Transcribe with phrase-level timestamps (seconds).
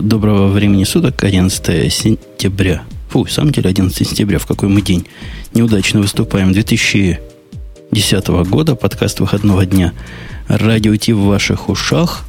[0.00, 2.82] Доброго времени суток, 11 сентября.
[3.08, 5.06] Фу, в самом деле 11 сентября, в какой мы день
[5.54, 6.52] неудачно выступаем.
[6.52, 9.94] 2010 года, подкаст выходного дня.
[10.48, 12.24] Радио Ти в ваших ушах.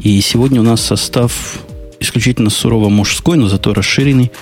[0.00, 1.58] И сегодня у нас состав
[2.00, 4.32] исключительно сурово мужской, но зато расширенный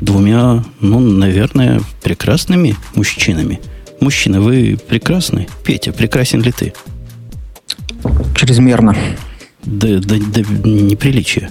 [0.00, 3.60] двумя, ну, наверное, прекрасными мужчинами.
[4.00, 5.48] Мужчина, вы прекрасны?
[5.64, 6.72] Петя, прекрасен ли ты?
[8.36, 8.96] Чрезмерно.
[9.64, 11.50] До, до, до неприличия.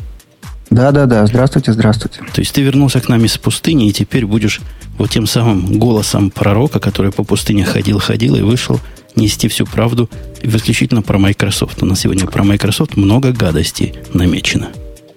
[0.72, 1.26] Да, да, да.
[1.26, 2.22] Здравствуйте, здравствуйте.
[2.34, 4.62] То есть ты вернулся к нам из пустыни, и теперь будешь
[4.98, 8.80] вот тем самым голосом пророка, который по пустыне ходил, ходил и вышел
[9.16, 10.10] нести всю правду
[10.42, 11.84] исключительно про Microsoft.
[11.84, 14.70] У нас сегодня про Microsoft много гадостей намечено.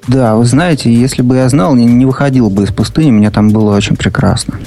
[0.08, 3.50] Да, вы знаете, если бы я знал, не, не выходил бы из пустыни, мне там
[3.50, 4.58] было очень прекрасно.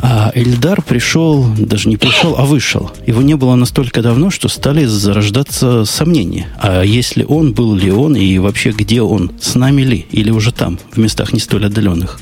[0.00, 2.90] А Эльдар пришел, даже не пришел, а вышел.
[3.06, 6.48] Его не было настолько давно, что стали зарождаться сомнения.
[6.60, 10.52] А если он, был ли он, и вообще где он, с нами ли, или уже
[10.52, 12.20] там, в местах не столь отдаленных?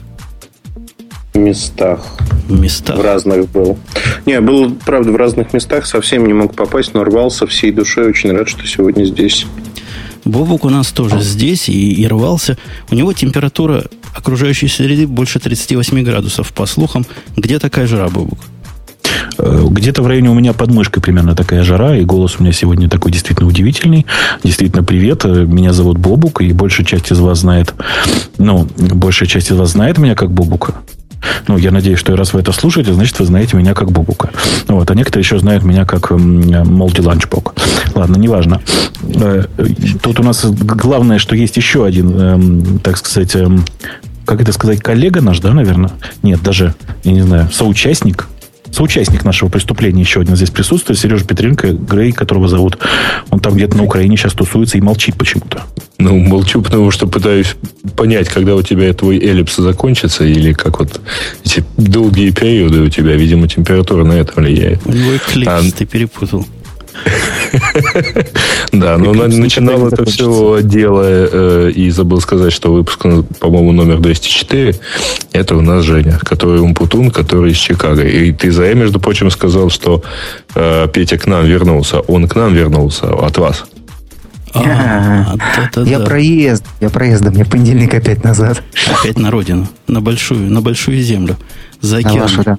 [1.34, 2.16] Местах.
[2.48, 2.96] В местах?
[2.96, 3.79] В разных был.
[4.24, 8.08] Не, был, правда, в разных местах, совсем не мог попасть, но рвался всей душой.
[8.08, 9.46] Очень рад, что сегодня здесь.
[10.27, 12.59] Бобук у нас тоже здесь и, и рвался.
[12.91, 17.07] У него температура окружающей среды больше 38 градусов, по слухам.
[17.37, 18.38] Где такая жара, Бобук?
[19.38, 22.52] Э, где-то в районе у меня под мышкой примерно такая жара, и голос у меня
[22.52, 24.04] сегодня такой действительно удивительный.
[24.43, 25.24] Действительно, привет.
[25.24, 27.73] Э, меня зовут Бобук, и большая часть из вас знает,
[28.38, 30.74] ну, большая часть из вас знает меня как Бобука.
[31.49, 34.30] Ну, я надеюсь, что раз вы это слушаете, значит, вы знаете меня как Бобука.
[34.69, 37.55] Вот, а некоторые еще знают меня как Молди Ланчбок.
[37.95, 38.60] Ладно, неважно.
[39.02, 39.45] Э,
[40.02, 43.65] тут у нас главное, что есть еще один, эм, так сказать, эм,
[44.24, 45.93] как это сказать, коллега наш, да, наверное?
[46.23, 48.29] Нет, даже, я не знаю, соучастник
[48.72, 52.78] соучастник нашего преступления еще один здесь присутствует, Сережа Петренко, Грей, которого зовут.
[53.30, 55.64] Он там где-то на Украине сейчас тусуется и молчит почему-то.
[55.98, 57.56] Ну, молчу, потому что пытаюсь
[57.96, 61.00] понять, когда у тебя твой эллипс закончится, или как вот
[61.45, 64.80] эти долгие периоды у тебя, видимо, температура на это влияет.
[64.84, 66.46] У него эклипс, а, ты перепутал.
[68.72, 73.06] Да, но начинал это все дело, э, и забыл сказать, что выпуск,
[73.40, 74.74] по-моему, номер 204,
[75.32, 78.02] это у нас Женя, который умпутун, который из Чикаго.
[78.02, 80.02] И ты за между прочим, сказал, что
[80.54, 82.00] э, Петя к нам вернулся.
[82.00, 83.64] Он к нам вернулся от вас.
[84.54, 85.34] А,
[85.84, 88.62] я проезд, я проездом, мне понедельник опять назад.
[89.00, 91.36] Опять на родину, на большую, на большую землю,
[91.80, 92.58] за океан,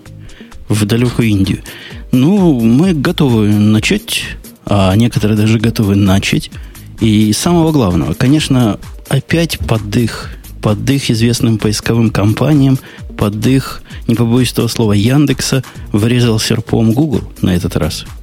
[0.70, 1.60] в далекую Индию.
[2.12, 4.24] Ну, мы готовы начать,
[4.66, 6.52] а некоторые даже готовы начать.
[7.00, 10.32] И самого главного, конечно, опять под их,
[10.62, 12.80] под их известным поисковым компаниям,
[13.18, 18.06] под их, не побоюсь этого слова, Яндекса, врезал серпом Google на этот раз–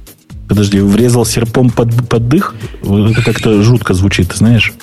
[0.47, 2.55] Подожди, врезал серпом под, под дых?
[2.81, 4.73] Это как-то жутко звучит, знаешь.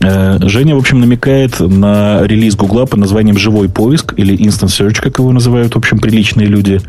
[0.00, 5.00] Э, Женя, в общем, намекает на релиз Гугла под названием «Живой поиск» или Instant Search,
[5.00, 6.80] как его называют, в общем, приличные люди.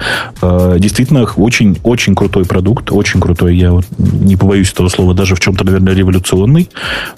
[0.42, 3.58] Э, действительно, очень-очень крутой продукт, очень крутой.
[3.58, 6.70] Я вот не побоюсь этого слова, даже в чем-то, наверное, революционный.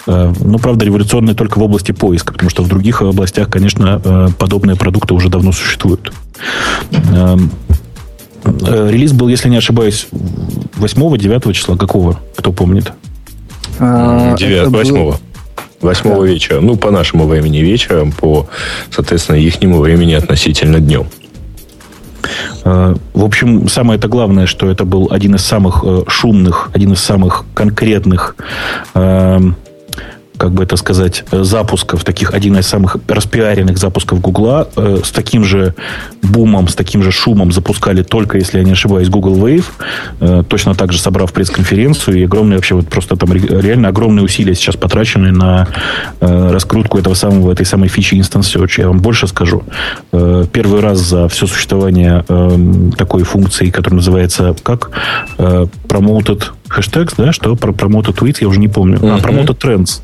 [0.06, 4.76] Э, но, правда, революционный только в области поиска, потому что в других областях, конечно, подобные
[4.76, 6.12] продукты уже давно существуют.
[8.66, 10.08] Э, релиз был, если не ошибаюсь,
[10.76, 11.76] 8-9 числа.
[11.76, 12.18] Какого?
[12.36, 12.92] Кто помнит?
[13.78, 15.12] 9, 8
[15.80, 16.26] 8 да.
[16.26, 16.60] вечера.
[16.60, 18.48] Ну, по нашему времени вечером, по,
[18.90, 21.06] соответственно, ихнему времени относительно днем.
[22.64, 26.92] Э, в общем, самое это главное, что это был один из самых э, шумных, один
[26.92, 28.36] из самых конкретных
[30.38, 35.10] как бы это сказать, э, запусков, таких один из самых распиаренных запусков Гугла, э, с
[35.10, 35.74] таким же
[36.22, 39.64] бумом, с таким же шумом запускали только, если я не ошибаюсь, Google Wave,
[40.20, 44.54] э, точно так же собрав пресс-конференцию, и огромные вообще вот просто там реально огромные усилия
[44.54, 45.66] сейчас потрачены на
[46.20, 48.80] э, раскрутку этого самого, этой самой фичи Instant Search.
[48.80, 49.64] Я вам больше скажу.
[50.12, 54.90] Э, первый раз за все существование э, такой функции, которая называется как?
[55.38, 58.98] Э, promoted hashtags, да, что про promoted tweets, я уже не помню.
[58.98, 59.16] Uh-huh.
[59.16, 60.00] А, promoted trends.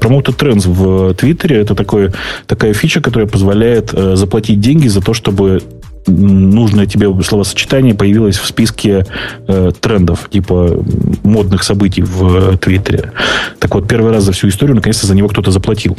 [0.00, 2.12] Promoted Trends в Твиттере это такое,
[2.46, 5.62] такая фича, которая позволяет э, заплатить деньги за то, чтобы
[6.06, 9.06] нужное тебе словосочетание появилось в списке
[9.48, 10.82] э, трендов, типа
[11.22, 13.12] модных событий в э, Твиттере.
[13.58, 15.96] Так вот, первый раз за всю историю наконец-то за него кто-то заплатил.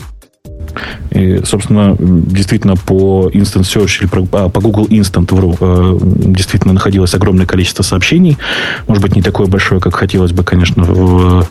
[1.12, 6.74] И, собственно, действительно по Instant Search или по, а, по Google Instant вру, э, действительно
[6.74, 8.38] находилось огромное количество сообщений.
[8.88, 11.48] Может быть, не такое большое, как хотелось бы, конечно, в,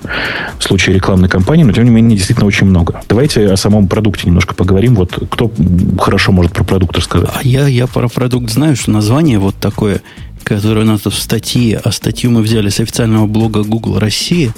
[0.59, 3.01] в случае рекламной кампании, но тем не менее действительно очень много.
[3.09, 4.95] Давайте о самом продукте немножко поговорим.
[4.95, 5.51] Вот кто
[5.99, 7.31] хорошо может про продукт рассказать?
[7.35, 10.01] А я, я про продукт знаю, что название вот такое,
[10.45, 14.53] которое у нас в статье, а статью мы взяли с официального блога Google России,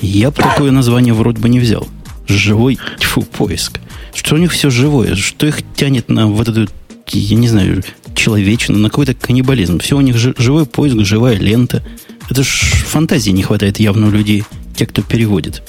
[0.00, 1.86] я бы такое название вроде бы не взял.
[2.32, 3.80] Живой тьфу, поиск.
[4.14, 6.68] Что у них все живое, что их тянет на вот эту,
[7.08, 7.82] я не знаю,
[8.14, 9.78] человечину, на какой-то каннибализм.
[9.78, 11.82] Все у них живой поиск, живая лента.
[12.30, 12.48] Это ж
[12.86, 14.44] фантазии не хватает явно у людей,
[14.76, 15.62] те, кто переводит.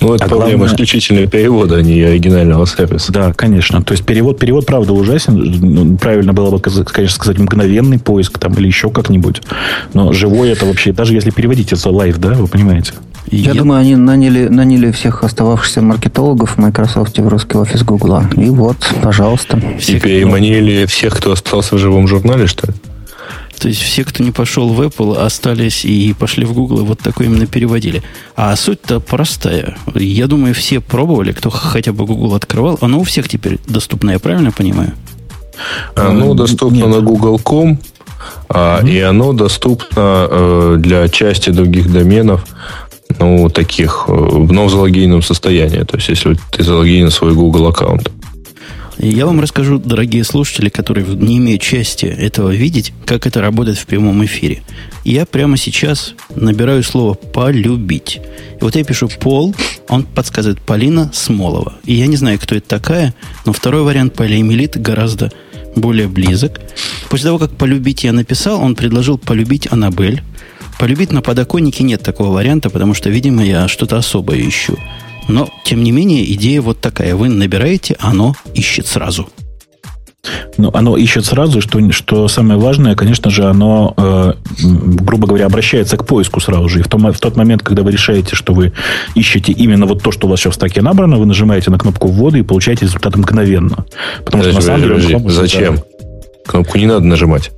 [0.00, 0.68] Ну, это а проблема главное...
[0.68, 3.12] исключительно перевода, а не оригинального сервиса.
[3.12, 3.82] Да, конечно.
[3.82, 5.34] То есть перевод, перевод, правда, ужасен.
[5.34, 9.42] Ну, правильно было бы, конечно, сказать мгновенный поиск там или еще как-нибудь.
[9.92, 12.94] Но живой это вообще, даже если переводить это live, да, вы понимаете?
[13.26, 18.28] Я, Я думаю, они наняли, наняли всех остававшихся маркетологов в Microsoft в русский офис Гугла.
[18.36, 19.58] И вот, пожалуйста.
[19.86, 22.74] И переманили всех, кто остался в живом журнале, что ли?
[23.62, 26.98] То есть все, кто не пошел в Apple, остались и пошли в Google, и вот
[26.98, 28.02] такое именно переводили.
[28.34, 29.76] А суть-то простая.
[29.94, 32.76] Я думаю, все пробовали, кто хотя бы Google открывал.
[32.80, 34.94] Оно у всех теперь доступно, я правильно понимаю?
[35.94, 36.88] Оно доступно Нет.
[36.88, 37.78] на Google.com,
[38.48, 38.90] mm-hmm.
[38.90, 42.44] и оно доступно э, для части других доменов,
[43.18, 45.82] ну, таких, э, в залогиненном состоянии.
[45.84, 48.10] То есть, если ты залогинен свой Google аккаунт.
[48.98, 53.86] Я вам расскажу, дорогие слушатели, которые не имеют счастья этого видеть, как это работает в
[53.86, 54.62] прямом эфире.
[55.04, 58.20] Я прямо сейчас набираю слово «полюбить».
[58.60, 59.54] И вот я пишу «пол»,
[59.88, 61.74] он подсказывает «Полина Смолова».
[61.84, 65.32] И я не знаю, кто это такая, но второй вариант полиэмилит гораздо
[65.74, 66.60] более близок.
[67.08, 70.22] После того, как «полюбить» я написал, он предложил «полюбить Аннабель».
[70.78, 74.76] Полюбить на подоконнике нет такого варианта, потому что, видимо, я что-то особое ищу.
[75.28, 77.14] Но, тем не менее, идея вот такая.
[77.14, 79.28] Вы набираете, оно ищет сразу.
[80.56, 85.96] Ну, оно ищет сразу, что, что самое важное, конечно же, оно, э, грубо говоря, обращается
[85.96, 86.80] к поиску сразу же.
[86.80, 88.72] И в, том, в тот момент, когда вы решаете, что вы
[89.14, 92.08] ищете именно вот то, что у вас сейчас в стаке набрано, вы нажимаете на кнопку
[92.08, 93.84] ввода и получаете результат мгновенно.
[94.24, 95.28] Потому подожди, что на самом деле...
[95.30, 95.80] Зачем?
[96.46, 97.50] Кнопку не надо нажимать.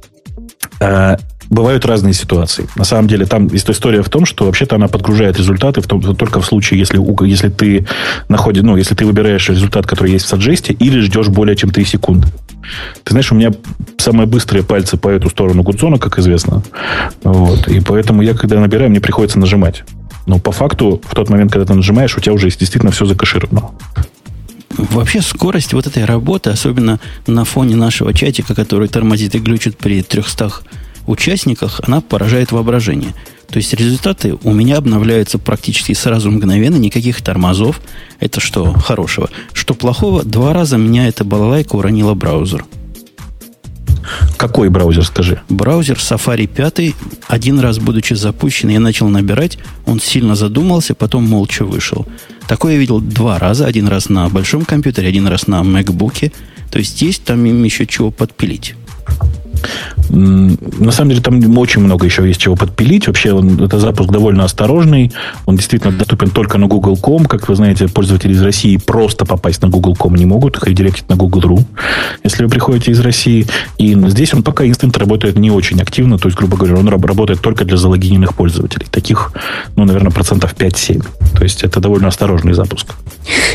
[0.80, 1.16] Э,
[1.50, 2.68] бывают разные ситуации.
[2.76, 6.40] На самом деле, там история в том, что вообще-то она подгружает результаты в том, только
[6.40, 7.86] в случае, если, если ты
[8.28, 11.84] находишь, ну, если ты выбираешь результат, который есть в саджесте, или ждешь более чем 3
[11.84, 12.28] секунды.
[13.02, 13.52] Ты знаешь, у меня
[13.98, 16.62] самые быстрые пальцы по эту сторону Гудзона, как известно.
[17.22, 17.68] Вот.
[17.68, 19.84] И поэтому я, когда набираю, мне приходится нажимать.
[20.26, 23.70] Но по факту, в тот момент, когда ты нажимаешь, у тебя уже действительно все закашировано.
[24.76, 30.02] Вообще скорость вот этой работы, особенно на фоне нашего чатика, который тормозит и глючит при
[30.02, 30.50] 300
[31.06, 33.14] участниках, она поражает воображение.
[33.48, 37.80] То есть результаты у меня обновляются практически сразу мгновенно, никаких тормозов.
[38.20, 39.30] Это что хорошего?
[39.52, 40.24] Что плохого?
[40.24, 42.64] Два раза меня эта балалайка уронила браузер.
[44.36, 45.40] Какой браузер, скажи?
[45.48, 46.94] Браузер Safari 5.
[47.28, 49.58] Один раз, будучи запущен, я начал набирать.
[49.86, 52.06] Он сильно задумался, потом молча вышел.
[52.46, 53.66] Такое я видел два раза.
[53.66, 56.32] Один раз на большом компьютере, один раз на MacBook.
[56.70, 58.74] То есть есть там им еще чего подпилить.
[60.10, 63.06] На самом деле там очень много еще есть чего подпилить.
[63.06, 65.12] Вообще он, это запуск довольно осторожный.
[65.46, 67.26] Он действительно доступен только на Google.com.
[67.26, 70.56] Как вы знаете, пользователи из России просто попасть на Google.com не могут.
[70.56, 71.64] Их редиректить на Google.ru,
[72.22, 73.46] если вы приходите из России.
[73.78, 76.18] И здесь он пока Instant работает не очень активно.
[76.18, 78.86] То есть, грубо говоря, он работает только для залогиненных пользователей.
[78.90, 79.32] Таких,
[79.76, 81.04] ну, наверное, процентов 5-7.
[81.36, 82.94] То есть это довольно осторожный запуск.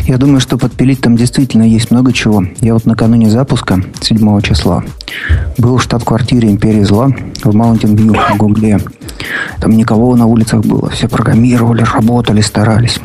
[0.08, 2.44] Я думаю, что подпилить там действительно есть много чего.
[2.62, 4.84] Я вот накануне запуска 7 числа
[5.58, 7.08] был в штаб-квартире Империи Зла
[7.44, 8.80] в View в Гугле.
[9.60, 10.90] Там никого на улицах было.
[10.90, 13.00] Все программировали, работали, старались.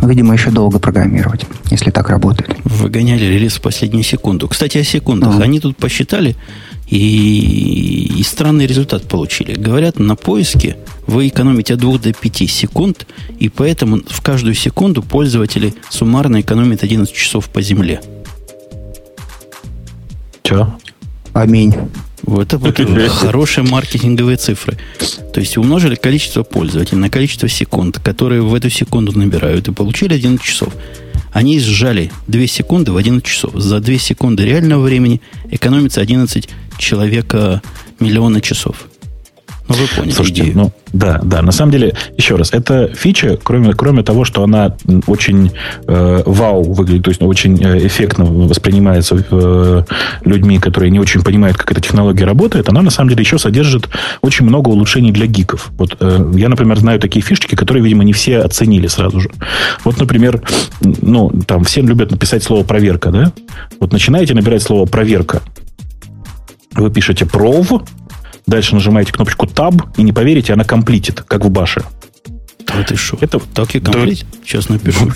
[0.00, 2.56] Но, видимо, еще долго программировать, если так работает.
[2.64, 4.48] Выгоняли релиз в последнюю секунду.
[4.48, 5.34] Кстати, о секундах.
[5.34, 5.42] Uh-huh.
[5.42, 6.36] Они тут посчитали
[6.88, 9.54] и, и странный результат получили.
[9.54, 10.76] Говорят, на поиске
[11.06, 13.06] вы экономите от 2 до 5 секунд,
[13.38, 18.00] и поэтому в каждую секунду пользователи суммарно экономят 11 часов по земле.
[20.42, 20.68] Че?
[21.32, 21.74] Аминь.
[22.22, 22.78] Вот это вот
[23.10, 24.76] хорошие маркетинговые цифры.
[25.32, 30.14] То есть умножили количество пользователей на количество секунд, которые в эту секунду набирают, и получили
[30.14, 30.74] 11 часов.
[31.32, 33.52] Они сжали 2 секунды в 11 часов.
[33.54, 35.20] За 2 секунды реального времени
[35.50, 37.62] экономится 11 человека
[38.00, 38.88] миллиона часов.
[39.68, 40.56] Ну, вы поняли Слушайте, идею.
[40.56, 41.42] ну, да, да.
[41.42, 44.74] На самом деле, еще раз, эта фича, кроме, кроме того, что она
[45.06, 45.52] очень
[45.86, 49.82] э, вау выглядит, то есть очень э, эффектно воспринимается э,
[50.24, 53.88] людьми, которые не очень понимают, как эта технология работает, она на самом деле еще содержит
[54.22, 55.70] очень много улучшений для гиков.
[55.76, 59.30] Вот э, я, например, знаю такие фишечки, которые, видимо, не все оценили сразу же.
[59.84, 60.40] Вот, например,
[60.80, 63.32] ну, там все любят написать слово проверка, да?
[63.80, 65.42] Вот начинаете набирать слово проверка.
[66.74, 67.82] Вы пишете prov,
[68.48, 71.82] Дальше нажимаете кнопочку Tab, и не поверите, она комплитит, как в баше.
[72.66, 73.18] Да ты что?
[73.20, 74.20] Это так и комплит?
[74.20, 74.38] Да.
[74.42, 75.12] Сейчас напишу.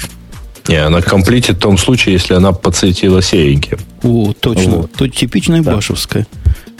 [0.68, 3.78] Не, она комплитит в том случае, если она подсветила сереньким.
[4.02, 4.70] О, точно.
[4.72, 4.92] Вот.
[4.92, 5.74] Тут типичная да.
[5.74, 6.26] башевская.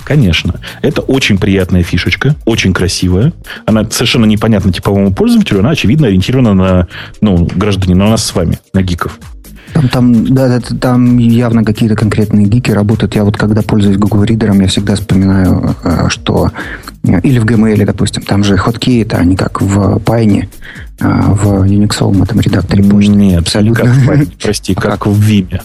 [0.05, 0.61] Конечно.
[0.83, 3.33] Это очень приятная фишечка, очень красивая.
[3.65, 6.89] Она совершенно непонятна типовому пользователю, она, очевидно, ориентирована на
[7.23, 9.19] ну, гражданин, на нас с вами, на гиков.
[9.73, 13.15] Там, там, да, там явно какие-то конкретные гики работают.
[13.15, 16.51] Я вот когда пользуюсь Google Reader, я всегда вспоминаю, э, что
[17.05, 20.49] э, или в Gmail, допустим, там же хоткей, это они как в Pine,
[21.01, 23.13] э, в Unix этом редакторе почты.
[23.13, 23.85] Нет, абсолютно.
[23.85, 25.61] Как в Pine, прости, как, как в Vime.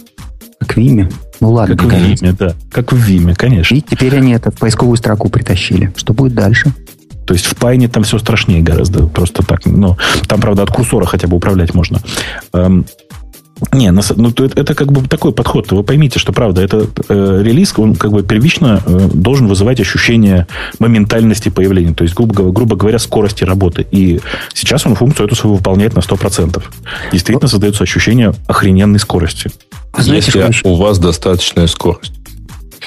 [0.59, 1.13] Как в Vime?
[1.39, 1.75] Ну ладно.
[1.75, 2.53] Как в Vime, да.
[2.71, 3.75] Как в Vime, конечно.
[3.75, 5.91] И теперь они это в поисковую строку притащили.
[5.95, 6.73] Что будет дальше?
[7.27, 9.05] То есть в Пайне там все страшнее гораздо.
[9.05, 9.65] Просто так.
[9.65, 9.97] Но
[10.27, 11.99] там, правда, от курсора хотя бы управлять можно.
[13.71, 15.71] Не, ну, это, это как бы такой подход.
[15.71, 20.47] Вы поймите, что правда, это э, релиз, он как бы первично э, должен вызывать ощущение
[20.79, 21.93] моментальности появления.
[21.93, 23.85] То есть, грубо, грубо говоря, скорости работы.
[23.91, 24.19] И
[24.53, 26.63] сейчас он функцию эту свою выполняет на 100%.
[27.11, 29.51] Действительно создается ощущение охрененной скорости.
[29.97, 32.13] Знаете, Если у вас достаточная скорость.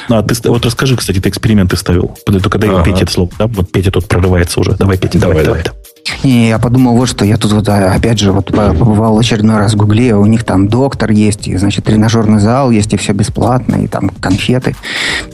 [0.09, 2.17] А, ты, вот расскажи, кстати, ты эксперименты ставил.
[2.25, 2.85] Только дай ага.
[2.85, 3.31] Петя это слово.
[3.39, 3.47] Да?
[3.49, 4.73] Вот Петя тут прорывается уже.
[4.73, 5.63] Давай, Петя, давай, давай.
[5.65, 5.80] давай.
[6.23, 7.25] Не, я подумал вот что.
[7.25, 10.15] Я тут вот, а, опять же, вот побывал очередной раз в Гугле.
[10.15, 14.11] У них там доктор есть, и, значит, тренажерный зал есть, и все бесплатно, и там
[14.21, 14.75] конфеты.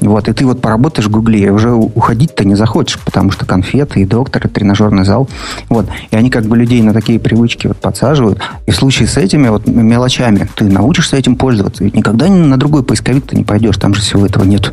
[0.01, 4.01] Вот, и ты вот поработаешь в Гугле, и уже уходить-то не захочешь, потому что конфеты,
[4.01, 5.29] и доктор, и тренажерный зал.
[5.69, 5.87] Вот.
[6.11, 8.41] И они как бы людей на такие привычки вот подсаживают.
[8.67, 11.85] И в случае с этими вот мелочами ты научишься этим пользоваться.
[11.85, 14.73] Ведь никогда на другой поисковик ты не пойдешь, там же всего этого нет.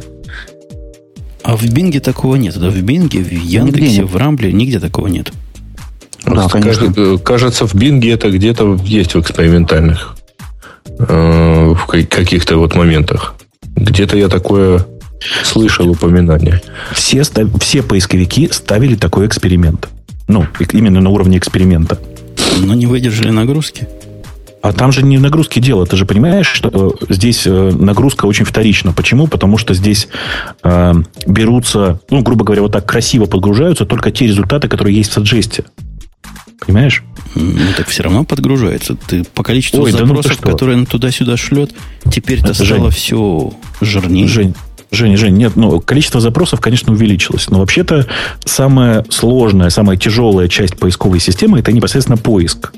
[1.43, 2.57] А в Бинге такого нет.
[2.57, 5.31] Да в Бинге, в Яндексе, в Рамбле нигде такого нет.
[6.25, 6.93] Да, конечно.
[6.95, 10.15] Э, кажется, в Бинге это где-то есть в экспериментальных
[10.99, 13.35] э, в каких-то вот моментах.
[13.75, 14.85] Где-то я такое
[15.43, 16.61] слышал упоминание.
[16.93, 17.23] Все,
[17.59, 19.89] все поисковики ставили такой эксперимент.
[20.27, 21.99] Ну, именно на уровне эксперимента.
[22.59, 23.87] Но не выдержали нагрузки.
[24.61, 25.85] А там же не нагрузки дело.
[25.85, 28.93] Ты же понимаешь, что э, здесь нагрузка очень вторична.
[28.93, 29.27] Почему?
[29.27, 30.07] Потому что здесь
[30.63, 30.93] э,
[31.27, 35.65] берутся, ну, грубо говоря, вот так красиво подгружаются только те результаты, которые есть в саджесте.
[36.65, 37.03] Понимаешь?
[37.35, 38.95] Ну, так все равно подгружается.
[38.95, 41.71] Ты по количеству Ой, запросов, да ну которые он туда-сюда шлет,
[42.09, 42.91] теперь-то стало Жень.
[42.91, 44.27] все жирнее.
[44.27, 44.55] Жень,
[44.93, 47.49] Женя, Жень, нет, ну, количество запросов, конечно, увеличилось.
[47.49, 48.07] Но вообще-то
[48.45, 52.73] самая сложная, самая тяжелая часть поисковой системы это непосредственно поиск.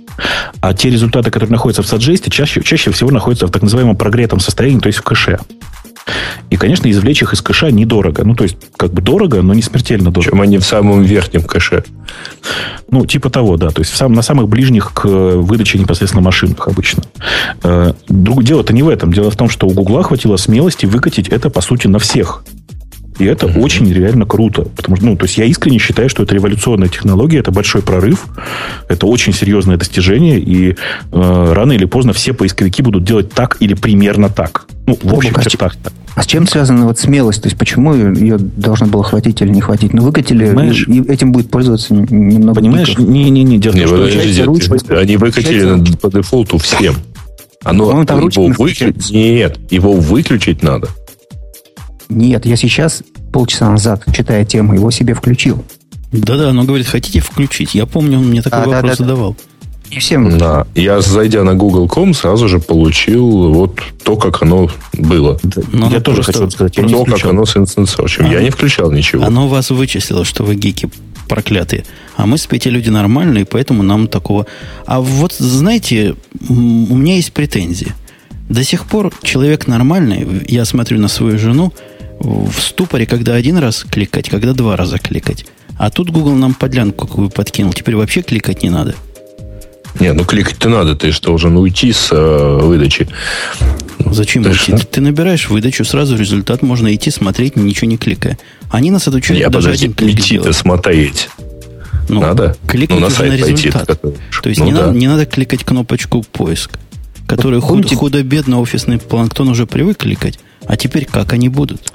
[0.62, 4.39] А те результаты, которые находятся в саджесте, чаще, чаще всего находятся в так называемом прогретом
[4.39, 5.39] состоянии, то есть в кэше.
[6.50, 8.24] И, конечно, извлечь их из кэша недорого.
[8.24, 10.31] Ну, то есть, как бы дорого, но не смертельно дорого.
[10.31, 11.83] Чем они в самом верхнем кэше.
[12.91, 13.69] Ну, типа того, да.
[13.69, 17.03] То есть, в сам, на самых ближних к выдаче непосредственно машинах обычно.
[17.63, 19.12] Э, дело-то не в этом.
[19.12, 22.43] Дело в том, что у Гугла хватило смелости выкатить это, по сути, на всех.
[23.17, 23.60] И это mm-hmm.
[23.62, 24.63] очень реально круто.
[24.63, 28.25] Потому что, ну, то есть я искренне считаю, что это революционная технология, это большой прорыв,
[28.89, 30.75] это очень серьезное достижение, и э,
[31.12, 34.65] рано или поздно все поисковики будут делать так или примерно так.
[34.86, 35.75] Ну, в общем чертах.
[35.84, 37.41] А, а с чем связана вот смелость?
[37.41, 39.93] То есть почему ее должно было хватить или не хватить?
[39.93, 40.88] Ну, выкатили, Понимаешь?
[40.88, 42.98] и этим будет пользоваться немного Понимаешь?
[42.98, 46.95] Не-не-не, дело не, подождите, ручка, они выкатили по дефолту всем.
[47.63, 50.89] Оно, там его выключить, нет, его выключить надо.
[52.09, 55.63] Нет, я сейчас, полчаса назад, читая тему, его себе включил.
[56.12, 57.75] Да-да, оно говорит, хотите включить?
[57.75, 59.38] Я помню, он мне такой а, вопрос да, да, задавал.
[59.91, 60.38] Не всем.
[60.38, 60.65] Да.
[60.75, 65.39] Я, зайдя на Google.com, сразу же получил вот то, как оно было.
[65.43, 66.75] Да, но я тоже хотел сказать.
[66.77, 68.31] Я то, как оно с инстанцией.
[68.31, 69.24] Я не включал ничего.
[69.24, 70.89] Оно вас вычислило, что вы гики
[71.27, 71.85] проклятые.
[72.15, 74.45] А мы с Петей люди нормальные, поэтому нам такого...
[74.85, 76.15] А вот, знаете,
[76.50, 77.93] у меня есть претензии.
[78.50, 81.74] До сих пор человек нормальный, я смотрю на свою жену,
[82.19, 85.45] в ступоре, когда один раз кликать, когда два раза кликать.
[85.77, 87.74] А тут Google нам подлянку какую подкинул.
[87.74, 88.95] Теперь вообще кликать не надо.
[90.00, 93.07] Не, ну кликать-то надо, ты же должен уйти с э, выдачи.
[94.00, 94.74] Зачем ты уйти?
[94.74, 98.38] Ты, ты набираешь выдачу, сразу результат, можно идти смотреть, ничего не кликая.
[98.69, 101.29] Они нас отучают Я даже подожди, один клик идти-то смотреть.
[102.10, 102.57] Ну, надо?
[102.67, 104.00] Кликать ну, на сайт на результат.
[104.01, 104.81] Пойти, То есть ну, не, да.
[104.88, 106.72] надо, не надо кликать кнопочку поиск,
[107.25, 110.39] который вот, худо-бедно офисный планктон уже привык кликать.
[110.67, 111.93] А теперь как они будут?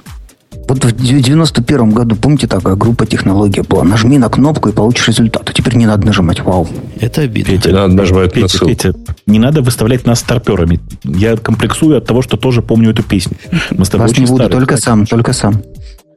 [0.71, 3.83] Вот в 91 году, помните, такая группа технология была.
[3.83, 5.49] Нажми на кнопку и получишь результат.
[5.49, 6.39] А теперь не надо нажимать.
[6.39, 6.65] Вау.
[6.97, 7.51] Это обидно.
[7.51, 8.67] Петя, надо нажимать Петя, на ссылку.
[8.67, 8.93] Петя,
[9.25, 10.79] не надо выставлять нас старперами.
[11.03, 13.35] Я комплексую от того, что тоже помню эту песню.
[13.71, 15.61] Мы с тобой Вас не буду, старые, только сам, только сам.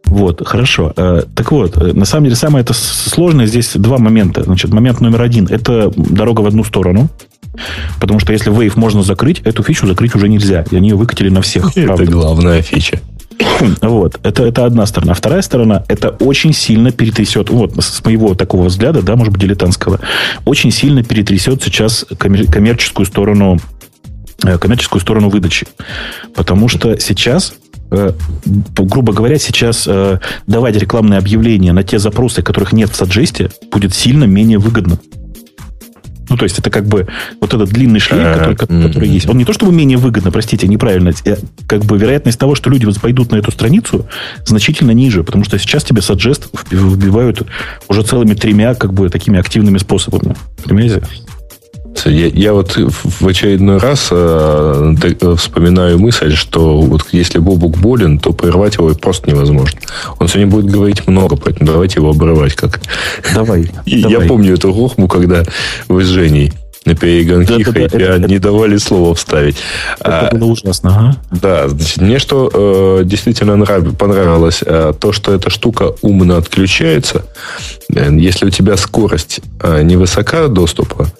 [0.04, 0.92] Вот, хорошо.
[0.96, 4.44] Э, так вот, э, на самом деле самое это сложное здесь два момента.
[4.44, 7.08] Значит, момент номер один– это дорога в одну сторону.
[8.00, 10.64] Потому что если Wave можно закрыть, эту фичу закрыть уже нельзя.
[10.70, 11.76] И они ее выкатили на всех.
[11.76, 12.06] Это правда.
[12.06, 13.00] главная фича.
[13.82, 15.14] Вот, это, это одна сторона.
[15.14, 20.00] Вторая сторона, это очень сильно перетрясет, вот с моего такого взгляда, да, может быть, дилетантского,
[20.44, 23.58] очень сильно перетрясет сейчас коммерческую сторону
[24.42, 25.66] э, коммерческую сторону выдачи.
[26.34, 27.54] Потому что сейчас
[27.90, 28.12] э,
[28.76, 33.94] грубо говоря, сейчас э, давать рекламные объявления на те запросы, которых нет в Саджесте, будет
[33.94, 34.98] сильно менее выгодно.
[36.28, 37.06] Ну, то есть это как бы
[37.40, 41.12] вот этот длинный шлейф, который, который есть, он не то чтобы менее выгодно, простите, неправильно,
[41.24, 44.06] э, как бы вероятность того, что люди пойдут на эту страницу,
[44.46, 47.42] значительно ниже, потому что сейчас тебе саджест вбивают
[47.88, 50.34] уже целыми тремя как бы такими активными способами.
[50.64, 51.02] Понимаете?
[52.04, 54.94] Я, я вот в очередной раз э,
[55.36, 59.78] вспоминаю мысль, что вот если Бобук болен, то прервать его просто невозможно.
[60.18, 62.80] Он сегодня будет говорить много, поэтому давайте его обрывать как.
[63.34, 63.70] Давай.
[63.86, 64.22] И давай.
[64.22, 65.44] Я помню эту рухму, когда
[65.88, 66.52] вы с Женей
[66.84, 69.56] на перегонки, да, да, хотя это, не давали слова вставить.
[70.00, 71.16] Это а, было ужасно, ага.
[71.30, 77.24] Да, значит, мне что э, действительно нрав, понравилось, э, то, что эта штука умно отключается.
[77.94, 81.10] Э, если у тебя скорость э, невысока доступа,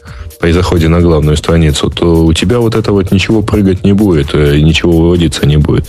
[0.45, 4.35] при заходе на главную страницу, то у тебя вот это вот ничего прыгать не будет,
[4.35, 5.87] э, ничего выводиться не будет.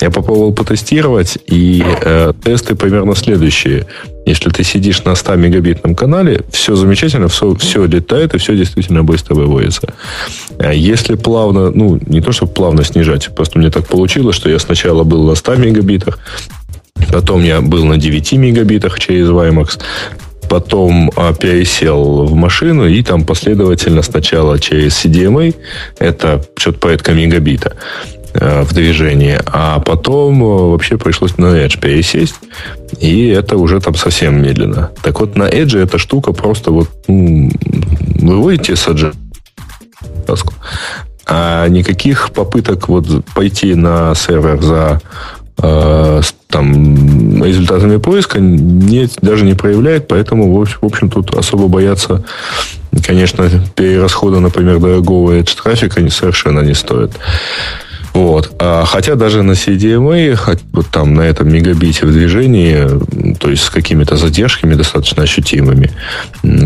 [0.00, 3.86] Я попробовал потестировать, и э, тесты примерно следующие.
[4.26, 9.04] Если ты сидишь на 100 мегабитном канале, все замечательно, все, все летает, и все действительно
[9.04, 9.94] быстро выводится.
[10.58, 14.58] А если плавно, ну, не то, чтобы плавно снижать, просто мне так получилось, что я
[14.58, 16.18] сначала был на 100 мегабитах,
[17.12, 19.78] Потом я был на 9 мегабитах через WiMAX
[20.52, 25.54] потом а, пересел в машину и там последовательно сначала через CDMA,
[25.98, 27.74] это что-то порядка мегабита
[28.34, 32.34] э, в движении, а потом э, вообще пришлось на Edge пересесть,
[33.00, 34.90] и это уже там совсем медленно.
[35.02, 37.50] Так вот, на Edge эта штука просто вот ну,
[38.20, 39.14] выводите с Edge
[41.24, 45.00] а никаких попыток вот пойти на сервер за
[46.48, 52.24] там, результатами поиска не, даже не проявляет, поэтому, в общем, тут особо бояться,
[53.06, 57.12] конечно, перерасхода, например, дорогого edge трафика совершенно не стоит.
[58.12, 58.52] Вот.
[58.58, 60.38] А, хотя даже на CDMA,
[60.72, 62.86] вот там на этом мегабите в движении,
[63.38, 65.90] то есть с какими-то задержками достаточно ощутимыми,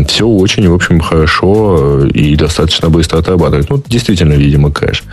[0.07, 3.69] все очень, в общем, хорошо и достаточно быстро отрабатывает.
[3.69, 5.03] Ну, действительно, видимо, кэш.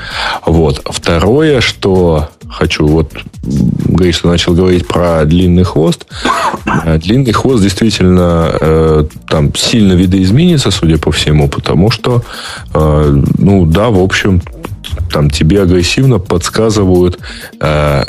[0.44, 0.82] Вот.
[0.84, 3.12] Второе, что хочу, вот
[4.12, 6.06] что начал говорить про длинный хвост.
[6.66, 12.22] А, длинный хвост действительно э, там сильно видоизменится, судя по всему, потому что,
[12.74, 14.42] э, ну да, в общем,
[15.10, 17.18] там тебе агрессивно подсказывают,
[17.60, 18.04] э,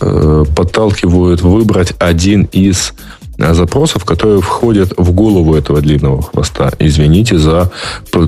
[0.00, 2.94] э, подталкивают выбрать один из
[3.38, 6.72] э, запросов, которые входят в голову этого длинного хвоста.
[6.78, 7.70] Извините за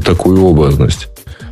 [0.04, 1.08] такую образность.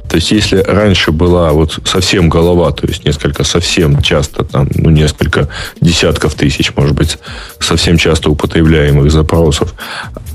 [0.08, 4.90] То есть, если раньше была вот совсем голова, то есть несколько совсем часто, там, ну,
[4.90, 5.48] несколько
[5.80, 7.18] десятков тысяч, может быть,
[7.60, 9.74] совсем часто употребляемых запросов,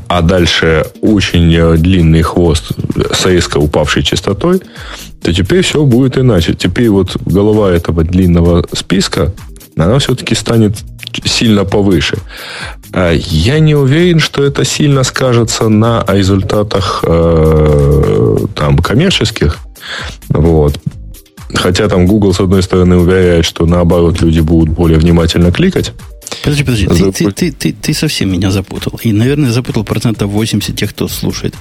[0.07, 2.71] а дальше очень э, длинный хвост
[3.13, 4.61] с резко упавшей частотой,
[5.23, 6.53] то теперь все будет иначе.
[6.53, 9.33] Теперь вот голова этого длинного списка,
[9.77, 10.77] она все-таки станет
[11.25, 12.17] сильно повыше.
[12.93, 19.59] А я не уверен, что это сильно скажется на результатах э, там, коммерческих.
[20.29, 20.79] Вот.
[21.53, 25.93] Хотя там Google, с одной стороны, уверяет, что наоборот люди будут более внимательно кликать.
[26.43, 28.99] Подожди, подожди, ты, ты, ты, ты, ты совсем меня запутал.
[29.03, 31.55] И, наверное, запутал процентов 80 тех, кто слушает.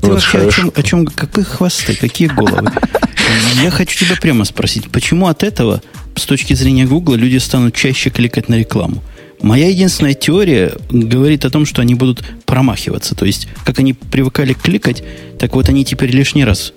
[0.00, 2.70] Ты вот вообще о чем, о чем, какие хвосты, какие головы?
[3.62, 5.80] Я хочу тебя прямо спросить, почему от этого,
[6.16, 9.02] с точки зрения Google, люди станут чаще кликать на рекламу?
[9.42, 13.14] Моя единственная теория говорит о том, что они будут промахиваться.
[13.14, 15.04] То есть, как они привыкали кликать,
[15.38, 16.72] так вот они теперь лишний раз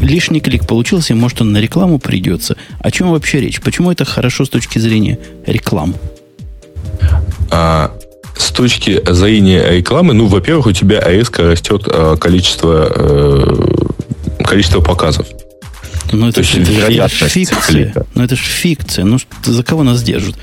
[0.00, 2.56] лишний клик получился, и может он на рекламу придется.
[2.80, 3.60] О чем вообще речь?
[3.60, 5.94] Почему это хорошо с точки зрения рекламы?
[7.50, 7.92] А,
[8.36, 15.26] с точки зрения рекламы, ну, во-первых, у тебя резко растет а, количество, а, количество показов.
[16.12, 16.60] Ну, это же
[17.28, 17.94] фикция.
[18.14, 19.04] Ну, это же фикция.
[19.04, 20.36] Ну, за кого нас держат?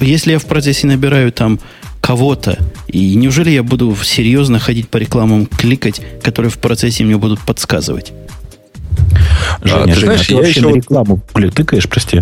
[0.00, 1.60] Если я в процессе набираю там
[2.00, 7.40] кого-то, и неужели я буду серьезно ходить по рекламам, кликать, которые в процессе мне будут
[7.40, 8.12] подсказывать?
[9.62, 10.68] Женя, а, ты Женя, знаешь, а ты я вообще еще...
[10.68, 11.22] на рекламу
[11.54, 12.20] тыкаешь, прости?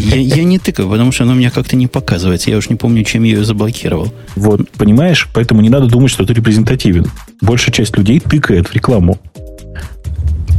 [0.00, 2.50] Я, я не тыкаю, потому что она у меня как-то не показывается.
[2.50, 4.12] Я уж не помню, чем я ее заблокировал.
[4.34, 5.28] Вот, понимаешь?
[5.32, 7.06] Поэтому не надо думать, что ты репрезентативен.
[7.40, 9.18] Большая часть людей тыкает в рекламу.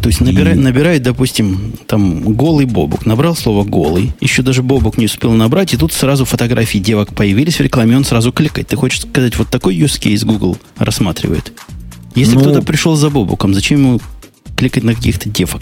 [0.03, 0.59] То есть набирает, и...
[0.59, 3.05] набирает, допустим, там голый бобук.
[3.05, 4.13] Набрал слово голый.
[4.19, 8.03] Еще даже бобук не успел набрать, и тут сразу фотографии девок появились в рекламе, он
[8.03, 8.67] сразу кликает.
[8.67, 11.53] Ты хочешь сказать, вот такой use case Google рассматривает?
[12.15, 12.41] Если ну...
[12.41, 14.01] кто-то пришел за бобуком, зачем ему
[14.57, 15.61] кликать на каких-то девок?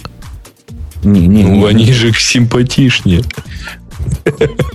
[1.04, 1.94] Не, не, ну, не, они не.
[1.94, 3.22] же симпатичнее.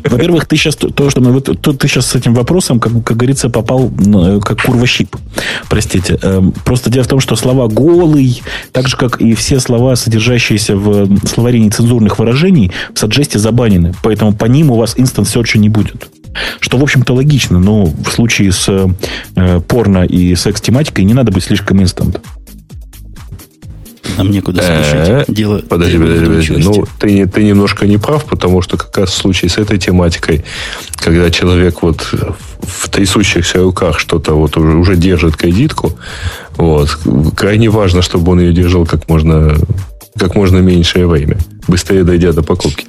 [0.05, 3.17] Во-первых, ты сейчас то, что мы вот тут ты сейчас с этим вопросом, как, как
[3.17, 5.17] говорится, попал ну, как курва щип.
[5.69, 6.19] Простите.
[6.23, 10.77] Эм, просто дело в том, что слова голый, так же как и все слова, содержащиеся
[10.77, 13.95] в словаре нецензурных выражений, в саджесте забанены.
[14.03, 16.09] Поэтому по ним у вас инстанс search не будет.
[16.61, 18.69] Что, в общем-то, логично, но в случае с
[19.37, 22.21] э, порно и секс-тематикой не надо быть слишком инстант.
[24.17, 25.09] Нам некуда спешить.
[25.09, 26.57] Э, Дело подожди, подожди, подожди.
[26.57, 30.45] Ну, ты, ты немножко не прав, потому что как раз в случае с этой тематикой,
[30.97, 32.09] когда человек вот
[32.63, 35.99] в трясущихся руках что-то вот уже, уже держит кредитку,
[36.57, 36.99] вот,
[37.37, 39.57] крайне важно, чтобы он ее держал как можно,
[40.19, 42.87] как можно меньшее время, быстрее дойдя до покупки.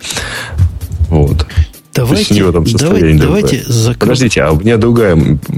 [1.10, 1.46] Вот.
[1.94, 4.02] Давайте, давайте, давайте закруг...
[4.02, 5.18] Подождите, а у меня другая.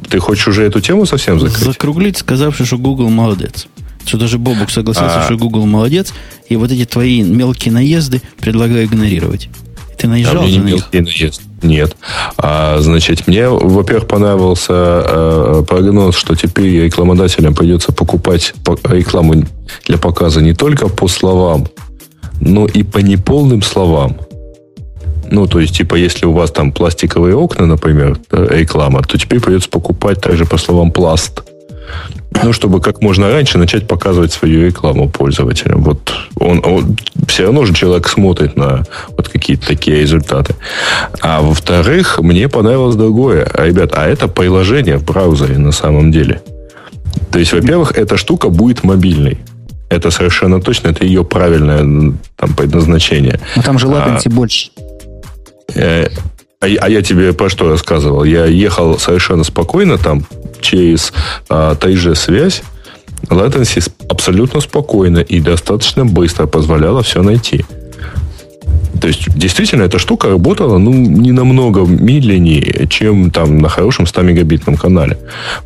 [0.10, 1.66] Ты хочешь уже эту тему совсем закрыть?
[1.66, 3.68] Закруглить, сказавши, что Google молодец
[4.06, 5.24] что даже Бобук согласился, а...
[5.26, 6.14] что Google молодец,
[6.48, 9.50] и вот эти твои мелкие наезды предлагаю игнорировать.
[9.98, 10.92] Ты наезжал а на них?
[10.94, 11.42] Наезд.
[11.62, 11.98] Нет.
[12.38, 18.54] А, значит, мне, во-первых, понравился э, прогноз, что теперь рекламодателям придется покупать
[18.86, 19.44] рекламу
[19.86, 21.68] для показа не только по словам,
[22.40, 24.18] но и по неполным словам.
[25.30, 29.70] Ну, то есть, типа, если у вас там пластиковые окна, например, реклама, то теперь придется
[29.70, 31.44] покупать также по словам пласт
[32.43, 35.84] ну, чтобы как можно раньше начать показывать свою рекламу пользователям.
[35.84, 36.97] Вот он, он
[37.28, 40.56] все равно же человек смотрит на вот какие-то такие результаты.
[41.21, 43.45] А во-вторых, мне понравилось другое.
[43.45, 46.41] А, ребят, а это приложение в браузере на самом деле.
[47.32, 49.39] То есть, во-первых, эта штука будет мобильной.
[49.89, 53.39] Это совершенно точно, это ее правильное там, предназначение.
[53.56, 54.69] Но там же latency а, больше.
[55.75, 56.08] Э,
[56.62, 58.23] а, а я тебе про что рассказывал?
[58.23, 60.25] Я ехал совершенно спокойно там
[60.62, 61.13] через
[61.50, 62.62] а, 3G-связь.
[63.30, 67.65] Latency абсолютно спокойно и достаточно быстро позволяла все найти.
[69.00, 74.78] То есть, действительно, эта штука работала, ну, не намного медленнее, чем там на хорошем 100-мегабитном
[74.78, 75.17] канале.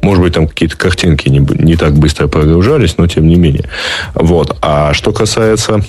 [0.01, 3.69] Может быть, там какие-то картинки не, не так быстро прогружались, но тем не менее.
[4.13, 4.58] Вот.
[4.62, 5.84] А что касается...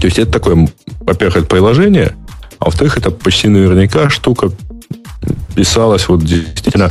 [0.00, 0.68] То есть, это такое,
[1.00, 2.14] во-первых, это приложение,
[2.58, 4.50] а во-вторых, это почти наверняка штука
[5.54, 6.90] писалась вот действительно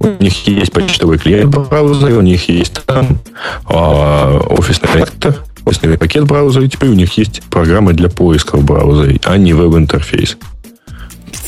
[0.00, 3.18] у них есть почтовый клиент в браузере, у них есть там
[3.66, 8.64] а, офисный редактор, офисный пакет браузера, и теперь у них есть программы для поиска в
[8.64, 10.36] браузере, а не веб-интерфейс.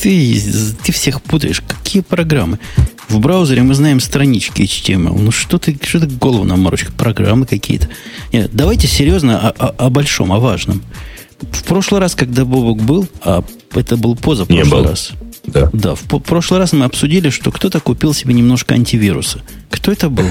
[0.01, 0.39] Ты,
[0.83, 1.61] ты всех путаешь.
[1.61, 2.59] Какие программы?
[3.09, 5.17] В браузере мы знаем странички HTML.
[5.17, 6.91] Ну что ты, что ты голову наморочка?
[6.91, 7.87] Программы какие-то.
[8.33, 10.83] Нет, давайте серьезно о, о, о большом, о важном.
[11.39, 14.83] В прошлый раз, когда Бобок был, а это был позапрошлый Не был.
[14.83, 15.11] раз.
[15.47, 15.69] Да.
[15.73, 19.41] Да, в прошлый раз мы обсудили, что кто-то купил себе немножко антивируса.
[19.71, 20.29] Кто это был?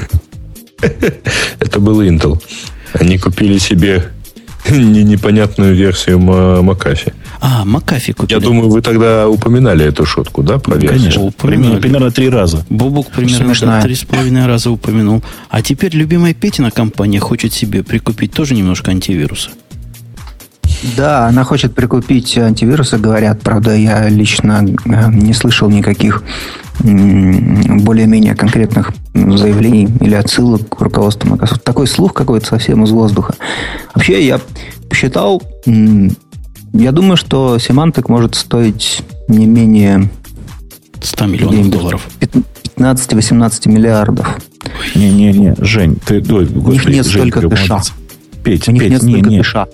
[1.58, 2.40] Это был Intel.
[2.92, 4.10] Они купили себе
[4.70, 7.14] непонятную версию McAfee.
[7.40, 8.38] А, McAfee купили.
[8.38, 10.98] Я думаю, вы тогда упоминали эту шутку, да, про версию?
[10.98, 11.80] Конечно, упоминали.
[11.80, 12.64] Примерно три раза.
[12.68, 15.22] Бобук примерно три с половиной раза упомянул.
[15.48, 19.50] А теперь любимая Петина компания хочет себе прикупить тоже немножко антивируса.
[20.96, 23.40] Да, она хочет прикупить антивирусы, говорят.
[23.40, 26.22] Правда, я лично э, не слышал никаких
[26.82, 31.64] более-менее конкретных заявлений или отсылок к руководству Microsoft.
[31.64, 33.34] Такой слух какой-то совсем из воздуха.
[33.94, 34.40] Вообще, я
[34.88, 40.10] посчитал, я думаю, что Семантик может стоить не менее
[41.00, 42.06] 100 миллионов долларов.
[42.76, 44.36] 15-18 миллиардов.
[44.94, 46.16] Не-не-не, Жень, ты...
[46.16, 47.80] Ой, господи, У них нет Жень, столько кэша.
[48.44, 49.66] Петь, У них Петь, нет столько не, кэша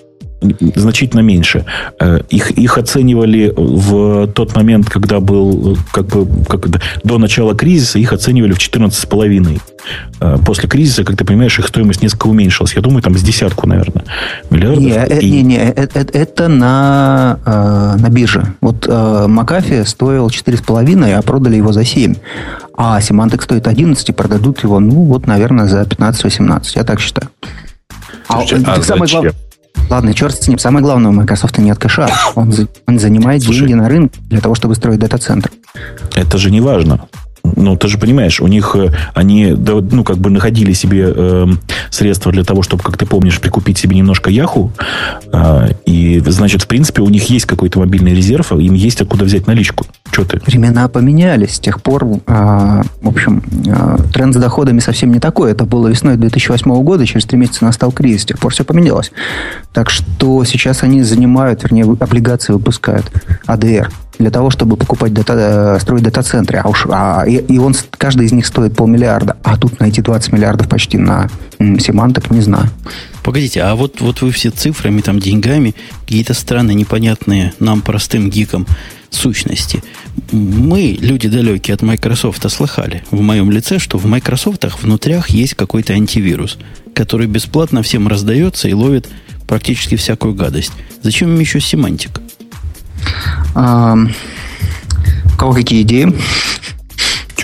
[0.75, 1.65] значительно меньше.
[1.99, 6.69] Э, их, их оценивали в тот момент, когда был как бы как
[7.03, 9.61] до начала кризиса, их оценивали в 14,5.
[10.19, 12.73] Э, после кризиса, как ты понимаешь, их стоимость несколько уменьшилась.
[12.73, 14.05] Я думаю, там с десятку, наверное,
[14.49, 14.83] миллиардов.
[14.83, 15.31] Не, э, и...
[15.31, 18.53] не, не это, это на, на бирже.
[18.61, 22.15] Вот Макафи стоил 4,5, а продали его за 7.
[22.75, 26.63] А Symantec стоит 11 и продадут его, ну, вот, наверное, за 15-18.
[26.75, 27.29] Я так считаю.
[28.27, 29.33] Слушайте, а, а самое главное,
[29.89, 30.57] Ладно, черт с ним.
[30.57, 32.09] Самое главное, у Microsoft нет кэша.
[32.35, 32.53] Он,
[32.87, 35.51] он занимает Слушай, деньги на рынке для того, чтобы строить дата-центр.
[36.15, 37.07] Это же не важно.
[37.43, 41.45] Ну, ты же понимаешь, у них э, они, ну, как бы находили себе э,
[41.89, 44.71] средства для того, чтобы, как ты помнишь, прикупить себе немножко Яху.
[45.31, 49.45] Э, и, значит, в принципе, у них есть какой-то мобильный резерв, им есть откуда взять
[49.45, 49.85] наличку.
[50.11, 50.41] Что ты?
[50.45, 51.55] Времена поменялись.
[51.55, 55.51] С тех пор, э, в общем, э, тренд с доходами совсем не такой.
[55.51, 58.21] Это было весной 2008 года, через три месяца настал кризис.
[58.21, 59.11] С тех пор все поменялось.
[59.73, 63.11] Так что сейчас они занимают, вернее, облигации выпускают,
[63.45, 63.91] АДР–
[64.23, 66.57] для того, чтобы покупать дата, э, строить дата-центры.
[66.63, 69.35] А уж, а, и, и он, каждый из них стоит полмиллиарда.
[69.43, 72.69] А тут найти 20 миллиардов почти на Симантек, не знаю.
[73.21, 78.65] Погодите, а вот, вот вы все цифрами, там, деньгами, какие-то странные, непонятные нам, простым гикам,
[79.09, 79.83] сущности.
[80.31, 85.91] Мы, люди далекие от Microsoft, слыхали в моем лице, что в Microsoft внутрях есть какой-то
[85.91, 86.57] антивирус,
[86.95, 89.09] который бесплатно всем раздается и ловит
[89.49, 90.71] практически всякую гадость.
[91.01, 92.22] Зачем им еще семантик?
[93.55, 96.13] А, у кого какие идеи?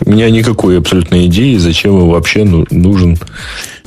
[0.05, 3.17] У меня никакой абсолютной идеи, зачем им вообще нужен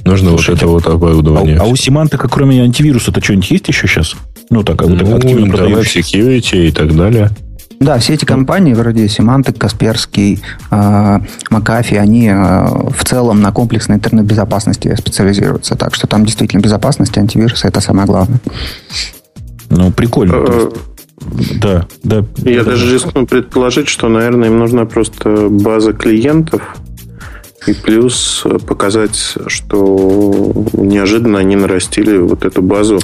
[0.05, 1.59] Нужно Слушайте, вот это вот оборудование.
[1.59, 4.17] А, а у Симантека, кроме антивируса-то что-нибудь есть еще сейчас?
[4.51, 6.01] Ну, так, вот ну, активно продающий.
[6.01, 7.31] security и так далее.
[7.79, 12.35] Да, все эти компании, вроде Symantec, Касперский, Макафи, они э,
[12.97, 15.75] в целом на комплексной интернет-безопасности специализируются.
[15.75, 18.39] Так что там действительно безопасность, антивирус– это самое главное.
[19.69, 20.71] Ну, прикольно.
[21.61, 22.25] Да, да.
[22.39, 26.63] Я даже рискну предположить, что, наверное, им нужна просто база клиентов,
[27.67, 33.01] и плюс показать, что неожиданно они нарастили вот эту базу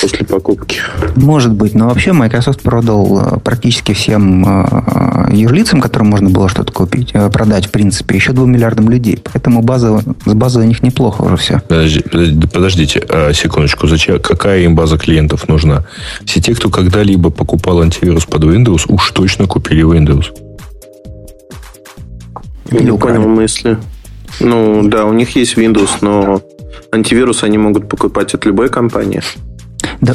[0.00, 0.78] после покупки.
[1.16, 6.72] Может быть, но вообще Microsoft продал э, практически всем э, юрлицам, которым можно было что-то
[6.72, 9.18] купить, э, продать, в принципе, еще 2 миллиардам людей.
[9.22, 11.60] Поэтому база, с базой у них неплохо уже все.
[11.68, 12.02] Подожди,
[12.52, 13.86] подождите, а, секундочку.
[13.86, 15.84] Зачем, какая им база клиентов нужна?
[16.24, 20.26] Все те, кто когда-либо покупал антивирус под Windows, уж точно купили Windows.
[22.70, 23.76] Не понял мысли.
[24.38, 26.42] Ну, да, у них есть Windows, но
[26.92, 29.22] антивирус они могут покупать от любой компании.
[30.00, 30.14] Да,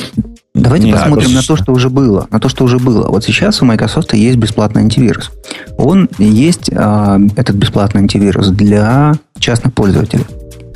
[0.54, 2.28] давайте Нет, посмотрим на то, что уже было.
[2.32, 3.08] На то, что уже было.
[3.08, 5.32] Вот сейчас у Microsoft есть бесплатный антивирус.
[5.78, 10.26] Он есть, э, этот бесплатный антивирус, для частных пользователей.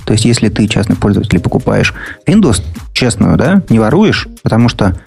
[0.05, 1.93] То есть, если ты частный пользователь покупаешь
[2.27, 4.99] Windows честную, да, не воруешь, потому что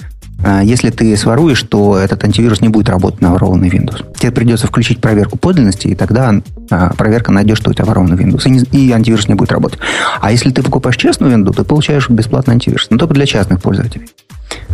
[0.63, 4.05] если ты своруешь, то этот антивирус не будет работать на ворованный Windows.
[4.19, 6.35] Тебе придется включить проверку подлинности, и тогда
[6.71, 9.79] а, проверка найдет, что у тебя ворованный Windows, и, не, и антивирус не будет работать.
[10.21, 14.09] А если ты покупаешь честную Windows, ты получаешь бесплатный антивирус, но только для частных пользователей.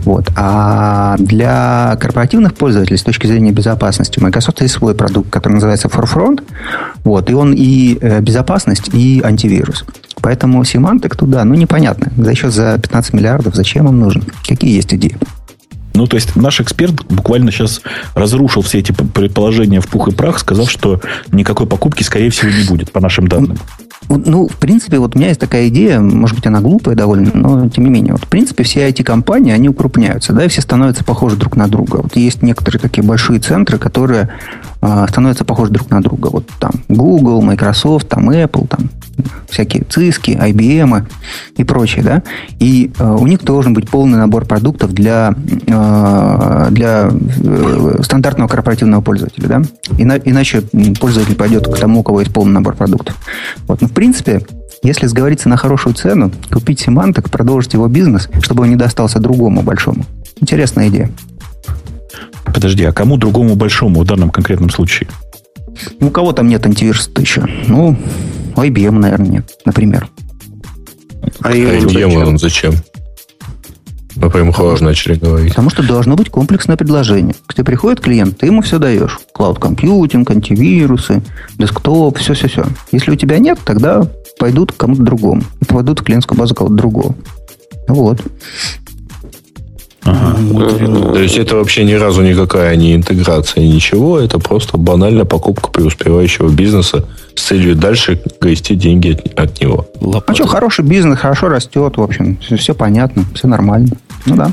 [0.04, 0.30] Вот.
[0.36, 5.88] А для корпоративных пользователей с точки зрения безопасности у Microsoft есть свой продукт, который называется
[5.88, 6.42] Forefront.
[7.04, 7.28] Вот.
[7.30, 9.84] И он и э, безопасность, и антивирус.
[10.20, 12.10] Поэтому Symantec туда, ну, непонятно.
[12.16, 14.24] За еще за 15 миллиардов зачем он нужен?
[14.46, 15.16] Какие есть идеи?
[15.98, 17.82] Ну, то есть наш эксперт буквально сейчас
[18.14, 21.00] разрушил все эти предположения в пух и прах, сказав, что
[21.32, 23.58] никакой покупки, скорее всего, не будет, по нашим данным.
[24.08, 27.68] Ну, в принципе, вот у меня есть такая идея, может быть, она глупая довольно, но
[27.68, 28.12] тем не менее.
[28.12, 31.96] Вот, в принципе, все IT-компании, они укрупняются, да, и все становятся похожи друг на друга.
[31.96, 34.28] Вот есть некоторые такие большие центры, которые
[34.80, 36.28] э, становятся похожи друг на друга.
[36.28, 38.88] Вот там Google, Microsoft, там Apple, там
[39.48, 41.06] всякие циски, IBM
[41.56, 42.22] и прочее, да.
[42.58, 45.34] И э, у них должен быть полный набор продуктов для,
[45.66, 49.62] э, для э, стандартного корпоративного пользователя, да.
[49.98, 50.62] Ина, иначе
[51.00, 53.16] пользователь пойдет к тому, у кого есть полный набор продуктов.
[53.66, 54.42] Вот, ну, в принципе,
[54.82, 59.62] если сговориться на хорошую цену, купить Симантек, продолжить его бизнес, чтобы он не достался другому
[59.62, 60.04] большому.
[60.40, 61.10] Интересная идея.
[62.44, 65.08] Подожди, а кому другому большому в данном конкретном случае?
[66.00, 67.44] Ну, у кого там нет антивируса еще?
[67.66, 67.96] Ну,
[68.58, 70.08] у IBM, наверное, нет, например.
[71.40, 72.74] А IBM он зачем?
[74.16, 75.50] Мы по МХО начали говорить.
[75.50, 77.36] Потому что должно быть комплексное предложение.
[77.46, 79.20] К тебе приходит клиент, ты ему все даешь.
[79.32, 81.22] Клауд компьютинг, антивирусы,
[81.56, 82.66] десктоп, все-все-все.
[82.90, 84.08] Если у тебя нет, тогда
[84.40, 85.42] пойдут к кому-то другому.
[85.60, 87.14] И попадут в клиентскую базу кого-то другого.
[87.86, 88.20] Вот.
[90.08, 91.12] Ага.
[91.12, 94.18] То есть это вообще ни разу никакая не интеграция, ничего.
[94.18, 99.86] Это просто банальная покупка преуспевающего бизнеса с целью дальше грести деньги от, от него.
[100.00, 100.32] Лопата.
[100.32, 103.96] А что, хороший бизнес, хорошо растет, в общем, все, все понятно, все нормально.
[104.26, 104.52] Ну да.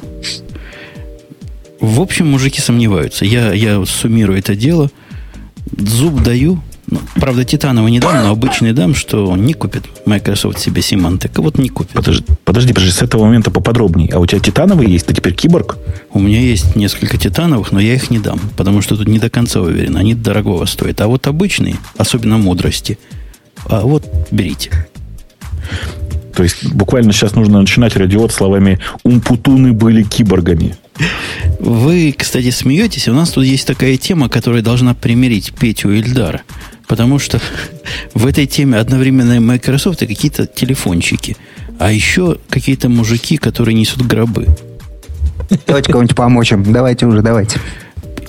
[1.80, 3.26] В общем, мужики сомневаются.
[3.26, 4.90] Я, я суммирую это дело.
[5.78, 10.82] Зуб даю, ну, правда, титановый не дам, но обычный дам, что не купит Microsoft себе
[10.82, 11.32] Symantec.
[11.36, 11.94] А вот не купит.
[11.94, 14.10] Подожди, подожди, подожди, с этого момента поподробнее.
[14.14, 15.08] А у тебя титановый есть?
[15.08, 15.78] Ты теперь киборг?
[16.12, 19.30] У меня есть несколько титановых, но я их не дам, потому что тут не до
[19.30, 19.98] конца уверен.
[19.98, 21.02] Они дорогого стоят.
[21.02, 23.00] А вот обычные, особенно мудрости,
[23.68, 24.88] а вот берите.
[26.36, 30.76] То есть буквально сейчас нужно начинать радиот словами «умпутуны были киборгами».
[31.60, 33.08] Вы, кстати, смеетесь.
[33.08, 36.42] У нас тут есть такая тема, которая должна примирить Петю и Ильдара.
[36.88, 37.40] Потому что
[38.14, 41.36] в этой теме одновременно Microsoft и какие-то телефончики.
[41.80, 44.48] А еще какие-то мужики, которые несут гробы.
[45.68, 47.60] Давайте кого-нибудь помочь Давайте уже, давайте.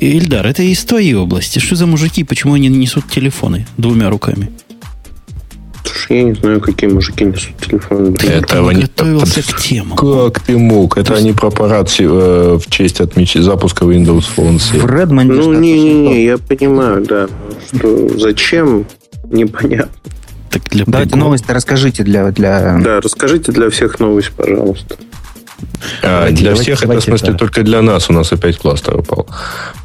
[0.01, 1.59] Ильдар, это из твоей области.
[1.59, 2.25] Что за мужики?
[2.25, 4.51] Почему они несут телефоны двумя руками?
[5.85, 8.15] Слушай, я не знаю, какие мужики несут телефоны.
[8.23, 9.95] Этого не готовился к тему.
[9.95, 10.99] Как ты мог?
[10.99, 14.81] Это они про парад э, в честь отмечи запуска Windows Phone 7.
[14.81, 15.25] В Redmond.
[15.25, 17.29] Ну, не-не-не, я понимаю, да.
[17.75, 18.87] Что зачем,
[19.25, 19.93] непонятно.
[20.51, 22.79] Так для Давайте новости расскажите для, для...
[22.83, 24.97] Да, расскажите для всех новость, пожалуйста.
[26.03, 27.39] А, для давайте, всех давайте, это, в смысле, да.
[27.39, 28.11] только для нас.
[28.11, 29.27] У нас опять кластер упал.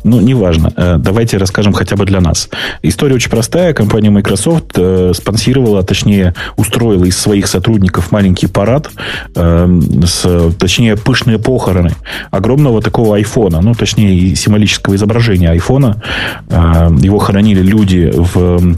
[0.03, 0.73] Ну, неважно.
[0.75, 2.49] Э, давайте расскажем хотя бы для нас.
[2.81, 3.73] История очень простая.
[3.73, 8.89] Компания Microsoft э, спонсировала, а точнее, устроила из своих сотрудников маленький парад,
[9.35, 11.91] э, с, точнее, пышные похороны
[12.31, 16.01] огромного такого айфона, ну, точнее, символического изображения айфона.
[16.49, 18.77] Его хоронили люди в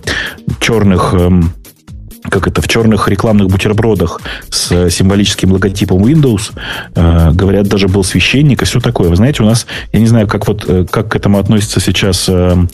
[0.59, 1.13] черных
[2.33, 4.19] как это, в черных рекламных бутербродах
[4.49, 6.51] с символическим логотипом Windows.
[6.95, 9.09] Э, говорят, даже был священник и все такое.
[9.09, 12.25] Вы знаете, у нас, я не знаю, как, вот, э, как к этому относится сейчас,
[12.27, 12.65] э,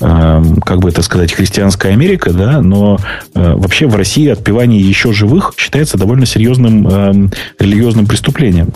[0.00, 2.98] э, как бы это сказать, христианская Америка, да, но
[3.34, 8.72] э, вообще в России отпевание еще живых считается довольно серьезным э, религиозным преступлением.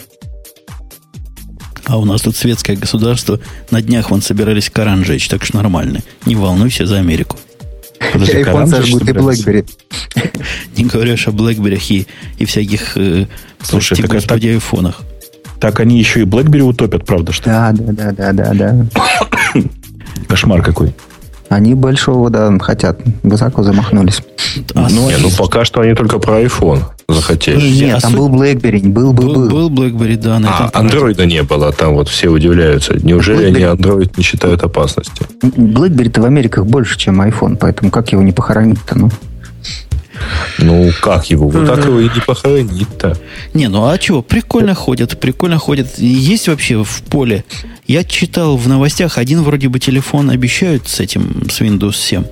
[1.87, 3.40] А у нас тут светское государство.
[3.70, 6.01] На днях вон собирались Коран жечь, так что нормально.
[6.27, 7.38] Не волнуйся за Америку.
[8.12, 9.68] Подожди, iPhone сожгут и BlackBerry.
[10.76, 12.06] Не говоришь о BlackBerry и,
[12.38, 13.26] и всяких, э,
[13.62, 15.02] Слушай, так, господи, так, айфонах.
[15.61, 18.87] Так они еще и BlackBerry утопят, правда, что Да, да, да, да, да, да.
[20.28, 20.94] Кошмар какой.
[21.48, 22.98] Они большого, да, хотят.
[23.22, 24.22] Высоко замахнулись.
[24.74, 27.61] А, ну, не, ну, пока что они только про iPhone захотели.
[27.61, 28.20] Нет, а там суть...
[28.20, 29.48] был BlackBerry, был, был, был.
[29.48, 30.38] Был BlackBerry, да.
[30.38, 32.94] На а андроида не было, там вот все удивляются.
[32.94, 33.70] Неужели BlackBerry...
[33.70, 35.26] они Android не считают опасностью?
[35.42, 39.11] BlackBerry-то в Америках больше, чем iPhone, поэтому как его не похоронить-то, ну?
[40.59, 41.48] Ну, как его?
[41.48, 43.16] Вот так его и не похоронить-то.
[43.55, 44.22] Не, ну а чего?
[44.22, 45.98] Прикольно ходят, прикольно ходят.
[45.98, 47.44] Есть вообще в поле
[47.87, 52.24] я читал в новостях, один вроде бы телефон обещают с этим, с Windows 7.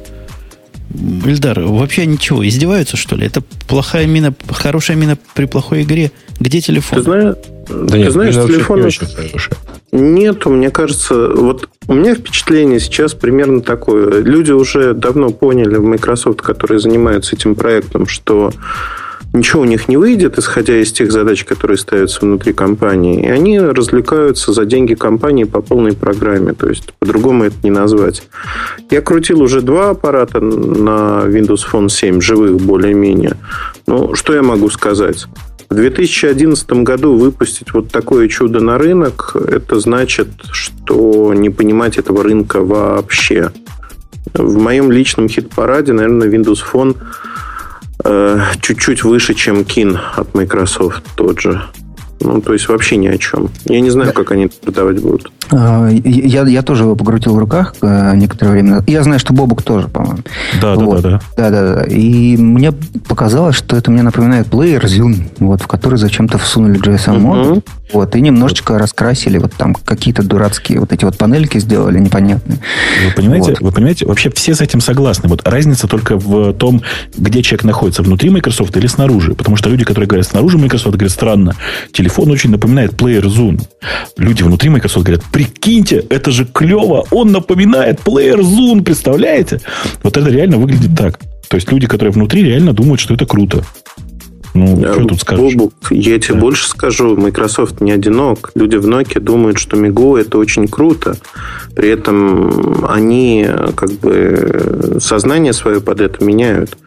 [1.25, 3.27] Ильдар, вообще ничего, издеваются, что ли?
[3.27, 6.11] Это плохая мина, хорошая мина при плохой игре.
[6.41, 6.99] Где телефон?
[6.99, 7.37] Ты, знаешь,
[7.69, 8.81] да ты нет, знаешь, телефон...
[8.81, 9.07] Не очень
[9.93, 14.23] Нету, мне кажется, вот у меня впечатление сейчас примерно такое.
[14.23, 18.51] Люди уже давно поняли в Microsoft, которые занимаются этим проектом, что
[19.35, 23.25] ничего у них не выйдет, исходя из тех задач, которые ставятся внутри компании.
[23.25, 26.55] И они развлекаются за деньги компании по полной программе.
[26.55, 28.23] То есть, по-другому это не назвать.
[28.91, 33.37] Я крутил уже два аппарата на Windows Phone 7, живых более-менее.
[33.87, 35.27] Ну, что я могу сказать?
[35.69, 42.23] В 2011 году выпустить вот такое чудо на рынок, это значит, что не понимать этого
[42.23, 43.51] рынка вообще.
[44.33, 46.97] В моем личном хит-параде, наверное, Windows Phone
[48.03, 51.63] Э, чуть-чуть выше, чем Кин от Microsoft тот же.
[52.21, 53.51] Ну, то есть вообще ни о чем.
[53.65, 55.31] Я не знаю, как они продавать будут.
[55.51, 58.83] А, я, я тоже его покрутил в руках э, некоторое время.
[58.87, 60.19] Я знаю, что Бобук тоже, по-моему.
[60.61, 61.03] Да, вот.
[61.03, 61.51] да, да, да.
[61.51, 66.39] Да, да, И мне показалось, что это мне напоминает Player Zune, вот, в который зачем-то
[66.39, 67.59] всунули JSON модуль.
[67.59, 67.63] Uh-huh.
[67.93, 72.59] Вот, и немножечко раскрасили, вот там какие-то дурацкие вот эти вот панельки сделали непонятные.
[73.05, 73.61] Вы понимаете, вот.
[73.61, 75.29] вы понимаете, вообще все с этим согласны.
[75.29, 76.83] Вот разница только в том,
[77.17, 79.35] где человек находится, внутри Microsoft или снаружи.
[79.35, 81.55] Потому что люди, которые говорят снаружи Microsoft, говорят, странно,
[81.93, 83.61] телефон очень напоминает Player Zune.
[84.17, 89.61] Люди внутри Microsoft говорят, прикиньте, это же клево, он напоминает Player Zune, представляете?
[90.05, 91.19] Вот это реально выглядит так.
[91.49, 93.65] То есть люди, которые внутри, реально думают, что это круто.
[94.55, 95.55] Ну, а, что тут скажешь?
[95.55, 96.41] Бобук, я тебе да.
[96.41, 98.53] больше скажу, Microsoft не одинок.
[98.55, 101.17] Люди в Nokia думают, что Мигу это очень круто.
[101.75, 103.45] При этом они
[103.75, 106.79] как бы сознание свое под это меняют.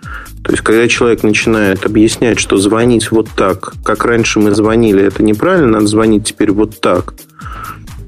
[0.45, 5.21] То есть, когда человек начинает объяснять, что звонить вот так, как раньше мы звонили, это
[5.21, 7.15] неправильно, надо звонить теперь вот так.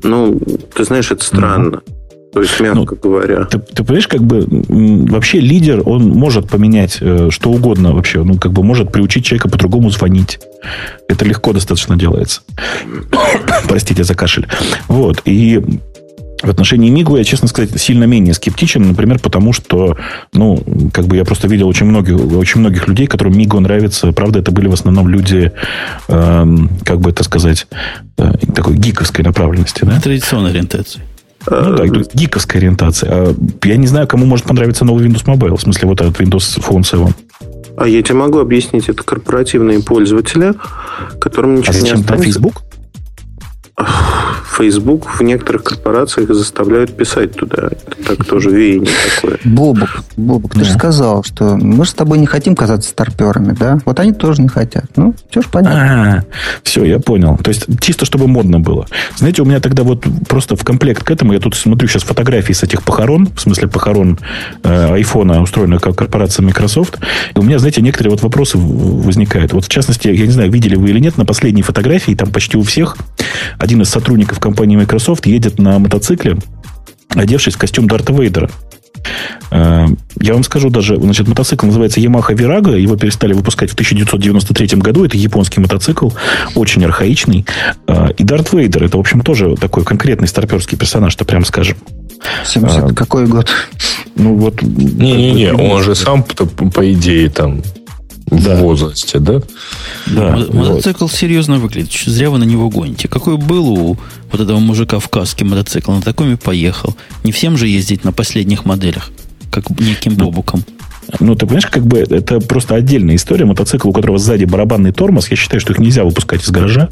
[0.03, 0.39] Ну,
[0.73, 1.77] ты знаешь, это странно.
[1.85, 1.99] Угу.
[2.31, 3.45] То есть, мягко ну, говоря.
[3.45, 8.23] Ты, ты понимаешь, как бы вообще лидер, он может поменять э, что угодно вообще.
[8.23, 10.39] Ну, как бы может приучить человека по-другому звонить.
[11.07, 12.41] Это легко достаточно делается.
[13.67, 14.47] Простите за кашель.
[14.87, 15.23] Вот.
[15.25, 15.59] И
[16.41, 19.97] в отношении Мигу я, честно сказать, сильно менее скептичен, например, потому что,
[20.33, 24.11] ну, как бы я просто видел очень многих, очень многих людей, которым Мигу нравится.
[24.11, 25.51] Правда, это были в основном люди,
[26.07, 26.45] э,
[26.85, 27.67] как бы это сказать,
[28.17, 29.99] э, такой гиковской направленности, да?
[29.99, 31.01] Традиционной ориентации.
[31.49, 33.11] Ну да, гиковская ориентация.
[33.11, 36.59] А я не знаю, кому может понравиться новый Windows Mobile, в смысле вот этот Windows
[36.59, 37.07] Phone 7.
[37.77, 40.53] А я тебе могу объяснить, это корпоративные пользователи,
[41.19, 42.25] которым ничего а зачем не останется.
[42.25, 42.61] Facebook?
[44.59, 47.69] Facebook в некоторых корпорациях заставляют писать туда.
[47.71, 49.38] Это так тоже веяние такое.
[49.43, 50.65] Бобок, Бобок, ты да.
[50.65, 53.79] же сказал, что мы же с тобой не хотим казаться старперами, да?
[53.85, 54.85] Вот они тоже не хотят.
[54.95, 56.17] Ну, все же понятно.
[56.17, 56.23] А,
[56.63, 57.37] все, я понял.
[57.37, 58.87] То есть, чисто чтобы модно было.
[59.17, 62.53] Знаете, у меня тогда вот просто в комплект к этому, я тут смотрю сейчас фотографии
[62.53, 64.19] с этих похорон, в смысле похорон
[64.63, 66.99] э, айфона, устроенных как корпорация Microsoft.
[67.35, 69.53] И у меня, знаете, некоторые вот вопросы возникают.
[69.53, 72.57] Вот, в частности, я не знаю, видели вы или нет, на последней фотографии, там почти
[72.57, 72.97] у всех
[73.57, 76.37] один из сотрудников компании Microsoft едет на мотоцикле,
[77.09, 78.49] одевшись в костюм Дарта Вейдера.
[79.51, 79.87] Э,
[80.19, 85.05] я вам скажу даже, значит, мотоцикл называется Yamaha Virago, его перестали выпускать в 1993 году,
[85.05, 86.09] это японский мотоцикл,
[86.55, 87.45] очень архаичный.
[87.87, 91.77] Э, и Дарт Вейдер, это, в общем, тоже такой конкретный старперский персонаж, что прям скажем.
[92.45, 93.49] 70 а, какой год?
[94.15, 94.61] Ну вот...
[94.61, 97.61] Не-не-не, он же сам, по идее, там
[98.31, 98.55] да.
[98.55, 99.41] в возрасте, да?
[100.07, 100.37] Да.
[100.51, 101.13] Мотоцикл вот.
[101.13, 101.91] серьезно выглядит.
[101.91, 103.07] Зря вы на него гоните.
[103.07, 103.97] Какой был у
[104.31, 105.91] вот этого мужика в каске мотоцикл?
[105.91, 106.95] На таком и поехал.
[107.23, 109.11] Не всем же ездить на последних моделях,
[109.51, 110.63] как неким ну, бобуком.
[111.19, 113.45] Ну, ты понимаешь, как бы это просто отдельная история.
[113.45, 116.89] Мотоцикл, у которого сзади барабанный тормоз, я считаю, что их нельзя выпускать из гаража.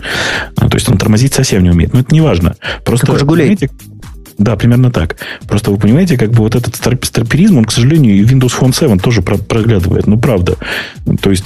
[0.55, 1.93] То есть он тормозить совсем не умеет.
[1.93, 2.55] Но это не важно.
[2.83, 3.35] Просто, как у
[4.37, 5.17] да, примерно так.
[5.47, 8.99] Просто вы понимаете, как бы вот этот старперизм, он, к сожалению, и Windows Phone 7
[8.99, 10.07] тоже проглядывает.
[10.07, 10.57] Ну, правда.
[11.21, 11.45] То есть,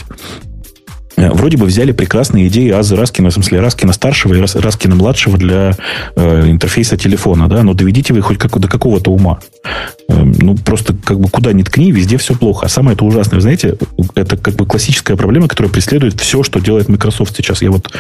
[1.30, 5.76] вроде бы взяли прекрасные идеи Азы Раскина, в смысле Раскина старшего и Раскина младшего для
[6.16, 9.40] э, интерфейса телефона, да, но доведите вы хоть как, до какого-то ума.
[10.08, 12.66] Э, ну, просто как бы куда ни ткни, везде все плохо.
[12.66, 13.78] А самое это ужасное, знаете,
[14.16, 17.62] это как бы классическая проблема, которая преследует все, что делает Microsoft сейчас.
[17.62, 17.92] Я вот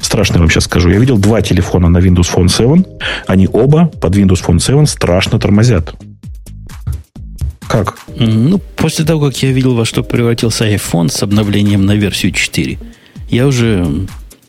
[0.00, 0.90] страшно вам сейчас скажу.
[0.90, 2.84] Я видел два телефона на Windows Phone 7.
[3.26, 5.94] Они оба под Windows Phone 7 страшно тормозят.
[7.70, 7.96] Как?
[8.16, 12.78] Ну, после того, как я видел, во что превратился iPhone с обновлением на версию 4,
[13.30, 13.86] я уже...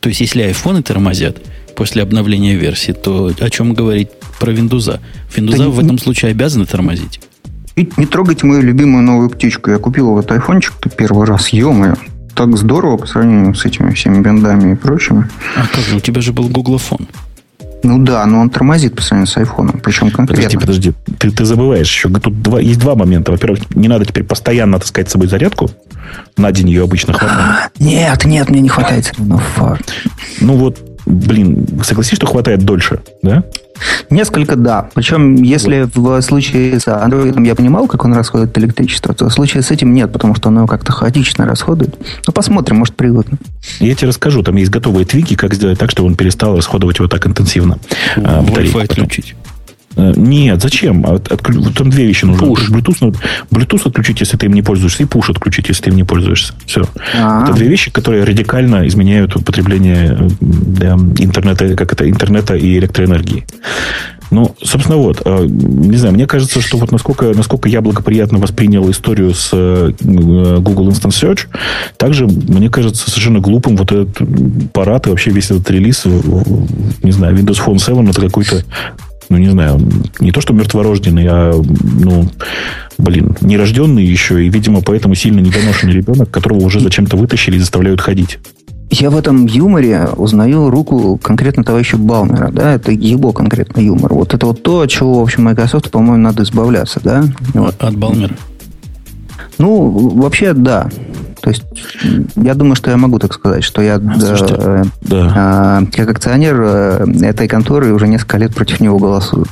[0.00, 1.36] То есть, если iPhone тормозят
[1.76, 4.08] после обновления версии, то о чем говорить
[4.40, 4.98] про Windows?
[5.36, 7.20] Windows да в этом случае обязаны тормозить.
[7.76, 9.70] Не, не трогайте мою любимую новую птичку.
[9.70, 11.50] Я купил вот айфончик первый раз.
[11.50, 11.94] ё
[12.34, 15.28] так здорово по сравнению с этими всеми бендами и прочими.
[15.56, 17.06] А как же, у тебя же был Google Phone.
[17.82, 20.60] Ну да, но он тормозит по сравнению с айфоном, причем конкретно.
[20.60, 21.16] Подожди, подожди.
[21.18, 22.08] Ты, ты забываешь еще.
[22.08, 23.32] Тут два, есть два момента.
[23.32, 25.70] Во-первых, не надо теперь постоянно таскать с собой зарядку.
[26.36, 27.40] На день ее обычно хватает.
[27.40, 29.12] А, нет, нет, мне не хватает.
[29.18, 29.40] Ну,
[30.40, 33.44] ну вот, блин, согласись, что хватает дольше, да?
[34.10, 34.88] Несколько да.
[34.94, 36.22] Причем, если вот.
[36.22, 39.94] в случае с Android я понимал, как он расходует электричество, то в случае с этим
[39.94, 41.96] нет, потому что оно как-то хаотично расходует.
[42.26, 43.38] Ну, посмотрим, может, привыкну.
[43.80, 47.08] Я тебе расскажу, там есть готовые твики, как сделать так, чтобы он перестал расходовать его
[47.08, 47.78] так интенсивно.
[48.16, 49.34] Wi-Fi отключить.
[49.96, 51.04] Э, нет, зачем?
[51.06, 51.42] От, от,
[51.74, 52.46] там две вещи нужны.
[52.46, 52.70] Push.
[52.70, 53.16] Bluetooth,
[53.50, 56.54] Bluetooth отключить, если ты им не пользуешься, и push отключить, если ты им не пользуешься.
[56.66, 56.82] Все.
[57.14, 57.44] А-а-а.
[57.44, 63.44] Это две вещи, которые радикально изменяют потребление да, интернета, как это, интернета и электроэнергии.
[64.30, 65.20] Ну, собственно, вот.
[65.26, 69.92] Э, не знаю, мне кажется, что вот насколько, насколько я благоприятно воспринял историю с э,
[70.00, 71.48] Google Instant Search,
[71.98, 76.06] также, мне кажется, совершенно глупым вот этот парад и вообще весь этот релиз,
[77.02, 78.64] не знаю, Windows Phone 7 это какой-то
[79.32, 79.80] ну, не знаю,
[80.20, 82.28] не то, что мертворожденный, а, ну,
[82.98, 88.02] блин, нерожденный еще, и, видимо, поэтому сильно недоношенный ребенок, которого уже зачем-то вытащили и заставляют
[88.02, 88.38] ходить.
[88.90, 94.12] Я в этом юморе узнаю руку конкретно товарища Балмера, да, это его конкретно юмор.
[94.12, 97.24] Вот это вот то, от чего, в общем, Microsoft, по-моему, надо избавляться, да?
[97.54, 97.74] Вот.
[97.78, 98.36] От Балмера?
[99.56, 100.90] Ну, вообще, да.
[101.42, 101.64] То есть,
[102.36, 105.80] я думаю, что я могу так сказать, что я Слушайте, э, да.
[105.82, 109.46] э, как акционер э, этой конторы уже несколько лет против него голосую.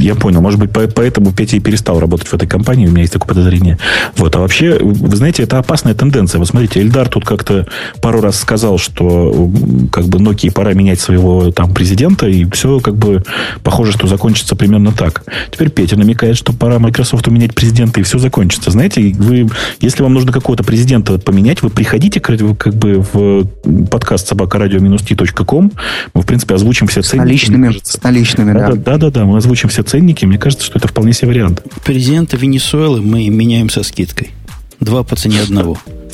[0.00, 0.40] Я понял.
[0.40, 2.86] Может быть, поэтому Петя и перестал работать в этой компании.
[2.86, 3.78] У меня есть такое подозрение.
[4.16, 4.34] Вот.
[4.34, 6.38] А вообще, вы знаете, это опасная тенденция.
[6.38, 7.66] Вот смотрите, Эльдар тут как-то
[8.00, 9.50] пару раз сказал, что
[9.92, 13.22] как бы Nokia пора менять своего там президента, и все как бы
[13.62, 15.24] похоже, что закончится примерно так.
[15.50, 18.70] Теперь Петя намекает, что пора Microsoft менять президента, и все закончится.
[18.70, 19.48] Знаете, вы,
[19.80, 23.44] если вам нужно какого-то президента поменять, вы приходите как бы в
[23.90, 25.72] подкаст собакарадио-t.com.
[26.14, 27.24] Мы, в принципе, озвучим все ценники.
[27.24, 28.72] С наличными, с наличными, да.
[28.74, 29.24] Да, да, да.
[29.24, 31.62] Мы озвучим все ценники, мне кажется, что это вполне себе вариант.
[31.84, 34.30] Президента Венесуэлы мы меняем со скидкой.
[34.78, 35.78] Два по цене одного.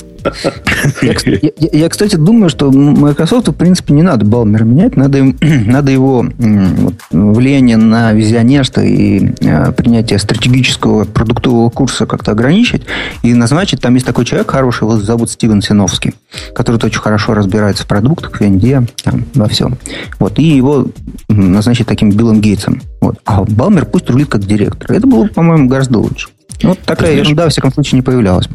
[1.02, 5.90] Я, я, я, кстати, думаю, что Microsoft, в принципе, не надо Балмера менять, надо, надо
[5.90, 12.82] его вот, влияние на визионерство и э, принятие стратегического продуктового курса как-то ограничить
[13.22, 16.14] и назначить, там есть такой человек хороший, его зовут Стивен Синовский,
[16.54, 19.78] который очень хорошо разбирается в продуктах, в венде, там, во всем.
[20.18, 20.86] Вот, и его
[21.28, 22.80] назначить таким Биллом Гейтсом.
[23.00, 23.18] Вот.
[23.24, 24.92] А Балмер пусть рулит как директор.
[24.92, 26.28] Это было, по-моему, гораздо лучше.
[26.62, 28.48] Вот такая ерунда, во всяком случае, не появлялась.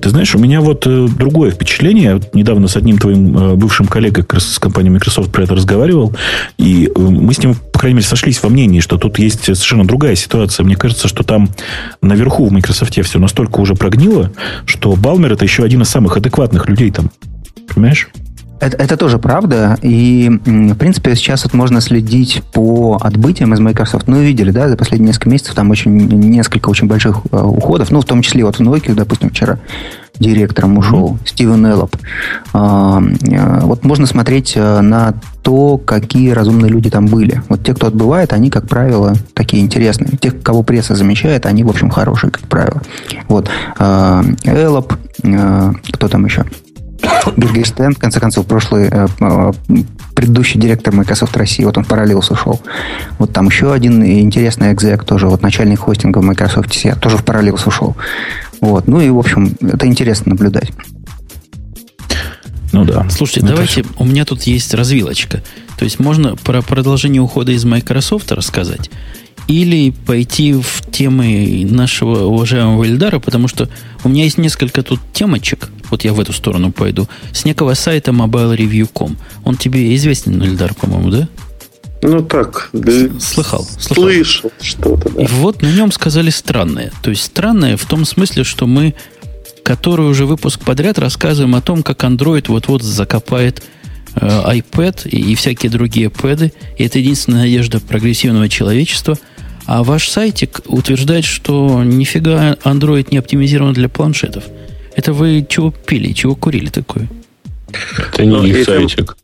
[0.00, 2.14] Ты знаешь, у меня вот э, другое впечатление.
[2.14, 6.14] Вот недавно с одним твоим э, бывшим коллегой с компанией Microsoft про это разговаривал,
[6.56, 9.86] и э, мы с ним, по крайней мере, сошлись во мнении, что тут есть совершенно
[9.86, 10.64] другая ситуация.
[10.64, 11.50] Мне кажется, что там
[12.02, 14.32] наверху в Microsoft все настолько уже прогнило,
[14.64, 17.10] что Балмер это еще один из самых адекватных людей там.
[17.72, 18.08] Понимаешь?
[18.60, 19.78] Это, это тоже правда.
[19.82, 24.08] И, в принципе, сейчас вот можно следить по отбытиям из Microsoft.
[24.08, 27.90] Ну, видели, да, за последние несколько месяцев там очень несколько очень больших э, уходов.
[27.90, 29.58] Ну, в том числе вот в Nokia, допустим, вчера
[30.18, 31.28] директором ушел mm-hmm.
[31.28, 31.96] Стивен Эллоп.
[32.52, 37.42] А, э, вот можно смотреть э, на то, какие разумные люди там были.
[37.48, 40.16] Вот те, кто отбывает, они, как правило, такие интересные.
[40.18, 42.82] Тех, кого пресса замечает, они, в общем, хорошие, как правило.
[43.28, 43.48] Вот.
[43.78, 46.44] А, Эллоп, кто там еще?
[47.36, 49.52] Гиргистен, в конце концов, прошлый э, э,
[50.14, 52.60] предыдущий директор Microsoft России, вот он в Parallels ушел.
[53.18, 56.70] Вот там еще один интересный экзек, тоже вот начальник хостинга в Microsoft
[57.00, 57.96] тоже в Parallels ушел.
[58.60, 58.88] Вот.
[58.88, 60.72] Ну и, в общем, это интересно наблюдать.
[62.72, 63.08] Ну да.
[63.08, 63.92] Слушайте, это давайте, все.
[63.98, 65.42] у меня тут есть развилочка.
[65.78, 68.90] То есть можно про продолжение ухода из Microsoft рассказать
[69.48, 73.68] или пойти в темы нашего уважаемого Ильдара, потому что
[74.04, 78.10] у меня есть несколько тут темочек, вот я в эту сторону пойду, с некого сайта
[78.10, 79.16] mobilereview.com.
[79.44, 81.28] Он тебе известен, Ильдар, по-моему, да?
[82.02, 84.04] Ну так, слыхал, слыхал.
[84.04, 85.22] Слышал что-то, да.
[85.22, 86.92] И вот на нем сказали странное.
[87.02, 88.94] То есть странное в том смысле, что мы
[89.64, 93.62] который уже выпуск подряд рассказываем о том, как Android вот-вот закопает
[94.14, 96.54] э, iPad и, и всякие другие пэды.
[96.78, 99.18] И это единственная надежда прогрессивного человечества–
[99.68, 104.44] а ваш сайтик утверждает, что нифига Android не оптимизирован для планшетов.
[104.96, 107.06] Это вы чего пили, чего курили такое?
[108.14, 109.14] Это не Но их сайтик.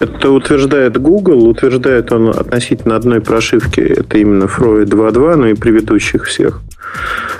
[0.00, 6.24] Это утверждает Google, утверждает он относительно одной прошивки, это именно Freud 2.2, но и предыдущих
[6.24, 6.60] всех.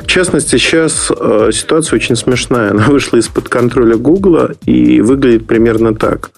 [0.03, 2.71] В частности, сейчас э, ситуация очень смешная.
[2.71, 6.31] Она вышла из-под контроля Google и выглядит примерно так.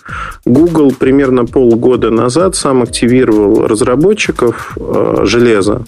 [0.47, 5.85] Google примерно полгода назад сам активировал разработчиков э, железа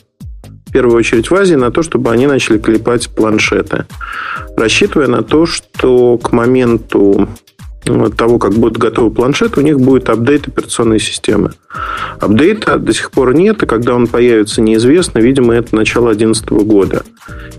[0.69, 3.87] в первую очередь в Азии, на то, чтобы они начали клепать планшеты,
[4.57, 7.29] рассчитывая на то, что к моменту
[7.87, 11.53] э, того, как будут готовы планшеты, у них будет апдейт операционной системы.
[12.21, 15.21] Апдейта до сих пор нет, и когда он появится, неизвестно.
[15.21, 17.03] Видимо, это начало 2011 года.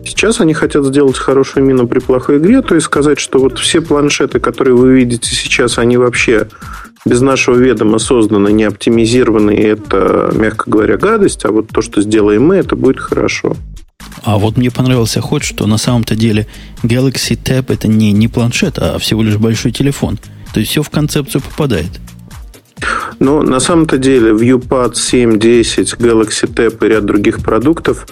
[0.06, 3.82] Сейчас они хотят сделать хорошую мину при плохой игре, то есть сказать, что вот все
[3.82, 6.48] планшеты, которые вы видите сейчас, они вообще
[7.06, 12.02] без нашего ведома созданы, не оптимизированы, и это, мягко говоря, гадость, а вот то, что
[12.02, 13.56] сделаем мы, это будет хорошо.
[14.24, 16.48] А вот мне понравился ход, что на самом-то деле
[16.84, 20.20] Galaxy Tab это не, не планшет, а всего лишь большой телефон.
[20.54, 21.92] То есть все в концепцию попадает.
[23.20, 28.08] Ну, на самом-то деле, ViewPad 7, 10, Galaxy Tab и ряд других продуктов,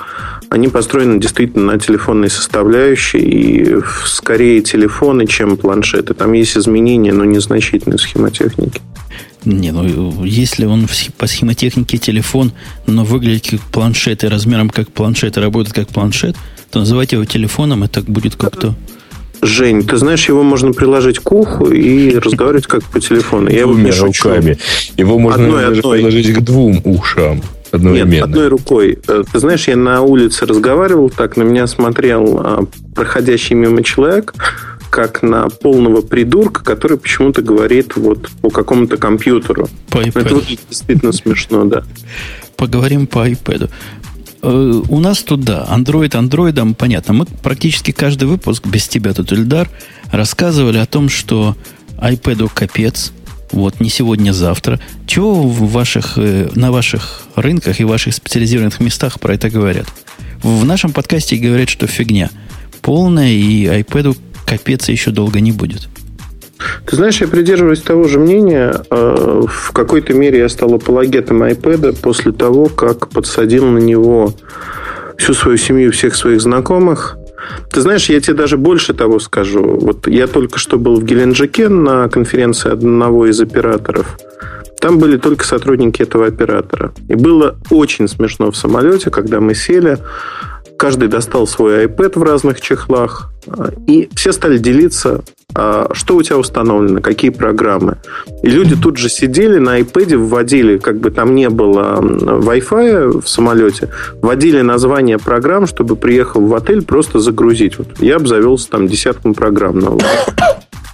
[0.50, 6.14] они построены действительно на телефонной составляющей и скорее телефоны, чем планшеты.
[6.14, 8.82] Там есть изменения, но незначительные схемотехники.
[9.46, 10.88] Не, ну если он
[11.18, 12.52] по схемотехнике телефон,
[12.86, 16.36] но выглядит как планшет и размером как планшет и работает как планшет,
[16.70, 18.76] то называть его телефоном, это будет как-то...
[19.42, 23.50] Жень, ты знаешь, его можно приложить к уху и разговаривать как по телефону.
[23.50, 24.58] Я Двумя руками.
[24.98, 26.00] Его можно одной, одной.
[26.00, 27.42] приложить к двум ушам.
[27.72, 28.12] Одновременно.
[28.12, 28.98] Нет, одной рукой.
[29.08, 32.66] Э, ты знаешь, я на улице разговаривал, так на меня смотрел а,
[32.96, 34.34] проходящий мимо человек,
[34.90, 39.68] как на полного придурка, который почему-то говорит вот по какому-то компьютеру.
[39.90, 40.22] По iPad.
[40.22, 41.84] Это выглядит действительно смешно, да.
[42.56, 43.70] Поговорим по iPad.
[44.42, 47.14] Э, у нас тут, да, Android андроидом, понятно.
[47.14, 49.70] Мы практически каждый выпуск, без тебя тут, Ильдар,
[50.12, 51.56] рассказывали о том, что
[51.98, 53.12] iPad капец,
[53.52, 54.80] вот не сегодня, завтра.
[55.06, 59.88] Чего в ваших, э, на ваших рынках и ваших специализированных местах про это говорят?
[60.44, 62.30] В нашем подкасте говорят, что фигня
[62.82, 65.90] полная, и iPad капец еще долго не будет.
[66.86, 68.74] Ты знаешь, я придерживаюсь того же мнения.
[68.90, 74.34] Э, в какой-то мере я стал апологетом iPad после того, как подсадил на него
[75.18, 77.18] всю свою семью, всех своих знакомых.
[77.72, 79.64] Ты знаешь, я тебе даже больше того скажу.
[79.64, 84.18] Вот я только что был в Геленджике на конференции одного из операторов.
[84.80, 86.94] Там были только сотрудники этого оператора.
[87.10, 89.98] И было очень смешно в самолете, когда мы сели.
[90.78, 93.32] Каждый достал свой iPad в разных чехлах.
[93.88, 95.24] И все стали делиться
[95.56, 97.98] а, что у тебя установлено, какие программы.
[98.44, 103.28] И люди тут же сидели на iPad, вводили, как бы там не было Wi-Fi в
[103.28, 103.90] самолете,
[104.22, 107.80] вводили название программ, чтобы приехал в отель просто загрузить.
[107.80, 109.98] Вот я обзавелся там десятком программ на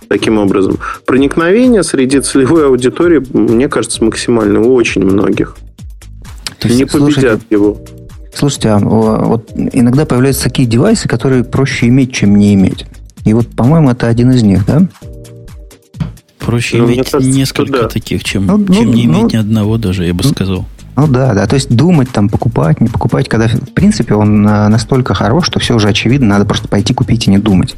[0.08, 0.78] таким образом.
[1.06, 5.58] Проникновение среди целевой аудитории, мне кажется, максимально у очень многих.
[6.60, 7.78] То есть, не победят слушайте, его.
[8.34, 12.86] Слушайте, а вот иногда появляются такие девайсы, которые проще иметь, чем не иметь.
[13.26, 14.88] И вот, по-моему, это один из них, да?
[16.40, 17.88] Проще ну, иметь кажется, несколько да.
[17.88, 20.66] таких, чем, ну, чем ну, не иметь ну, ни одного даже, я бы сказал.
[20.96, 21.48] Ну да, да.
[21.48, 25.60] То есть думать, там, покупать, не покупать, когда, в принципе, он э, настолько хорош, что
[25.60, 27.76] все уже очевидно, надо просто пойти купить и не думать.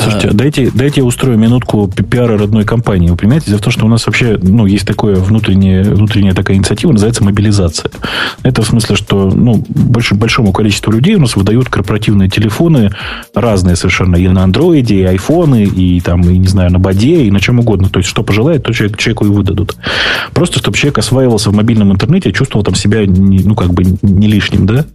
[0.00, 0.34] Слушайте, а...
[0.34, 3.08] дайте, дайте я устрою минутку пиара родной компании.
[3.08, 6.92] Вы понимаете, дело в что у нас вообще ну, есть такое внутренняя, внутренняя такая инициатива,
[6.92, 7.90] называется мобилизация.
[8.42, 12.90] Это в смысле, что ну, больше, большому количеству людей у нас выдают корпоративные телефоны
[13.34, 14.16] разные совершенно.
[14.16, 17.60] И на андроиде, и айфоны, и там, и не знаю, на боде, и на чем
[17.60, 17.88] угодно.
[17.88, 19.76] То есть, что пожелает, то человек, человеку и выдадут.
[20.32, 24.26] Просто, чтобы человек осваивался в мобильном интернете, чувствовал там себя, не, ну, как бы не
[24.26, 24.86] лишним, да?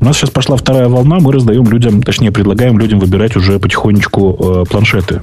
[0.00, 4.41] У нас сейчас пошла вторая волна, мы раздаем людям, точнее, предлагаем людям выбирать уже потихонечку
[4.68, 5.22] планшеты.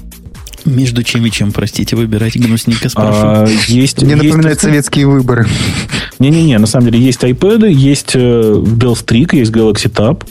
[0.65, 3.19] Между чем и чем, простите, выбирать гнусненько спрошу.
[3.21, 5.47] А, есть, Мне есть, напоминает советские выборы.
[6.19, 10.25] Не-не-не, на самом деле есть iPad, есть э, Dell Streak, есть Galaxy Tab.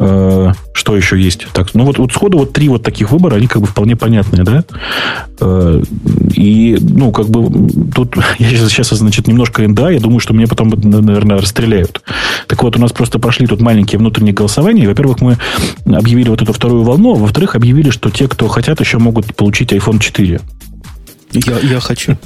[0.00, 1.46] Э, что еще есть?
[1.52, 4.42] Так, ну вот, вот сходу вот три вот таких выбора, они как бы вполне понятные,
[4.42, 4.64] да?
[5.40, 5.82] Э,
[6.34, 10.46] и, ну, как бы тут я сейчас, сейчас, значит, немножко НДА, я думаю, что мне
[10.46, 12.02] потом, наверное, расстреляют.
[12.48, 14.88] Так вот, у нас просто прошли тут маленькие внутренние голосования.
[14.88, 15.36] Во-первых, мы
[15.86, 19.59] объявили вот эту вторую волну, а во-вторых, объявили, что те, кто хотят, еще могут получить
[19.68, 20.40] iPhone 4.
[21.32, 22.16] Я, я хочу.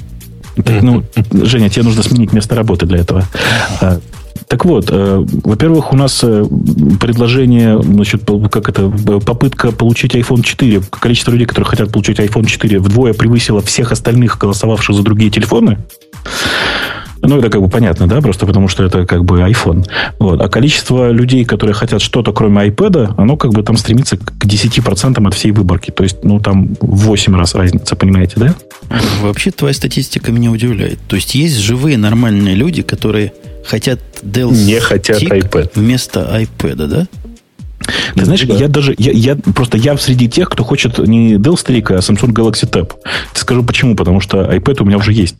[0.81, 3.25] Ну, Женя, тебе нужно сменить место работы для этого.
[3.81, 3.99] А,
[4.47, 6.45] так вот, э, во-первых, у нас э,
[6.99, 12.79] предложение, значит, как это, попытка получить iPhone 4, количество людей, которые хотят получить iPhone 4,
[12.79, 15.79] вдвое превысило всех остальных, голосовавших за другие телефоны.
[17.27, 19.85] Ну, это как бы понятно, да, просто потому что это как бы iPhone.
[20.19, 20.41] Вот.
[20.41, 25.27] А количество людей, которые хотят что-то кроме iPad, оно как бы там стремится к 10%
[25.27, 25.91] от всей выборки.
[25.91, 28.55] То есть, ну, там в 8 раз разница, понимаете, да?
[29.21, 30.99] Вообще, твоя статистика меня удивляет.
[31.07, 33.33] То есть, есть живые нормальные люди, которые
[33.65, 35.71] хотят Dell Не хотят iPad.
[35.75, 37.07] вместо iPad, да?
[38.15, 38.55] Ты знаешь, да.
[38.55, 42.31] я даже, я, я просто я среди тех, кто хочет не Dell Streak, а Samsung
[42.33, 42.93] Galaxy Tab.
[43.33, 45.35] Скажу почему, потому что iPad у меня уже есть.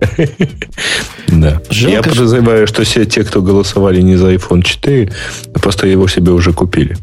[1.28, 1.60] Да.
[1.70, 5.12] Я подозреваю, что все те, кто голосовали не за iPhone 4,
[5.54, 6.96] просто его себе уже купили.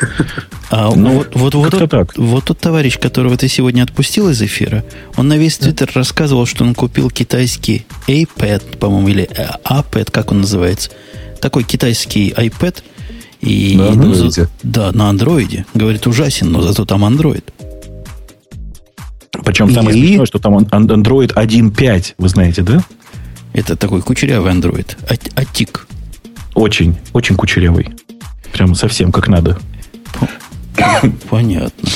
[0.68, 2.18] А ну, вот, вот, вот, вот, так.
[2.18, 4.82] вот тот товарищ, которого ты сегодня отпустил из эфира,
[5.16, 9.30] он на весь Твиттер рассказывал, что он купил китайский iPad, по-моему, или
[9.64, 10.90] iPad, как он называется.
[11.40, 12.82] Такой китайский iPad.
[13.42, 14.42] И, на андроиде.
[14.42, 15.66] Ну, да, на андроиде.
[15.72, 17.52] Говорит, ужасен, но зато там андроид.
[19.44, 20.06] Причем самое и...
[20.06, 22.82] смешное, что там Android 1.5, вы знаете, да?
[23.52, 24.96] Это такой кучерявый Android.
[25.36, 25.86] Атик.
[26.54, 27.88] Очень, очень кучерявый.
[28.52, 29.58] Прям совсем как надо.
[31.30, 31.88] Понятно.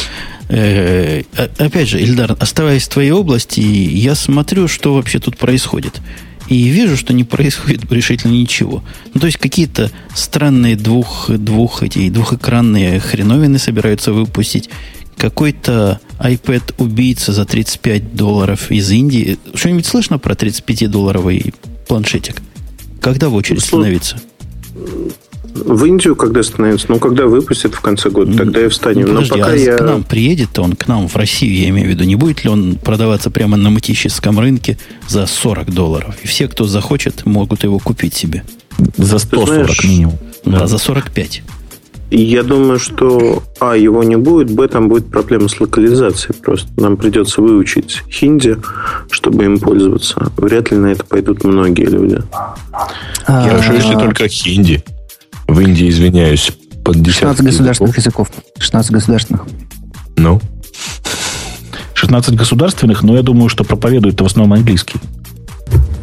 [0.48, 1.22] Э,
[1.58, 6.00] опять же, Ильдар, оставаясь в твоей области, я смотрю, что вообще тут происходит.
[6.48, 8.82] И вижу, что не происходит решительно ничего.
[9.14, 14.68] Ну, то есть какие-то странные двух, двух, эти, двухэкранные хреновины собираются выпустить.
[15.20, 19.38] Какой-то iPad-убийца за 35 долларов из Индии.
[19.54, 21.54] Что-нибудь слышно про 35-долларовый
[21.86, 22.36] планшетик?
[23.02, 24.16] Когда в очередь становиться?
[25.54, 26.86] В Индию когда становится?
[26.88, 29.08] Ну, когда выпустят в конце года, тогда и встанем.
[29.08, 29.76] Ну, подожди, Но пока а я...
[29.76, 32.50] к нам приедет он, к нам в Россию, я имею в виду, не будет ли
[32.50, 36.14] он продаваться прямо на матическом рынке за 40 долларов?
[36.22, 38.42] И все, кто захочет, могут его купить себе.
[38.96, 40.18] За 140 знаешь, минимум.
[40.46, 41.42] Да, да, за 45.
[42.10, 46.34] Я думаю, что А, его не будет, Б, там будет проблема с локализацией.
[46.34, 48.56] Просто нам придется выучить хинди,
[49.10, 50.32] чтобы им пользоваться.
[50.36, 52.20] Вряд ли на это пойдут многие люди.
[53.24, 54.82] Хорошо, если только хинди.
[55.46, 56.52] В Индии, извиняюсь,
[56.84, 58.28] под 16 государственных языков.
[58.58, 59.42] 16 государственных.
[60.16, 60.40] Ну?
[61.94, 64.98] 16 государственных, но я думаю, что проповедуют в основном английский.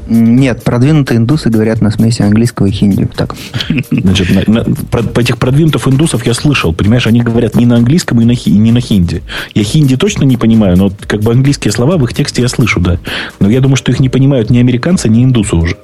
[0.10, 3.08] Нет, продвинутые индусы говорят на смеси английского и хинди.
[3.16, 3.36] Так.
[3.92, 6.74] Значит, на, на, про, по этих продвинутых индусов я слышал.
[6.74, 9.24] Понимаешь, они говорят не на английском и, на, и не на хинди.
[9.54, 12.80] Я хинди точно не понимаю, но как бы английские слова в их тексте я слышу,
[12.80, 13.00] да.
[13.40, 15.78] Но я думаю, что их не понимают ни американцы, ни индусы уже.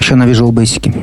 [0.00, 0.94] Еще на Visual Basic.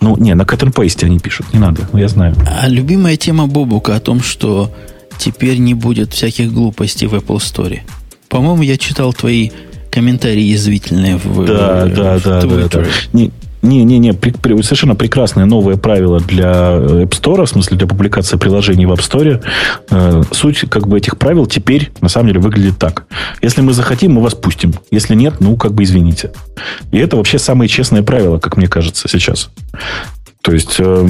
[0.00, 2.34] Ну, не, на cut они пишут, не надо, я знаю.
[2.46, 4.70] А любимая тема Бобука о том, что
[5.18, 7.80] теперь не будет всяких глупостей в Apple Store.
[8.28, 9.50] По-моему, я читал твои
[9.90, 12.84] комментарии язвительные в, да, в, да, в да, Да, да.
[13.12, 13.30] Не,
[13.62, 17.86] не, не, не, при, при, совершенно прекрасное новое правило для App Store, в смысле для
[17.86, 19.44] публикации приложений в App Store.
[19.90, 23.04] Э, суть как бы этих правил теперь на самом деле выглядит так.
[23.42, 24.74] Если мы захотим, мы вас пустим.
[24.90, 26.32] Если нет, ну как бы извините.
[26.90, 29.50] И это вообще самое честное правило, как мне кажется сейчас.
[30.42, 31.08] То есть, э,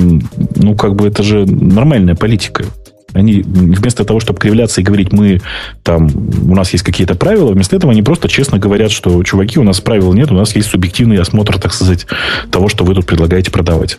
[0.57, 2.64] ну как бы это же нормальная политика.
[3.13, 5.41] Они вместо того, чтобы кривляться и говорить, мы
[5.83, 6.09] там,
[6.49, 9.81] у нас есть какие-то правила, вместо этого они просто честно говорят, что, чуваки, у нас
[9.81, 12.07] правил нет, у нас есть субъективный осмотр, так сказать,
[12.51, 13.99] того, что вы тут предлагаете продавать.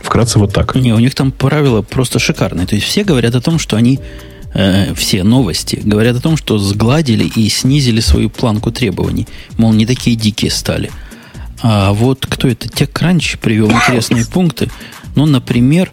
[0.00, 0.74] Вкратце вот так.
[0.74, 2.66] Не, у них там правила просто шикарные.
[2.66, 4.00] То есть все говорят о том, что они
[4.54, 9.26] э, все новости говорят о том, что сгладили и снизили свою планку требований.
[9.56, 10.90] Мол, не такие дикие стали.
[11.62, 12.68] А вот кто это?
[12.68, 14.70] TechCrunch привел интересные пункты.
[15.14, 15.92] Ну, например,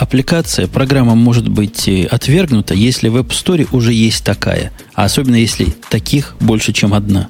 [0.00, 4.72] аппликация, программа может быть э, отвергнута, если в App Store уже есть такая.
[4.94, 7.28] А особенно если таких больше, чем одна.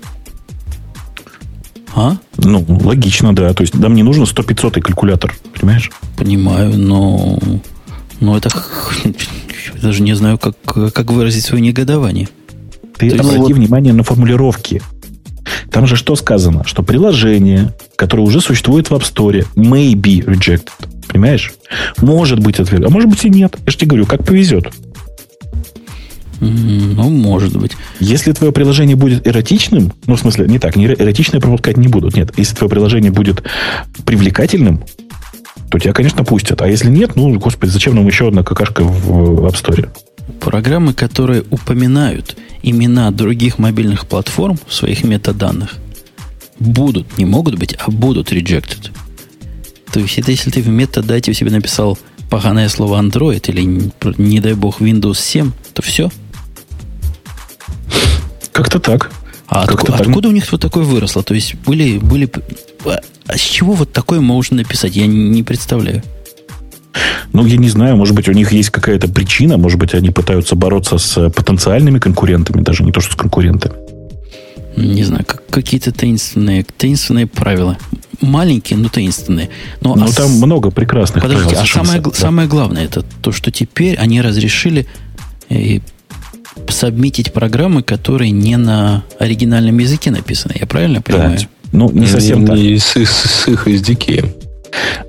[1.95, 2.17] А?
[2.37, 3.53] Ну, логично, да.
[3.53, 5.91] То есть нам не нужен 100-500 калькулятор, понимаешь?
[6.17, 7.39] Понимаю, но,
[8.21, 8.51] но это
[9.83, 12.29] даже не знаю, как, как выразить свое негодование.
[12.97, 13.53] Ты То обрати вот...
[13.53, 14.81] внимание на формулировки.
[15.73, 16.65] Там же что сказано?
[16.65, 20.71] Что приложение, которое уже существует в App Store, may be rejected.
[21.11, 21.53] Понимаешь?
[21.99, 23.57] Может быть ответ, а может быть и нет.
[23.67, 24.73] Я же тебе говорю, как повезет.
[26.39, 27.73] Ну, может быть.
[27.99, 32.17] Если твое приложение будет эротичным, ну, в смысле, не так, не эротичное пропускать не будут,
[32.17, 32.33] нет.
[32.37, 33.43] Если твое приложение будет
[34.07, 34.85] привлекательным,
[35.71, 36.63] то тебя, конечно, пустят.
[36.63, 39.89] А если нет, ну, господи, зачем нам еще одна какашка в App Store?
[40.41, 45.75] Программы, которые упоминают имена других мобильных платформ в своих метаданных,
[46.59, 48.91] будут, не могут быть, а будут rejected.
[49.93, 51.99] То есть, это если ты в метадате у себя написал
[52.31, 56.11] поганое слово Android или, не дай бог, Windows 7, то все–
[58.61, 59.11] как-то так.
[59.47, 60.07] А как откуда, так.
[60.07, 61.23] откуда у них вот такое выросло?
[61.23, 62.31] То есть были, были...
[62.85, 64.95] А с чего вот такое можно написать?
[64.97, 66.03] Я не представляю.
[67.33, 70.57] Ну, я не знаю, может быть, у них есть какая-то причина, может быть, они пытаются
[70.57, 73.75] бороться с потенциальными конкурентами, даже не то, что с конкурентами.
[74.77, 77.77] Не знаю, как, какие-то таинственные, таинственные правила.
[78.21, 79.49] Маленькие, но таинственные.
[79.81, 80.43] Но ну, а там с...
[80.43, 81.71] много прекрасных Подождите, правил.
[81.71, 82.11] А самое, да.
[82.13, 84.87] самое главное, это то, что теперь они разрешили
[85.49, 85.79] э,
[86.69, 90.55] сабмитить программы, которые не на оригинальном языке написаны.
[90.59, 91.39] Я правильно понимаю?
[91.39, 91.49] Да.
[91.73, 92.57] Ну, не совсем не, так.
[92.57, 94.50] Не с, с, с их SDK.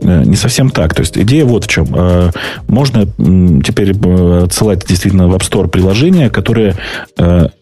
[0.02, 0.94] Э, не совсем так.
[0.94, 1.88] То есть идея вот в чем.
[1.94, 2.32] Э,
[2.68, 3.06] можно
[3.64, 6.76] теперь э, отсылать действительно в App Store приложения, которые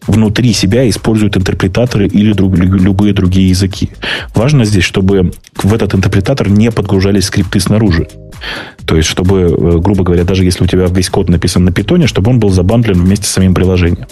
[0.06, 3.90] внутри себя используют интерпретаторы или любые другие языки.
[4.34, 8.08] Важно здесь, чтобы в этот интерпретатор не подгружались скрипты снаружи.
[8.86, 12.30] То есть, чтобы, грубо говоря, даже если у тебя весь код написан на питоне, чтобы
[12.30, 14.06] он был забандлен вместе с самим приложением.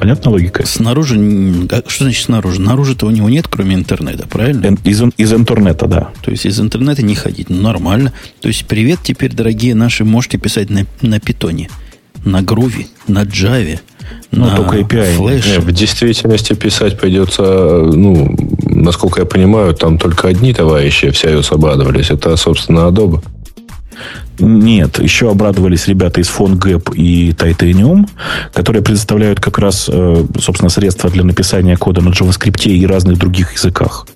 [0.00, 0.64] Понятна логика?
[0.64, 1.16] Снаружи,
[1.86, 2.56] что значит снаружи?
[2.56, 4.78] Снаружи-то у него нет, кроме интернета, правильно?
[4.82, 6.08] Из, из интернета, да.
[6.22, 8.14] То есть из интернета не ходить, ну нормально.
[8.40, 11.68] То есть привет теперь, дорогие наши, можете писать на, на питоне,
[12.24, 13.82] на груве, на джаве,
[14.30, 15.16] ну, на только API.
[15.16, 15.60] Флэше.
[15.60, 22.08] в действительности писать придется, ну, насколько я понимаю, там только одни товарищи всерьез обрадовались.
[22.08, 23.22] Это, собственно, Adobe.
[24.38, 28.08] Нет, еще обрадовались ребята из PhoneGap и Titanium,
[28.54, 33.52] которые предоставляют как раз, э, собственно, средства для написания кода на JavaScript и разных других
[33.52, 34.06] языках.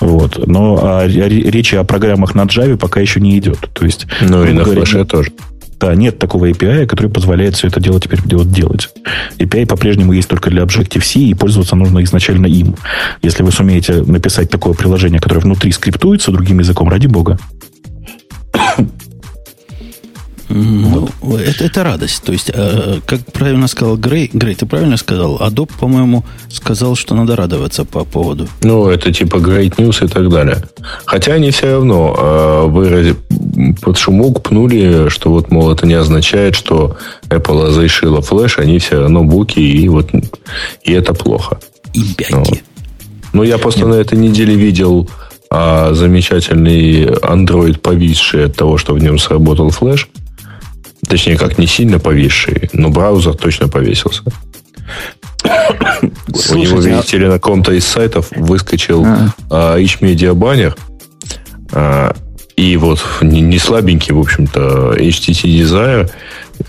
[0.00, 0.46] Вот.
[0.46, 3.68] Но а речи о программах на Java пока еще не идет.
[3.72, 5.32] То есть, ну и на флеше тоже.
[5.80, 8.50] Да, нет такого API, который позволяет все это дело теперь делать.
[8.50, 8.90] делать.
[9.38, 12.74] API по-прежнему есть только для Objective-C, и пользоваться нужно изначально им.
[13.22, 17.38] Если вы сумеете написать такое приложение, которое внутри скриптуется другим языком, ради бога.
[20.50, 22.22] Ну, это, это радость.
[22.22, 25.36] То есть, э, как правильно сказал Грей, Грей, ты правильно сказал?
[25.42, 28.48] Адоб, по-моему, сказал, что надо радоваться по поводу.
[28.62, 30.64] Ну, это типа Great News и так далее.
[31.04, 33.14] Хотя они все равно э, вырази,
[33.82, 36.96] под шумок пнули, что вот, мол, это не означает, что
[37.28, 40.10] Apple разрешила флеш, они все равно буки, и вот
[40.82, 41.58] и это плохо.
[41.92, 42.32] И бяки.
[42.32, 42.44] Ну,
[43.34, 43.88] ну я просто Нет.
[43.88, 45.10] на этой неделе видел
[45.50, 50.08] а замечательный Android повисший от того, что в нем сработал флеш.
[51.08, 54.22] Точнее, как не сильно повисший, но браузер точно повесился.
[56.50, 59.04] У него, видите ли, на каком-то из сайтов выскочил
[59.50, 59.76] а.
[59.76, 60.76] H-Media баннер.
[61.72, 62.14] А,
[62.56, 66.10] и вот не слабенький, в общем-то, HTTP Desire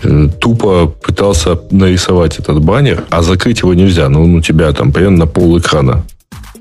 [0.02, 4.08] э, тупо пытался нарисовать этот баннер, а закрыть его нельзя.
[4.08, 6.04] Ну, он у тебя там примерно на пол экрана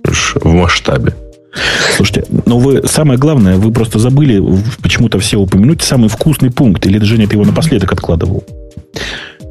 [0.04, 1.14] в масштабе.
[1.96, 4.42] Слушайте, ну вы, самое главное, вы просто забыли
[4.82, 6.86] почему-то все упомянуть самый вкусный пункт.
[6.86, 8.44] Или Женя, ты его напоследок откладывал?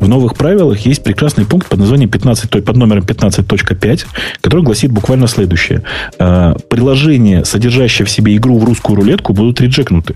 [0.00, 4.06] В новых правилах есть прекрасный пункт под названием 15, под номером 15.5,
[4.40, 5.82] который гласит буквально следующее.
[6.18, 10.14] А, приложения, содержащие в себе игру в русскую рулетку, будут реджекнуты.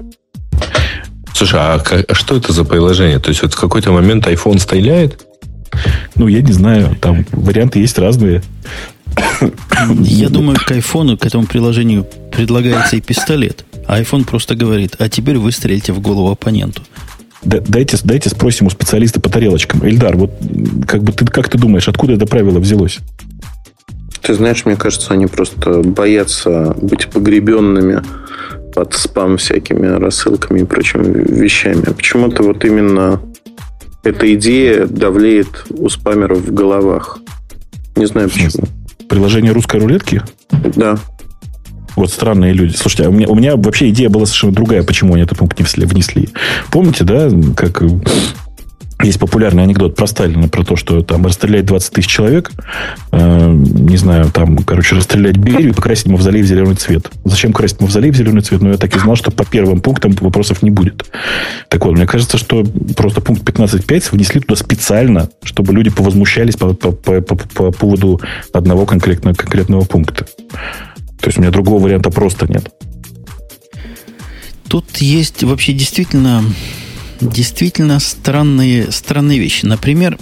[1.35, 3.19] Слушай, а, а что это за приложение?
[3.19, 5.19] То есть вот в какой-то момент iPhone стреляет?
[6.15, 6.97] Ну, я не знаю.
[7.01, 8.43] Там варианты есть разные.
[10.01, 13.65] Я думаю, к айфону, к этому приложению предлагается и пистолет.
[13.87, 16.83] А iPhone просто говорит, а теперь выстрелите в голову оппоненту.
[17.43, 19.85] Дайте, дайте спросим у специалиста по тарелочкам.
[19.85, 20.31] Эльдар, вот
[20.87, 23.01] как бы ты как ты думаешь, откуда это правило взялось?
[24.23, 28.03] Ты знаешь, мне кажется, они просто боятся быть погребенными
[28.73, 31.83] под спам всякими рассылками и прочими вещами.
[31.89, 33.21] А почему-то вот именно
[34.05, 37.19] эта идея давлеет у спамеров в головах.
[37.97, 38.69] Не знаю почему.
[39.13, 40.23] Приложение русской рулетки?
[40.75, 40.97] Да.
[41.97, 42.75] Вот странные люди.
[42.75, 45.59] Слушайте, а у меня, у меня вообще идея была совершенно другая, почему они этот пункт
[45.59, 46.31] не внесли.
[46.71, 47.83] Помните, да, как
[49.05, 52.51] есть популярный анекдот про Сталина, про то, что там расстрелять 20 тысяч человек,
[53.11, 57.11] э, не знаю, там, короче, расстрелять Берию и покрасить мавзолей в зеленый цвет.
[57.25, 58.63] Зачем красить мавзолей в зеленый цвет?
[58.63, 61.05] Ну, я так и знал, что по первым пунктам вопросов не будет.
[61.69, 62.65] Так вот, мне кажется, что
[62.97, 68.21] просто пункт 15.5 внесли туда специально, чтобы люди повозмущались по, по, по, по, по поводу
[68.53, 70.27] одного конкретного, конкретного пункта.
[71.21, 72.71] То есть у меня другого варианта просто нет.
[74.69, 76.43] Тут есть вообще действительно
[77.31, 79.65] действительно странные, странные вещи.
[79.65, 80.19] Например,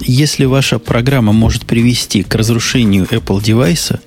[0.00, 4.00] если ваша программа может привести к разрушению Apple девайса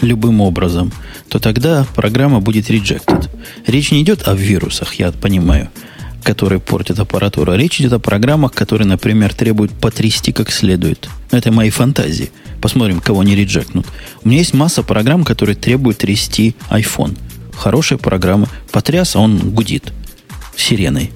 [0.00, 0.92] любым образом,
[1.28, 3.28] то тогда программа будет rejected.
[3.66, 5.70] Речь не идет о вирусах, я понимаю,
[6.22, 7.52] которые портят аппаратуру.
[7.52, 11.08] А речь идет о программах, которые, например, требуют потрясти как следует.
[11.30, 12.30] Это мои фантазии.
[12.60, 13.86] Посмотрим, кого не реджектнут.
[14.22, 17.16] У меня есть масса программ, которые требуют трясти iPhone.
[17.56, 18.48] Хорошая программа.
[18.72, 19.92] Потряс, а он гудит
[20.56, 21.12] сиреной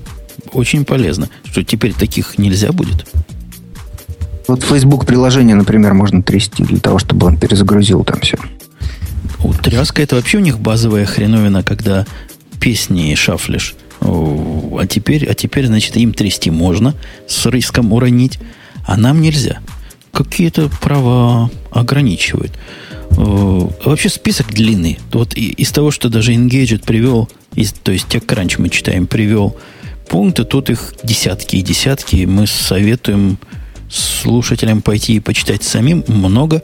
[0.52, 1.28] очень полезно.
[1.44, 3.06] Что теперь таких нельзя будет?
[4.46, 8.38] Вот Facebook приложение, например, можно трясти для того, чтобы он перезагрузил там все.
[9.44, 12.06] У тряска это вообще у них базовая хреновина, когда
[12.58, 13.74] песни шафлишь.
[14.00, 16.94] А теперь, а теперь, значит, им трясти можно
[17.26, 18.38] с риском уронить,
[18.86, 19.58] а нам нельзя.
[20.12, 22.52] Какие-то права ограничивают.
[23.10, 24.98] Вообще список длинный.
[25.12, 29.56] Вот из того, что даже Engadget привел, из, то есть TechCrunch мы читаем, привел
[30.08, 32.24] пункты, тут их десятки и десятки.
[32.24, 33.38] Мы советуем
[33.90, 36.04] слушателям пойти и почитать самим.
[36.08, 36.62] Много,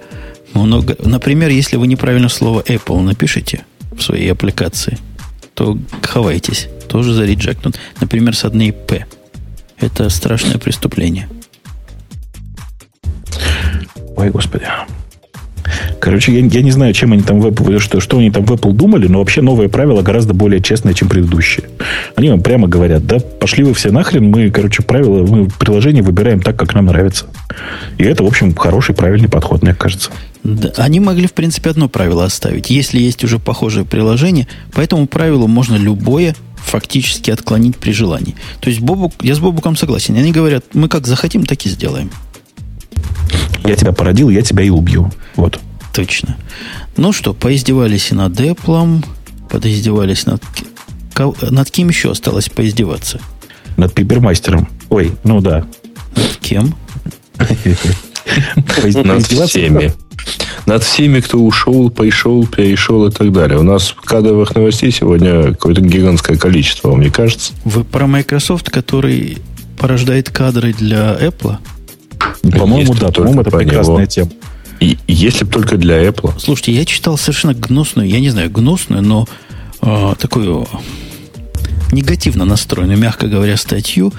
[0.55, 0.97] много.
[0.99, 4.99] Например, если вы неправильно слово Apple напишите в своей аппликации,
[5.55, 6.69] то хавайтесь.
[6.89, 7.79] Тоже зареджектнут.
[8.01, 9.07] Например, с одной П.
[9.79, 11.29] Это страшное преступление.
[14.17, 14.67] Ой, господи.
[16.01, 18.53] Короче, я, я не знаю, чем они там в Apple, что, что они там в
[18.53, 21.67] Apple думали, но вообще новое правило гораздо более честное, чем предыдущие.
[22.17, 26.41] Они вам прямо говорят, да, пошли вы все нахрен, мы, короче, правила, мы приложение выбираем
[26.41, 27.27] так, как нам нравится.
[27.99, 30.11] И это, в общем, хороший, правильный подход, мне кажется.
[30.43, 32.69] Да, они могли, в принципе, одно правило оставить.
[32.69, 38.35] Если есть уже похожее приложение, по этому правилу можно любое фактически отклонить при желании.
[38.61, 40.17] То есть Бобук, я с Бобуком согласен.
[40.17, 42.11] Они говорят, мы как захотим, так и сделаем.
[43.65, 45.11] Я тебя породил, я тебя и убью.
[45.37, 45.59] Вот.
[45.93, 46.37] Точно.
[46.97, 49.05] Ну что, поиздевались и над Apple,
[49.49, 50.43] подиздевались над...
[51.41, 53.21] Над кем еще осталось поиздеваться?
[53.77, 54.69] Над Пипермастером.
[54.91, 55.65] Ой, ну да.
[56.17, 56.75] Над кем?
[59.05, 59.93] Над всеми.
[60.67, 63.59] Над всеми, кто ушел, пришел, перешел и так далее.
[63.59, 67.53] У нас кадровых новостей сегодня какое-то гигантское количество, вам не кажется?
[67.65, 69.39] Вы про Microsoft, который
[69.79, 71.59] порождает кадры для Apple?
[72.43, 73.11] По-моему, да.
[73.11, 74.31] По-моему, это прекрасная тема.
[74.81, 76.33] И, если бы только для Apple.
[76.39, 79.27] Слушайте, я читал совершенно гнусную, я не знаю, гнусную, но
[79.81, 80.67] э, такую
[81.93, 84.13] негативно настроенную, мягко говоря, статью,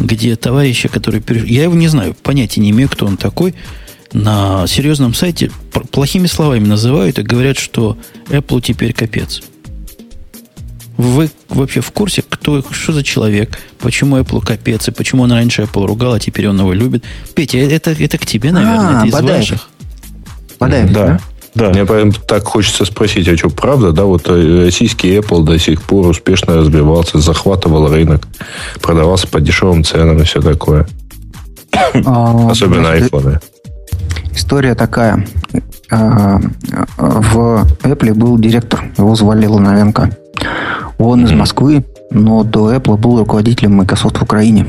[0.00, 1.22] где товарища, который...
[1.46, 3.54] Я его не знаю, понятия не имею, кто он такой,
[4.12, 5.50] на серьезном сайте
[5.90, 7.96] плохими словами называют и говорят, что
[8.28, 9.42] Apple теперь капец.
[10.96, 15.62] Вы вообще в курсе, кто, что за человек, почему Apple капец, и почему он раньше
[15.62, 17.04] Apple ругал, а теперь он его любит?
[17.34, 19.38] Петя, это, это к тебе, наверное, а, это из Бадаев.
[19.38, 19.68] ваших.
[20.60, 21.06] Бадаев, да.
[21.06, 21.20] да?
[21.54, 21.68] Да.
[21.68, 25.82] Мне прям так хочется спросить, а что, правда, да, вот э, российский Apple до сих
[25.82, 28.26] пор успешно развивался, захватывал рынок,
[28.80, 30.86] продавался по дешевым ценам и все такое.
[32.06, 33.40] А, Особенно айфоны.
[34.34, 35.26] История такая.
[35.90, 36.40] А,
[36.96, 40.16] в Apple был директор, его звали Луновенко.
[40.98, 44.66] Он из Москвы, но до Apple был руководителем Microsoft в Украине.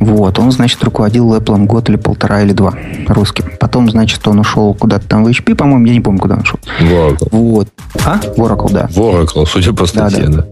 [0.00, 2.74] Вот, он, значит, руководил Apple год или полтора или два
[3.08, 3.46] русским.
[3.58, 6.58] Потом, значит, он ушел куда-то там в HP, по-моему, я не помню, куда он ушел.
[6.78, 7.28] В Oracle.
[7.32, 7.68] Вот.
[8.04, 8.18] А?
[8.18, 8.86] В Oracle, да.
[8.88, 10.36] В Oracle, судя по статье, да.
[10.36, 10.42] да.
[10.42, 10.46] да.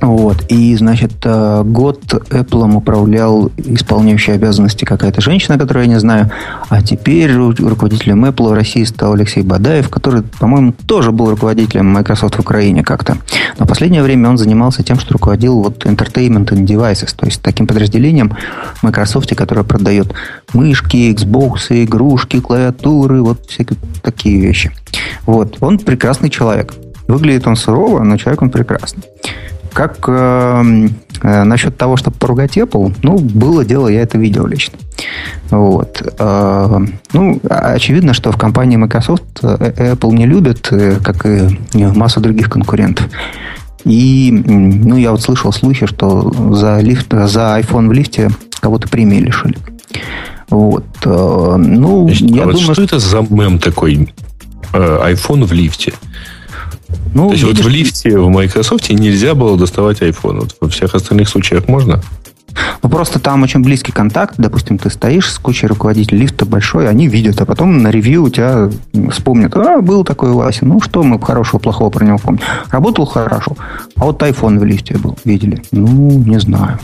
[0.00, 0.44] Вот.
[0.48, 6.30] И, значит, э, год Apple управлял исполняющей обязанности какая-то женщина, которую я не знаю.
[6.68, 12.36] А теперь руководителем Apple в России стал Алексей Бадаев, который, по-моему, тоже был руководителем Microsoft
[12.36, 13.16] в Украине как-то.
[13.58, 17.42] Но в последнее время он занимался тем, что руководил вот Entertainment and Devices, то есть
[17.42, 18.36] таким подразделением
[18.82, 20.14] Microsoft, которое продает
[20.52, 24.70] мышки, Xbox, игрушки, клавиатуры, вот всякие такие вещи.
[25.26, 25.56] Вот.
[25.60, 26.74] Он прекрасный человек.
[27.08, 29.02] Выглядит он сурово, но человек он прекрасный.
[29.72, 30.88] Как э,
[31.22, 34.78] э, насчет того, чтобы поругать Apple, ну, было дело, я это видел лично.
[35.50, 36.02] Вот.
[36.18, 36.78] Э,
[37.12, 42.50] ну, очевидно, что в компании Microsoft э, Apple не любят, э, как и массу других
[42.50, 43.08] конкурентов.
[43.84, 49.18] И, ну, я вот слышал слухи, что за, лифт, за iPhone в лифте кого-то премии
[49.18, 49.56] лишили.
[50.50, 50.86] Вот.
[51.04, 54.12] Э, ну, Значит, я а думаю, что это за мем такой?
[54.72, 55.92] Э, iPhone в лифте.
[57.14, 60.40] Ну, То есть видишь, вот в лифте в Microsoft нельзя было доставать iPhone.
[60.40, 62.02] Вот во всех остальных случаях можно?
[62.82, 64.34] Ну, просто там очень близкий контакт.
[64.38, 68.30] Допустим, ты стоишь с кучей руководителей лифта большой, они видят, а потом на ревью у
[68.30, 68.70] тебя
[69.10, 69.56] вспомнят.
[69.56, 70.64] А, был такой Вася.
[70.64, 72.40] Ну, что мы хорошего, плохого про него помним.
[72.70, 73.56] Работал хорошо.
[73.96, 75.62] А вот iPhone в лифте был, видели.
[75.72, 76.78] Ну, не знаю.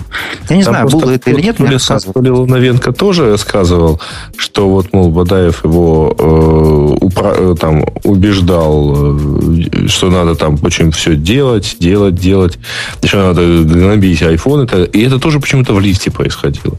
[0.48, 2.28] Я не там знаю, было это или нет, мне рассказывали.
[2.28, 4.00] Новенко тоже рассказывал,
[4.36, 10.90] что вот, мол, Бадаев его э, упра- э, там убеждал, э, что надо там очень
[10.90, 12.58] все делать, делать, делать.
[13.02, 14.64] Еще надо набить iPhone.
[14.64, 16.76] Это, и это тоже почему-то в лифте происходило.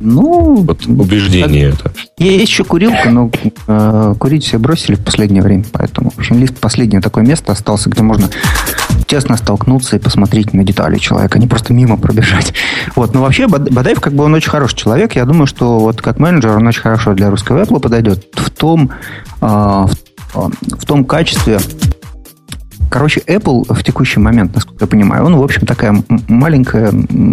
[0.00, 1.92] Ну, вот убеждение так, это.
[2.16, 3.30] Есть еще курилка, но
[3.68, 7.90] э, курить все бросили в последнее время, поэтому, в общем, лифт последнее такое место остался,
[7.90, 8.28] где можно
[9.06, 12.54] честно столкнуться и посмотреть на детали человека, а не просто мимо пробежать.
[12.96, 15.14] Вот, но вообще Бадаев как бы он очень хороший человек.
[15.14, 18.90] Я думаю, что вот как менеджер он очень хорошо для русского Apple подойдет в том,
[19.40, 19.90] э, в,
[20.34, 21.60] в том качестве,
[22.92, 25.96] Короче, Apple в текущий момент, насколько я понимаю, он, в общем, такая
[26.28, 26.88] маленькая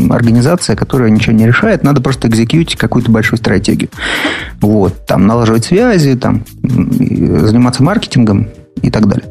[0.09, 1.83] организация, которая ничего не решает.
[1.83, 3.89] Надо просто экзекьютить какую-то большую стратегию.
[4.61, 5.05] Вот.
[5.05, 8.47] Там налаживать связи, там, заниматься маркетингом
[8.81, 9.27] и так далее.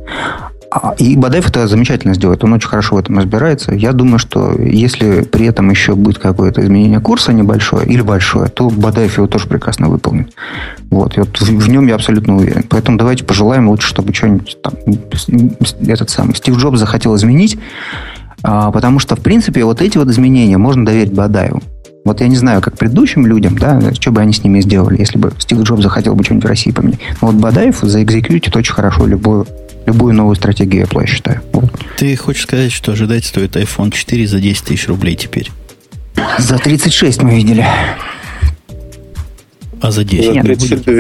[0.71, 2.45] А, и Бадаев это замечательно сделает.
[2.45, 3.75] Он очень хорошо в этом разбирается.
[3.75, 8.69] Я думаю, что если при этом еще будет какое-то изменение курса небольшое или большое, то
[8.69, 10.35] Бадаев его тоже прекрасно выполнит.
[10.91, 11.17] Вот.
[11.17, 12.65] И вот в, в нем я абсолютно уверен.
[12.69, 14.75] Поэтому давайте пожелаем лучше, чтобы что-нибудь там
[15.87, 17.59] этот самый Стив Джобс захотел изменить.
[18.43, 21.63] А, потому что, в принципе, вот эти вот изменения можно доверить Бадаеву.
[22.05, 25.19] Вот я не знаю, как предыдущим людям, да, что бы они с ними сделали, если
[25.19, 27.01] бы Стив Джобс захотел бы что-нибудь в России поменять.
[27.21, 29.47] Но вот Бадаев заэкзекьютит очень хорошо любую
[29.89, 31.41] любую новую стратегию Apple, я считаю.
[31.53, 31.71] Вот.
[31.97, 35.51] Ты хочешь сказать, что ожидать стоит iPhone 4 за 10 тысяч рублей теперь?
[36.39, 37.67] За 36 мы видели.
[39.81, 40.35] А за 10?
[40.35, 40.95] За 32.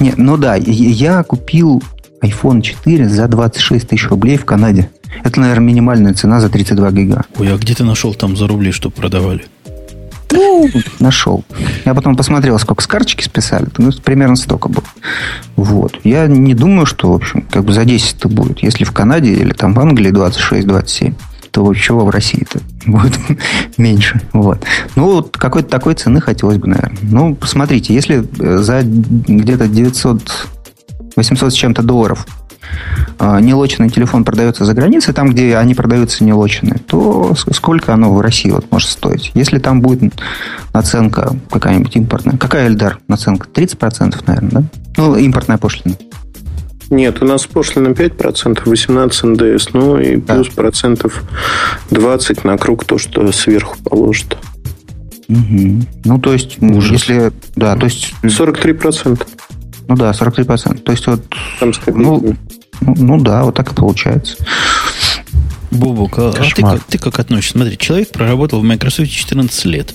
[0.00, 1.82] Нет, ну да, я купил
[2.22, 4.88] iPhone 4 за 26 тысяч рублей в Канаде.
[5.22, 7.24] Это, наверное, минимальная цена за 32 гига.
[7.38, 9.44] Ой, а где ты нашел там за рубли, чтобы продавали?
[10.32, 11.44] Ну, нашел.
[11.84, 13.68] Я потом посмотрел, сколько с карточки списали.
[13.78, 14.84] Ну, примерно столько было.
[15.56, 15.98] Вот.
[16.04, 18.60] Я не думаю, что, в общем, как бы за 10 это будет.
[18.60, 21.14] Если в Канаде или там в Англии 26-27,
[21.50, 23.18] то чего в России-то будет
[23.76, 24.20] меньше.
[24.32, 24.64] Вот.
[24.96, 26.98] Ну, вот какой-то такой цены хотелось бы, наверное.
[27.02, 30.48] Ну, посмотрите, если за где-то 900
[31.16, 32.26] 800 с чем-то долларов
[33.18, 38.20] а, нелоченный телефон продается за границей, там, где они продаются нелоченные, то сколько оно в
[38.20, 39.30] России вот может стоить?
[39.34, 40.14] Если там будет
[40.72, 42.36] наценка какая-нибудь импортная.
[42.36, 43.48] Какая, Эльдар, наценка?
[43.48, 44.64] 30%, наверное, да?
[44.96, 45.96] Ну, импортная пошлина.
[46.90, 50.54] Нет, у нас пошлина 5%, 18 НДС, ну и плюс да.
[50.54, 51.22] процентов
[51.90, 54.36] 20 на круг то, что сверху положит.
[55.28, 55.80] Угу.
[56.04, 56.90] Ну, то есть, Ужас.
[56.90, 57.32] если...
[57.56, 58.14] Да, то есть...
[58.22, 59.26] 43%.
[59.88, 60.78] Ну да, 43%.
[60.80, 61.22] То есть вот...
[61.60, 62.36] Там ну,
[62.80, 64.36] ну, ну да, вот так и получается.
[65.70, 67.58] Бобук, а, а ты, как, ты как относишься?
[67.58, 69.94] Смотри, человек проработал в Microsoft 14 лет.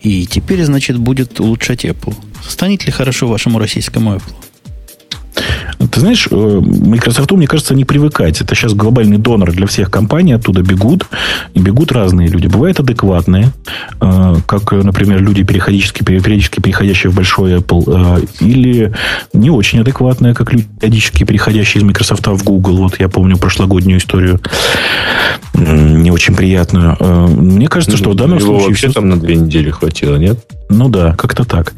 [0.00, 2.14] И теперь, значит, будет улучшать Apple.
[2.46, 4.34] Станет ли хорошо вашему российскому Apple?
[5.78, 8.40] Ты знаешь, э, Microsoft, мне кажется, не привыкать.
[8.40, 11.06] Это сейчас глобальный донор для всех компаний, оттуда бегут.
[11.54, 12.48] И бегут разные люди.
[12.48, 13.52] Бывают адекватные,
[14.00, 18.92] э, как, например, люди, периодически, периодически переходящие в большой Apple, э, или
[19.32, 22.78] не очень адекватные, как люди, периодически переходящие из Microsoft в Google.
[22.78, 24.40] Вот я помню прошлогоднюю историю,
[25.54, 26.96] не очень приятную.
[27.00, 28.68] Мне кажется, что в данном Его случае...
[28.68, 30.38] вообще там на две недели хватило, нет?
[30.68, 31.74] Ну да, как-то так.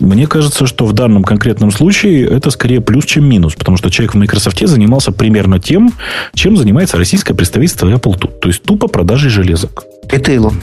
[0.00, 4.14] Мне кажется, что в данном конкретном случае это скорее плюс, чем минус, потому что человек
[4.14, 5.92] в Microsoft занимался примерно тем,
[6.34, 8.40] чем занимается российское представительство Apple тут.
[8.40, 9.84] То есть тупо продажей железок.
[10.10, 10.62] Ритейлом.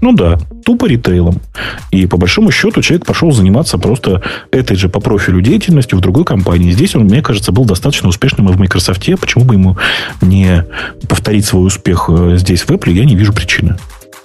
[0.00, 1.42] Ну да, тупо ритейлом.
[1.90, 6.24] И по большому счету человек пошел заниматься просто этой же по профилю деятельностью в другой
[6.24, 6.72] компании.
[6.72, 9.06] Здесь он, мне кажется, был достаточно успешным и в Microsoft.
[9.20, 9.76] Почему бы ему
[10.22, 10.64] не
[11.06, 13.76] повторить свой успех э, здесь, в Apple, я не вижу причины.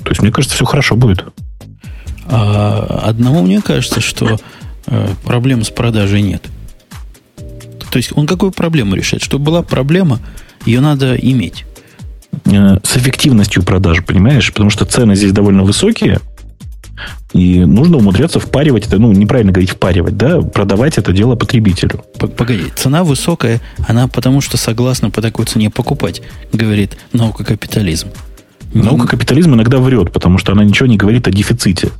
[0.04, 1.26] То есть, мне кажется, все хорошо будет.
[2.28, 4.38] А одному мне кажется, что
[4.88, 6.44] э, проблем с продажей нет.
[7.92, 9.24] То есть он какую проблему решает?
[9.24, 10.20] Чтобы была проблема,
[10.66, 11.66] ее надо иметь.
[12.46, 14.52] Э, с эффективностью продаж, понимаешь?
[14.52, 16.20] Потому что цены здесь довольно высокие,
[17.34, 22.06] и нужно умудряться впаривать это, ну, неправильно говорить впаривать, да, продавать это дело потребителю.
[22.18, 26.22] Погоди, цена высокая, она потому что согласна по такой цене покупать,
[26.54, 28.10] говорит наука капитализм.
[28.74, 31.92] Наука капитализм иногда врет, потому что она ничего не говорит о дефиците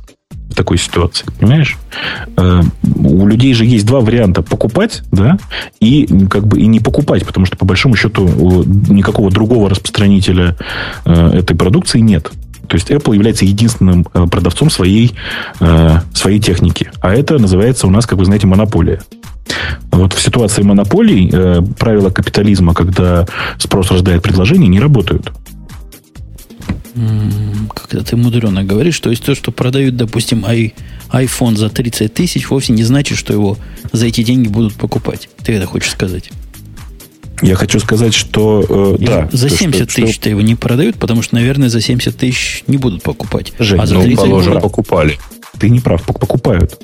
[0.56, 1.76] такой ситуации, понимаешь?
[2.36, 2.62] Э,
[2.96, 5.38] у людей же есть два варианта: покупать, да,
[5.78, 10.56] и как бы и не покупать, потому что по большому счету никакого другого распространителя
[11.04, 12.32] э, этой продукции нет.
[12.66, 15.14] То есть Apple является единственным э, продавцом своей,
[16.12, 16.90] своей техники.
[17.00, 19.00] А это называется у нас, как вы знаете, монополия.
[19.92, 21.30] Вот в ситуации монополий
[21.78, 23.26] правила капитализма, когда
[23.58, 25.32] спрос рождает предложение, не работают.
[27.74, 28.98] Как-то ты мудрено говоришь.
[29.00, 30.72] То есть то, что продают, допустим, i,
[31.10, 33.58] iPhone за 30 тысяч, вовсе не значит, что его
[33.92, 35.28] за эти деньги будут покупать.
[35.42, 36.30] Ты это хочешь сказать?
[37.42, 38.96] Я хочу сказать, что...
[38.98, 40.30] Э, да, за 70 тысяч-то что...
[40.30, 43.52] его не продают, потому что, наверное, за 70 тысяч не будут покупать.
[43.58, 45.18] Жень, а за 30 ну, положим, покупали.
[45.58, 46.80] Ты не прав, покупают.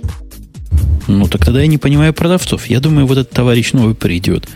[1.06, 2.66] Ну, так тогда я не понимаю продавцов.
[2.66, 4.46] Я думаю, вот этот товарищ новый придет,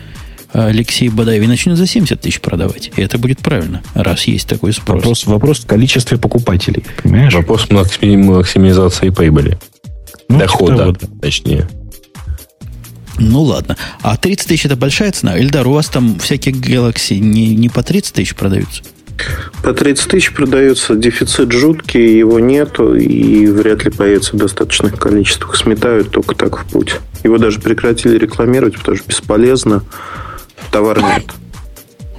[0.53, 2.91] Алексей Бадаев, и начнет за 70 тысяч продавать.
[2.95, 4.97] И это будет правильно, раз есть такой спрос.
[4.97, 7.33] Вопрос, вопрос в количестве покупателей, понимаешь?
[7.33, 9.57] Вопрос максимизации прибыли.
[10.29, 11.67] Ну, Дохода, типа точнее.
[13.19, 13.77] Ну ладно.
[14.01, 15.39] А 30 тысяч это большая цена?
[15.39, 18.83] Эльдар, у вас там всякие Galaxy не, не по 30 тысяч продаются?
[19.63, 25.55] По 30 тысяч продается, дефицит жуткий, его нету, и вряд ли появится в достаточных количествах.
[25.55, 26.97] Сметают только так в путь.
[27.23, 29.83] Его даже прекратили рекламировать, потому что бесполезно.
[30.71, 31.25] Товара нет.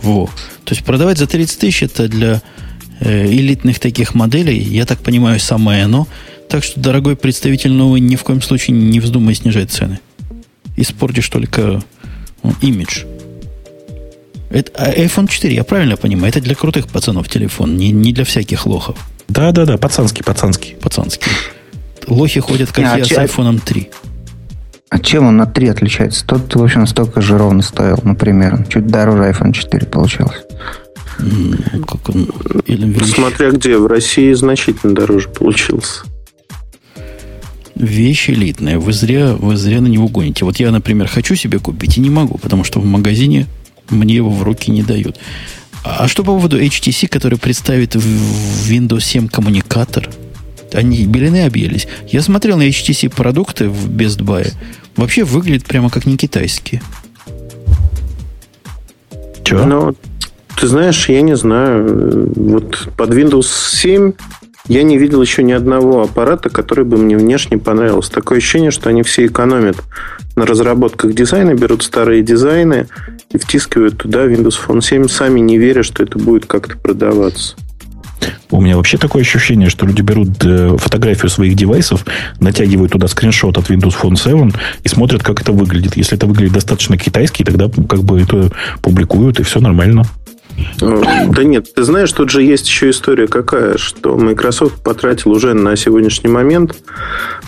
[0.03, 0.27] Во.
[0.65, 2.43] То есть продавать за 30 тысяч это для
[3.01, 6.07] э, элитных таких моделей, я так понимаю, самое оно.
[6.49, 10.01] Так что, дорогой представитель новый, ни в коем случае не вздумай снижать цены.
[10.77, 11.83] Испортишь только
[12.43, 13.05] ну, имидж.
[14.51, 18.25] Это, а iPhone 4, я правильно понимаю, это для крутых пацанов телефон, не, не для
[18.25, 18.99] всяких лохов.
[19.29, 20.75] Да, да, да, пацанский, пацанский.
[20.77, 21.31] Пацанский.
[22.07, 23.19] Лохи ходят, как а, я, чем...
[23.19, 23.91] с iPhone 3.
[24.91, 26.27] А чем он на 3 отличается?
[26.27, 28.65] Тот, в общем, столько же ровно стоил, например.
[28.69, 30.43] Чуть дороже iPhone 4 получалось.
[31.19, 32.25] Ну, как он,
[32.67, 36.05] или Смотря где, в России значительно дороже получился.
[37.75, 38.79] Вещь элитная.
[38.79, 40.45] Вы зря, вы зря на него гоните.
[40.45, 43.47] Вот я, например, хочу себе купить и не могу, потому что в магазине
[43.91, 45.19] мне его в руки не дают.
[45.85, 50.09] А что по поводу HTC, который представит в Windows 7 коммуникатор?
[50.73, 51.89] Они белины объелись.
[52.09, 54.53] Я смотрел на HTC продукты в Best Buy.
[54.97, 56.83] Вообще выглядит прямо как не китайские.
[59.45, 59.65] Чего?
[59.65, 59.97] Ну,
[60.57, 62.33] ты знаешь, я не знаю.
[62.35, 64.13] Вот под Windows 7
[64.67, 68.13] я не видел еще ни одного аппарата, который бы мне внешне понравился.
[68.13, 69.77] Такое ощущение, что они все экономят
[70.37, 72.87] на разработках дизайна, берут старые дизайны
[73.31, 77.57] и втискивают туда Windows Phone 7, сами не веря, что это будет как-то продаваться.
[78.51, 82.05] У меня вообще такое ощущение, что люди берут э, фотографию своих девайсов,
[82.41, 84.51] натягивают туда скриншот от Windows Phone 7
[84.85, 85.97] и смотрят, как это выглядит.
[85.97, 88.51] Если это выглядит достаточно китайский, тогда как бы это
[88.83, 90.05] публикуют, и все нормально.
[90.81, 95.77] Да нет, ты знаешь, тут же есть еще история какая, что Microsoft потратил уже на
[95.77, 96.77] сегодняшний момент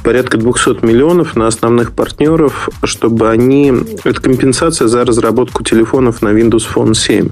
[0.02, 3.72] порядка 200 миллионов на основных партнеров, чтобы они...
[4.04, 7.30] Это компенсация за разработку телефонов на Windows Phone 7.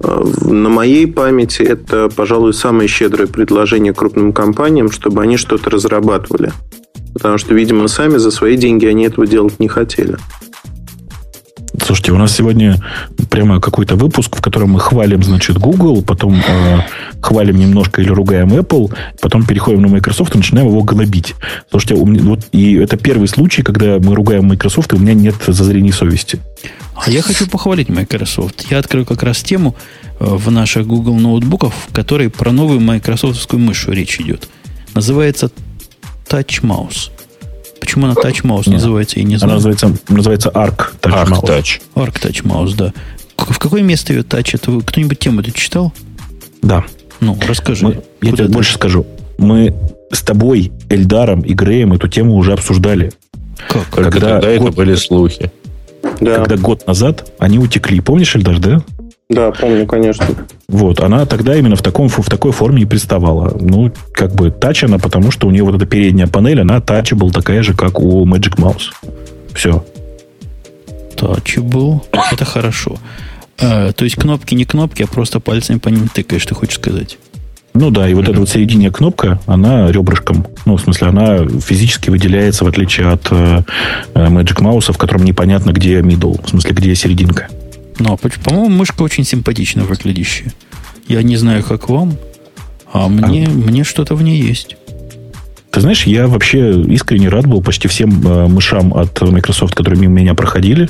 [0.00, 6.52] На моей памяти это, пожалуй, самое щедрое предложение крупным компаниям, чтобы они что-то разрабатывали.
[7.14, 10.16] Потому что, видимо, сами за свои деньги они этого делать не хотели.
[11.88, 12.76] Слушайте, у нас сегодня
[13.30, 16.80] прямо какой-то выпуск, в котором мы хвалим, значит, Google, потом э,
[17.22, 21.34] хвалим немножко или ругаем Apple, потом переходим на Microsoft и начинаем его гнобить.
[21.70, 25.14] Слушайте, у меня, вот, и это первый случай, когда мы ругаем Microsoft, и у меня
[25.14, 26.40] нет зазрения совести.
[26.94, 28.66] А я хочу похвалить Microsoft.
[28.70, 29.74] Я открыл как раз тему
[30.20, 34.46] э, в наших Google ноутбуках, в которой про новую майкрософтовскую мышу речь идет.
[34.92, 35.50] Называется
[36.28, 37.10] Touch Mouse.
[37.88, 39.52] Почему она Touch Mouse называется, я не знаю.
[39.52, 41.42] Она называется, называется Arc Touch Arc Mouse.
[41.42, 41.80] Touch.
[41.94, 42.92] Arc Touch Mouse, да.
[43.38, 44.20] В какое место ее?
[44.20, 45.94] Это вы, кто-нибудь тему это читал?
[46.60, 46.84] Да.
[47.20, 47.86] Ну, расскажи.
[47.86, 49.06] Мы, я тебе больше скажу.
[49.38, 49.74] Мы
[50.12, 53.10] с тобой, Эльдаром и Греем эту тему уже обсуждали.
[53.70, 53.88] Как?
[53.88, 55.50] Когда тогда год, это были слухи.
[56.20, 56.34] Да.
[56.40, 58.00] Когда год назад они утекли.
[58.00, 58.82] Помнишь, Эльдар, да?
[59.30, 60.26] Да, помню, конечно.
[60.68, 63.54] Вот, она тогда именно в, таком, в такой форме и приставала.
[63.60, 66.80] Ну, как бы тач она, потому что у нее вот эта передняя панель, она
[67.14, 68.90] был такая же, как у Magic Mouse.
[69.54, 69.84] Все.
[71.62, 72.04] был.
[72.32, 72.96] Это хорошо.
[73.60, 77.18] А, то есть кнопки не кнопки, а просто пальцами по ним тыкаешь, ты хочешь сказать?
[77.74, 80.46] Ну да, и вот эта вот середине кнопка, она ребрышком.
[80.64, 83.62] Ну, в смысле, она физически выделяется, в отличие от э,
[84.14, 87.48] Magic Mouse, в котором непонятно, где middle, в смысле, где серединка.
[88.06, 90.52] А по-моему, мышка очень симпатично выглядящая.
[91.08, 92.16] Я не знаю, как вам,
[92.92, 93.50] а мне, а...
[93.50, 94.76] мне что-то в ней есть.
[95.70, 100.14] Ты знаешь, я вообще искренне рад был почти всем э, мышам от Microsoft, которые мимо
[100.14, 100.88] меня проходили.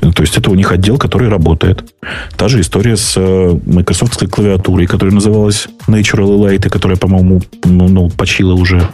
[0.00, 1.84] То есть это у них отдел, который работает.
[2.36, 7.88] Та же история с э, Microsoft клавиатурой, которая называлась Natural Light, и которая, по-моему, ну,
[7.88, 8.88] ну, почила уже.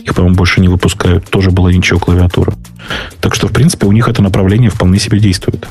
[0.00, 1.24] Их, по-моему, больше не выпускают.
[1.30, 2.52] Тоже была ничего клавиатура.
[3.20, 5.66] Так что, в принципе, у них это направление вполне себе действует.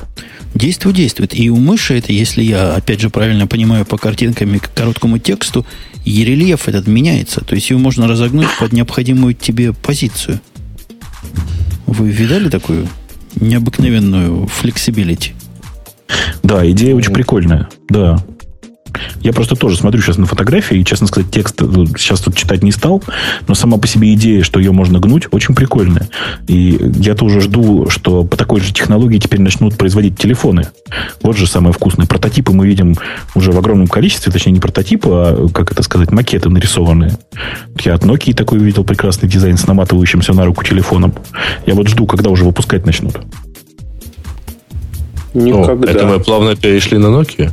[0.56, 1.38] Действует, действует.
[1.38, 5.66] И у мыши это, если я, опять же, правильно понимаю по картинкам и короткому тексту,
[6.06, 7.42] и рельеф этот меняется.
[7.42, 10.40] То есть его можно разогнуть под необходимую тебе позицию.
[11.86, 12.88] Вы видали такую
[13.36, 15.34] необыкновенную flexibility?
[16.42, 17.68] Да, идея очень прикольная.
[17.90, 18.24] Да.
[19.22, 21.60] Я просто тоже смотрю сейчас на фотографии, и, честно сказать, текст
[21.98, 23.04] сейчас тут читать не стал,
[23.48, 26.08] но сама по себе идея, что ее можно гнуть, очень прикольная.
[26.48, 30.68] И я тоже жду, что по такой же технологии теперь начнут производить телефоны.
[31.22, 32.08] Вот же самое вкусное.
[32.08, 32.96] Прототипы мы видим
[33.34, 37.18] уже в огромном количестве, точнее не прототипы, а, как это сказать, макеты нарисованные.
[37.84, 41.14] Я от Nokia такой видел прекрасный дизайн с наматывающимся на руку телефоном.
[41.66, 43.20] Я вот жду, когда уже выпускать начнут.
[45.34, 45.88] Никогда.
[45.88, 47.52] О, это мы плавно перешли на Nokia?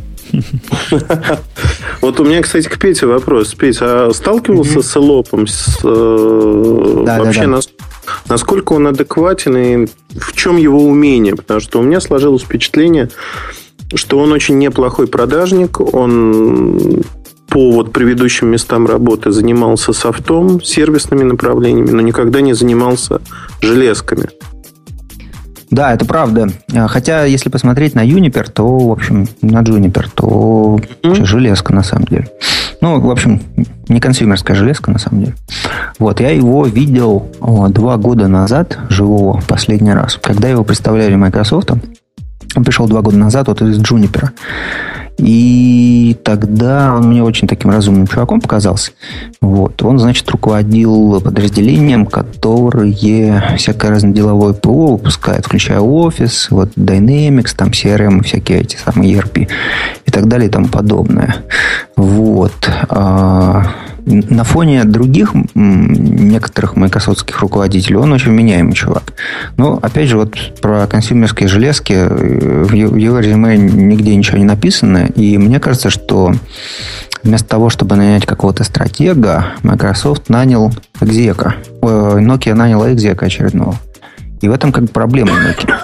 [2.00, 3.54] Вот у меня, кстати, к Пете вопрос.
[3.54, 5.46] Петя, а сталкивался с Элопом?
[5.84, 7.60] Э, вообще,
[8.28, 11.36] насколько он адекватен и в чем его умение?
[11.36, 13.08] Потому что у меня сложилось впечатление,
[13.94, 17.04] что он очень неплохой продажник, он
[17.48, 23.20] по вот предыдущим местам работы занимался софтом, сервисными направлениями, но никогда не занимался
[23.60, 24.30] железками.
[25.72, 26.50] Да, это правда.
[26.74, 31.24] А, хотя, если посмотреть на Juniper, то, в общем, на Juniper, то mm-hmm.
[31.24, 32.28] железка на самом деле.
[32.82, 33.40] Ну, в общем,
[33.88, 35.34] не консюмерская железка на самом деле.
[35.98, 41.70] Вот, я его видел о, два года назад, живого, последний раз, когда его представляли Microsoft.
[42.54, 44.28] Он пришел два года назад вот из Juniper.
[45.22, 48.90] И тогда он мне очень таким разумным чуваком показался.
[49.40, 49.80] Вот.
[49.84, 57.68] Он, значит, руководил подразделением, которые всякое разное деловое ПО выпускает, включая офис, вот Dynamics, там
[57.68, 59.48] CRM, всякие эти самые ERP
[60.06, 61.36] и так далее и тому подобное.
[61.94, 62.68] Вот.
[64.04, 69.12] На фоне других некоторых майкрософтских руководителей он очень меняемый чувак.
[69.56, 75.06] Но, опять же, вот про консюмерские железки э, в его резюме нигде ничего не написано.
[75.14, 76.32] И мне кажется, что
[77.22, 81.54] вместо того, чтобы нанять какого-то стратега, Microsoft нанял экзека.
[81.80, 83.76] Nokia наняла экзека очередного.
[84.40, 85.74] И в этом как бы проблема Nokia.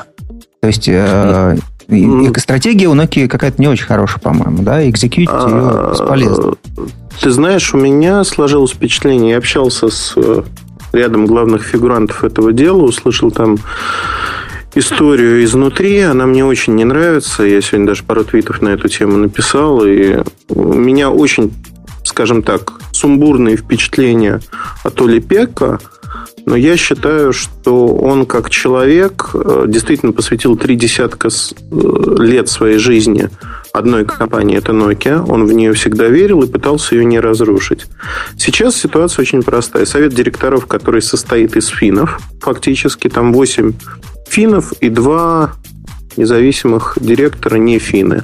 [0.61, 1.57] То есть э,
[2.37, 4.89] стратегия у Nokia какая-то не очень хорошая, по-моему, да?
[4.89, 6.55] Экзекьютить ее бесполезно.
[7.21, 10.43] Ты знаешь, у меня сложилось впечатление, я общался с э,
[10.93, 13.59] рядом главных фигурантов этого дела, услышал там
[14.75, 17.43] историю изнутри, она мне очень не нравится.
[17.43, 21.53] Я сегодня даже пару твитов на эту тему написал, и у меня очень,
[22.05, 24.41] скажем так, сумбурные впечатления
[24.85, 25.81] от Оли Пека–
[26.49, 32.79] но я считаю, что он как человек э, действительно посвятил три десятка э, лет своей
[32.79, 33.29] жизни
[33.75, 35.25] одной компании, это Nokia.
[35.29, 37.85] Он в нее всегда верил и пытался ее не разрушить.
[38.39, 39.85] Сейчас ситуация очень простая.
[39.85, 43.75] Совет директоров, который состоит из финнов, фактически там 8
[44.27, 45.53] финнов и 2
[46.17, 48.23] независимых директора не финны.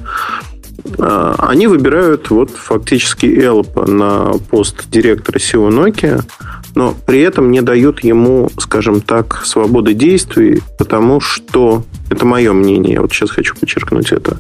[0.98, 6.24] А, они выбирают вот фактически Элпа на пост директора SEO Nokia
[6.74, 12.94] но при этом не дают ему, скажем так, свободы действий, потому что, это мое мнение,
[12.94, 14.38] я вот сейчас хочу подчеркнуть это,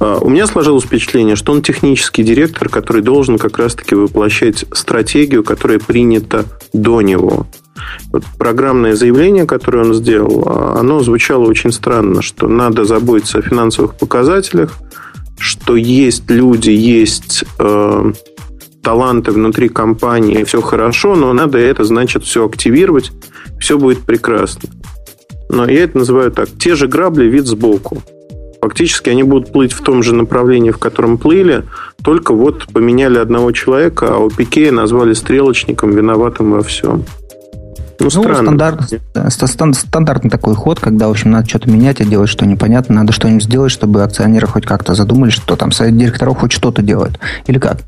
[0.00, 5.42] а, у меня сложилось впечатление, что он технический директор, который должен как раз-таки воплощать стратегию,
[5.42, 7.46] которая принята до него.
[8.10, 13.42] Вот программное заявление, которое он сделал, а, оно звучало очень странно, что надо заботиться о
[13.42, 14.78] финансовых показателях,
[15.38, 18.12] что есть люди, есть э,
[18.88, 23.12] таланты внутри компании, все хорошо, но надо это, значит, все активировать,
[23.60, 24.70] все будет прекрасно.
[25.50, 26.48] Но я это называю так.
[26.58, 28.02] Те же грабли, вид сбоку.
[28.62, 31.64] Фактически они будут плыть в том же направлении, в котором плыли,
[32.02, 37.04] только вот поменяли одного человека, а у Пикея назвали стрелочником, виноватым во всем.
[38.00, 38.80] Ну, ну стандарт,
[39.30, 42.94] стандартный такой ход, когда, в общем, надо что-то менять, а делать что непонятно.
[42.94, 47.18] Надо что-нибудь сделать, чтобы акционеры хоть как-то задумались, что там совет директоров хоть что-то делает.
[47.46, 47.80] Или как?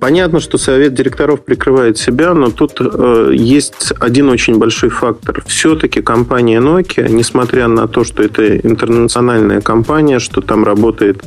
[0.00, 5.42] Понятно, что совет директоров прикрывает себя, но тут э, есть один очень большой фактор.
[5.46, 11.22] Все-таки компания Nokia, несмотря на то, что это интернациональная компания, что там работает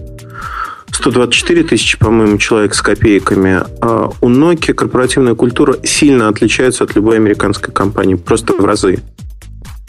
[0.92, 7.18] 124 тысячи, по-моему, человек с копейками, э, у Nokia корпоративная культура сильно отличается от любой
[7.18, 9.00] американской компании, просто в разы.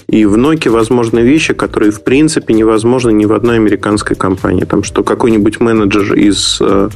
[0.06, 4.64] И в Nokia возможны вещи, которые, в принципе, невозможны ни в одной американской компании.
[4.64, 6.88] Там, что какой-нибудь менеджер из э,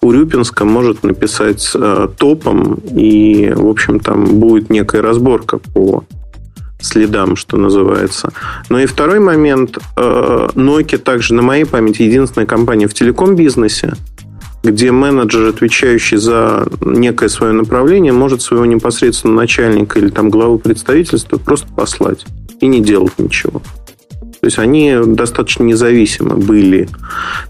[0.00, 6.04] Урюпинска может написать э, топом, и, в общем, там будет некая разборка по
[6.80, 8.32] следам, что называется.
[8.68, 9.78] Но и второй момент.
[9.96, 13.94] Э, Nokia также, на моей памяти, единственная компания в телеком-бизнесе,
[14.64, 21.36] где менеджер, отвечающий за некое свое направление, может своего непосредственного начальника или там главу представительства
[21.36, 22.24] просто послать
[22.60, 23.60] и не делать ничего.
[24.40, 26.88] То есть они достаточно независимы были.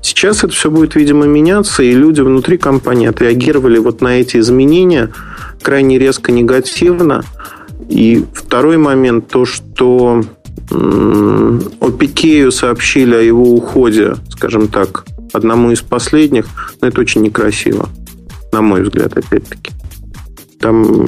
[0.02, 5.10] Сейчас это все будет, видимо, меняться, и люди внутри компании отреагировали вот на эти изменения
[5.62, 7.24] крайне резко негативно.
[7.88, 10.22] И второй момент, то, что
[10.70, 15.04] о Пикею сообщили о его уходе, скажем так,
[15.35, 16.47] одному из последних,
[16.81, 17.89] но это очень некрасиво,
[18.52, 19.73] на мой взгляд, опять-таки.
[20.61, 21.06] Там,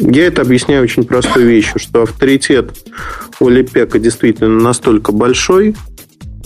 [0.00, 2.70] я это объясняю очень простой вещью, что авторитет
[3.40, 5.74] Оли Пека действительно настолько большой,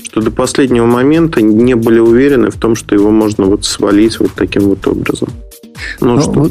[0.03, 4.33] что до последнего момента не были уверены в том, что его можно вот свалить вот
[4.35, 5.29] таким вот образом.
[6.01, 6.51] Ну, ну что...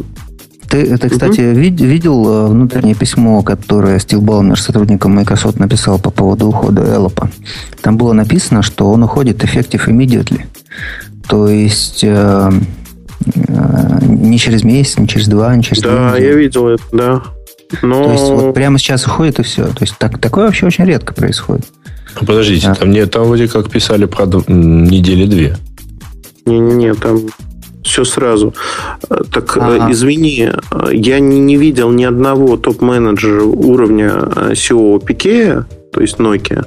[0.69, 1.59] Ты, ты, кстати, угу.
[1.59, 7.31] вид, видел э, внутреннее письмо, которое Стив Балмер, сотрудником Microsoft, написал по поводу ухода Эллопа?
[7.81, 10.43] Там было написано, что он уходит effective immediately.
[11.27, 12.51] То есть э,
[13.47, 17.23] э, не через месяц, не через два, не через Да, я видел это, да.
[17.81, 18.03] Но...
[18.03, 19.65] То есть вот прямо сейчас уходит и все.
[19.65, 21.65] То есть так, такое вообще очень редко происходит.
[22.19, 22.75] Ну, подождите, а.
[22.75, 25.57] там, нет, там вроде как писали, правда, недели две.
[26.45, 27.21] Не-не-не, там
[27.83, 28.53] все сразу.
[29.31, 29.91] Так, ага.
[29.91, 30.51] извини,
[30.91, 34.09] я не, не видел ни одного топ-менеджера уровня
[34.51, 36.65] SEO Пикея, то есть Nokia.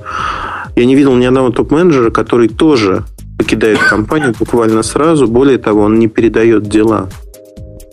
[0.77, 3.05] Я не видел ни одного топ-менеджера, который тоже
[3.39, 5.27] покидает компанию буквально сразу.
[5.27, 7.09] Более того, он не передает дела.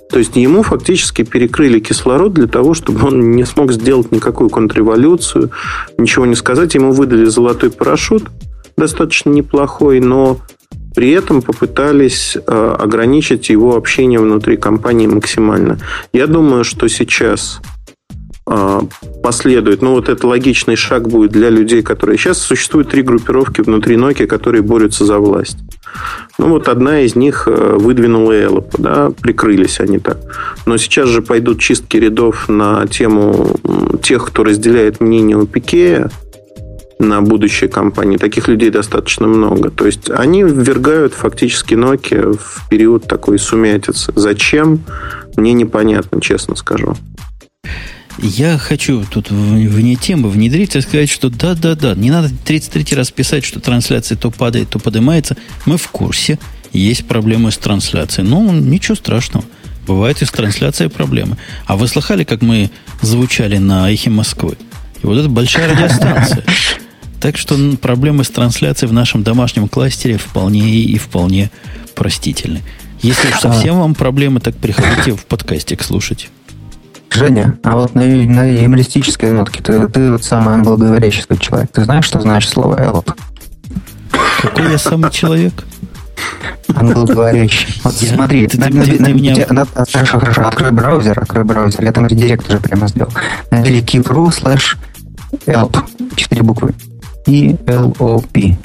[0.09, 5.51] То есть ему фактически перекрыли кислород для того, чтобы он не смог сделать никакую контрреволюцию,
[5.97, 6.73] ничего не сказать.
[6.73, 8.23] Ему выдали золотой парашют,
[8.75, 10.39] достаточно неплохой, но
[10.99, 15.77] при этом попытались э, ограничить его общение внутри компании максимально.
[16.11, 17.61] Я думаю, что сейчас
[18.45, 18.81] э,
[19.23, 22.17] последует, ну вот это логичный шаг будет для людей, которые...
[22.17, 25.59] Сейчас существуют три группировки внутри Nokia, которые борются за власть.
[26.37, 30.17] Ну вот одна из них э, выдвинула Эллопа, да, прикрылись они так.
[30.65, 33.55] Но сейчас же пойдут чистки рядов на тему
[34.03, 36.11] тех, кто разделяет мнение у Пикея,
[36.99, 38.17] на будущее компании.
[38.17, 39.71] Таких людей достаточно много.
[39.71, 44.11] То есть они ввергают фактически Nokia в период такой сумятицы.
[44.15, 44.83] Зачем?
[45.37, 46.95] Мне непонятно, честно скажу.
[48.21, 53.45] Я хочу тут вне темы внедриться и сказать, что да-да-да, не надо 33 раз писать,
[53.45, 55.37] что трансляция то падает, то поднимается.
[55.65, 56.37] Мы в курсе,
[56.73, 58.27] есть проблемы с трансляцией.
[58.27, 59.45] Но ничего страшного.
[59.87, 61.37] Бывает и с трансляцией проблемы.
[61.65, 62.69] А вы слыхали, как мы
[63.01, 64.57] звучали на эхе Москвы?
[65.01, 66.43] И вот это большая радиостанция.
[67.19, 71.51] Так что проблемы с трансляцией в нашем домашнем кластере вполне и вполне
[71.95, 72.61] простительны.
[73.01, 76.29] Если уж совсем вам проблемы, так приходите в подкастик слушать.
[77.11, 81.71] Женя, а вот на, на юмористической нотке ты, ты вот самый англоговорящий человек.
[81.71, 83.11] Ты знаешь, что значит слово «эллоп»?
[84.41, 85.53] Какой я самый человек?
[86.73, 87.81] Англоговорящий.
[87.83, 89.47] Вот я, смотри, ты, на, ты, на, ты, на, меня...
[89.49, 91.83] на, хорошо, хорошо, открой браузер, открой браузер.
[91.83, 93.11] Я там редирект уже прямо сделал.
[93.49, 94.77] Набери keep.ru slash
[95.47, 95.77] help.
[96.15, 96.73] Четыре буквы.
[97.29, 98.57] E-L-O-P.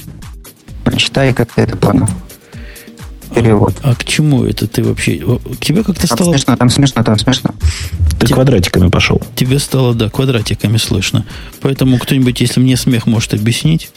[0.85, 2.09] Прочитай, как ты это понял.
[3.35, 3.75] Перевод.
[3.83, 5.23] А, а к чему это ты вообще?
[5.61, 6.21] Тебе как-то стало...
[6.21, 7.51] Там смешно, там смешно, там смешно.
[8.19, 8.37] Ты Тебе...
[8.37, 9.21] квадратиками пошел.
[9.35, 11.27] Тебе стало, да, квадратиками слышно.
[11.61, 13.91] Поэтому кто-нибудь, если мне смех может объяснить,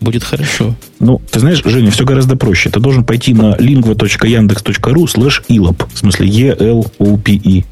[0.00, 0.74] будет хорошо.
[1.00, 2.70] Ну, ты знаешь, Женя, все гораздо проще.
[2.70, 7.64] Ты должен пойти на lingva.yandex.ru slash ilop, в смысле E-L-O-P-E,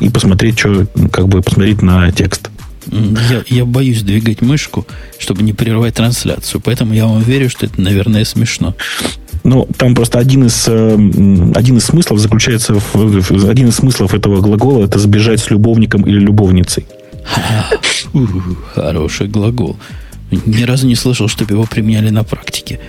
[0.00, 2.50] и посмотреть, что, как бы посмотреть на текст.
[2.90, 4.86] Я, я боюсь двигать мышку,
[5.18, 6.60] чтобы не прервать трансляцию.
[6.64, 8.74] Поэтому я вам верю, что это, наверное, смешно.
[9.44, 10.94] Ну, там просто один из, э,
[11.54, 13.48] один из смыслов заключается в, в...
[13.48, 16.86] Один из смыслов этого глагола это сбежать с любовником или любовницей.
[18.74, 19.76] Хороший глагол.
[20.30, 22.80] Ни разу не слышал, чтобы его применяли на практике.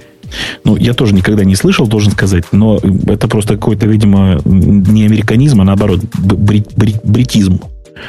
[0.63, 5.61] Ну, я тоже никогда не слышал, должен сказать, но это просто какой-то, видимо, не американизм,
[5.61, 7.61] а наоборот, брит, брит, бритизм.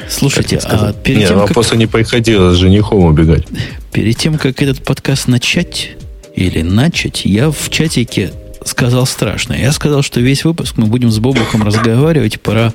[0.09, 1.75] Слушайте, а перед Нет, тем, как...
[1.75, 3.45] не приходилось с женихом убегать.
[3.91, 5.91] Перед тем, как этот подкаст начать
[6.35, 8.31] или начать, я в чатике
[8.65, 9.59] сказал страшное.
[9.59, 12.73] Я сказал, что весь выпуск мы будем с Бобуком разговаривать про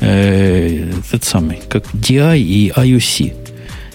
[0.00, 3.34] э, этот самый, как DI и IUC.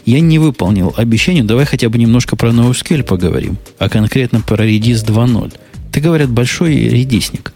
[0.06, 1.44] Я не выполнил обещание.
[1.44, 5.53] Давай хотя бы немножко про NoSQL поговорим, а конкретно про Redis 2.0.
[5.91, 7.53] Ты, говорят, большой редисник.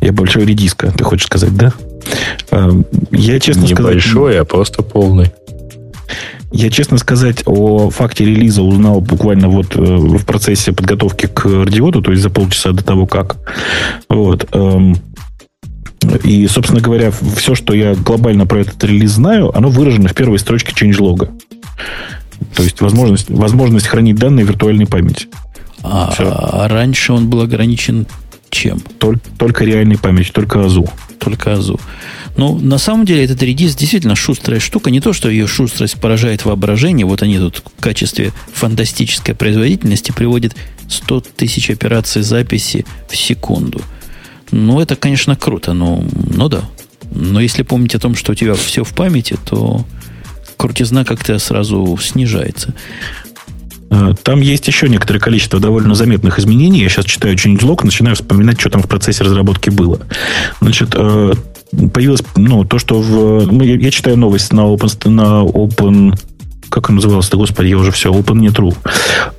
[0.00, 1.72] Я большой редиска, ты хочешь сказать, да?
[2.50, 3.94] Эм, я, честно Не сказать...
[3.94, 5.32] Небольшой, а просто полный.
[6.50, 12.00] Я, честно сказать, о факте релиза узнал буквально вот э, в процессе подготовки к радиоту,
[12.00, 13.36] то есть за полчаса до того, как.
[14.08, 14.48] Вот.
[14.52, 14.96] Эм,
[16.24, 20.38] и, собственно говоря, все, что я глобально про этот релиз знаю, оно выражено в первой
[20.38, 21.28] строчке changelog.
[22.54, 25.26] То есть возможность, возможность хранить данные в виртуальной памяти.
[25.82, 28.06] А, а раньше он был ограничен
[28.50, 28.80] чем?
[28.98, 30.88] Только, только реальной памяти, только АЗУ.
[31.18, 31.80] Только АЗУ.
[32.36, 34.90] Ну, на самом деле, этот редис действительно шустрая штука.
[34.90, 37.04] Не то, что ее шустрость поражает воображение.
[37.04, 40.54] Вот они тут в качестве фантастической производительности приводят
[40.88, 43.82] 100 тысяч операций записи в секунду.
[44.50, 46.62] Ну, это, конечно, круто, но, ну да.
[47.10, 49.84] Но если помнить о том, что у тебя все в памяти, то
[50.56, 52.74] крутизна как-то сразу снижается.
[53.90, 56.80] Э, там есть еще некоторое количество довольно заметных изменений.
[56.80, 60.00] Я сейчас читаю changelog, начинаю вспоминать, что там в процессе разработки было.
[60.60, 61.32] Значит, э,
[61.92, 63.50] появилось, ну, то, что в...
[63.50, 66.14] Ну, я, я читаю новость на Open, на Open
[66.68, 68.76] как он назывался-то, господи, я уже все, OpenNet.ru.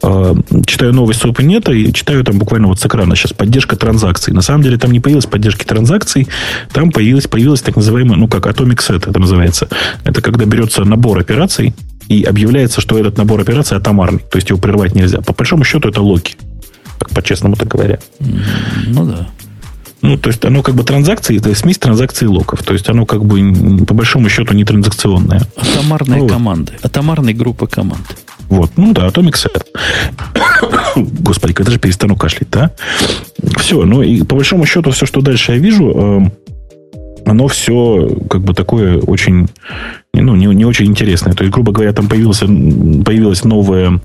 [0.02, 4.34] Э, читаю новость с OpenNet и читаю там буквально вот с экрана сейчас поддержка транзакций.
[4.34, 6.28] На самом деле там не появилась поддержки транзакций,
[6.74, 9.70] там появилась, появилась так называемая, ну как Atomic Set это называется.
[10.04, 11.74] Это когда берется набор операций,
[12.10, 15.22] и объявляется, что этот набор операций атомарный, то есть его прервать нельзя.
[15.22, 16.36] По большому счету это локи,
[16.98, 18.00] как по-честному-то говоря.
[18.20, 19.30] Ну да.
[20.02, 22.64] Ну, то есть оно как бы транзакции, это смесь транзакций и локов.
[22.64, 25.42] То есть оно как бы по большому счету не транзакционное.
[25.56, 26.74] Атомарные ну, команды.
[26.82, 28.06] Атомарные группы команд.
[28.48, 29.66] Вот, ну да, Atomic Set.
[31.22, 32.72] Господи, когда же перестану кашлять, да?
[33.58, 36.34] Все, ну и по большому счету все, что дальше я вижу, эм,
[37.26, 39.50] оно все как бы такое очень,
[40.22, 41.34] ну, не, не очень интересное.
[41.34, 44.02] То есть, грубо говоря, там появился, появилась новая,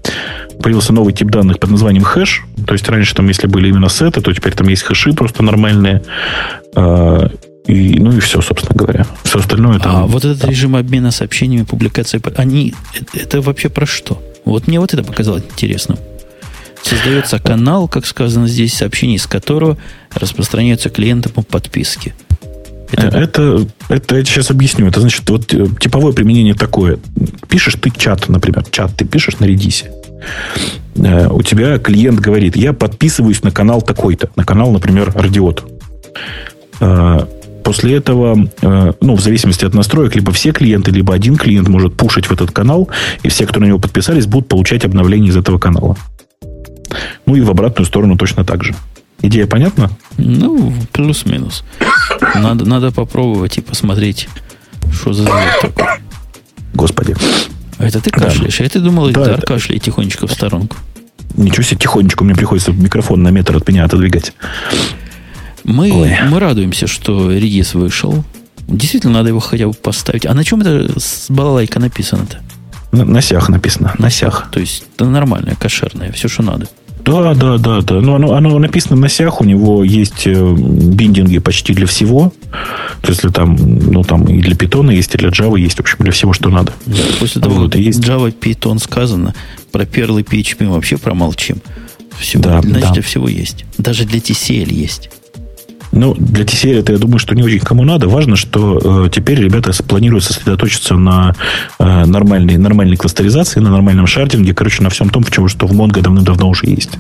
[0.63, 2.45] появился новый тип данных под названием хэш.
[2.67, 6.03] То есть, раньше там, если были именно сеты, то теперь там есть хэши просто нормальные.
[6.75, 7.31] А,
[7.67, 9.07] и, ну и все, собственно говоря.
[9.23, 9.97] Все остальное там...
[9.97, 10.51] А вот этот там.
[10.51, 14.23] режим обмена сообщениями, публикации, они, это, это вообще про что?
[14.45, 15.99] Вот мне вот это показалось интересным.
[16.83, 19.79] Создается канал, как сказано здесь, сообщений с которого
[20.13, 22.15] распространяются клиентам по подписке.
[22.97, 24.87] Это, это, это я сейчас объясню.
[24.87, 26.99] Это значит, вот э, типовое применение такое.
[27.49, 29.91] Пишешь ты чат, например, чат ты пишешь на Редисе.
[30.97, 35.65] Э, у тебя клиент говорит, я подписываюсь на канал такой-то, на канал, например, Радиот.
[36.81, 37.27] Э,
[37.65, 38.37] после этого,
[39.01, 42.51] ну, в зависимости от настроек, либо все клиенты, либо один клиент может пушить в этот
[42.51, 42.91] канал,
[43.23, 45.97] и все, кто на него подписались, будут получать обновления из этого канала.
[47.25, 48.75] Ну и в обратную сторону точно так же.
[49.23, 49.91] Идея понятна?
[50.17, 51.65] Ну, плюс-минус.
[52.35, 54.29] Надо, надо попробовать и посмотреть,
[54.93, 55.87] что за зверь такой.
[56.75, 57.17] Господи.
[57.79, 58.59] А это ты кашляешь?
[58.59, 58.65] Да.
[58.65, 60.77] А ты думал, да, Дар кашляет тихонечко в сторонку.
[61.37, 64.33] Ничего себе, тихонечко мне приходится микрофон на метр от меня отодвигать.
[65.65, 68.25] Мы, мы радуемся, что редис вышел.
[68.69, 70.27] Действительно, надо его хотя бы поставить.
[70.27, 72.41] А на чем это с балалайка написано-то?
[72.93, 73.95] На, на сях написано.
[73.99, 74.49] На сях.
[74.53, 76.69] То есть это нормальное, кошерное, все, что надо.
[77.05, 78.01] Да, да, да, да.
[78.01, 82.33] Ну, оно, оно написано на сях, у него есть э, биндинги почти для всего.
[83.03, 85.99] То есть, там, ну, там и для питона есть, и для Java есть, в общем,
[86.01, 86.73] для всего, что надо.
[86.87, 88.01] Да, после того, вот, как есть...
[88.01, 89.35] Java, Python сказано,
[89.71, 91.59] про и PHP мы вообще промолчим.
[92.19, 93.03] Все, да, значит, да.
[93.03, 93.65] всего есть.
[93.77, 95.11] Даже для TCL есть.
[95.97, 98.09] Ну, для TCL это, я думаю, что не очень кому надо.
[98.09, 101.37] Важно, что э, теперь ребята планируют сосредоточиться на
[101.79, 105.73] э, нормальной, нормальной кластеризации, на нормальном шардинге, короче, на всем том, в чем, что в
[105.73, 106.91] Mongo давным-давно уже есть.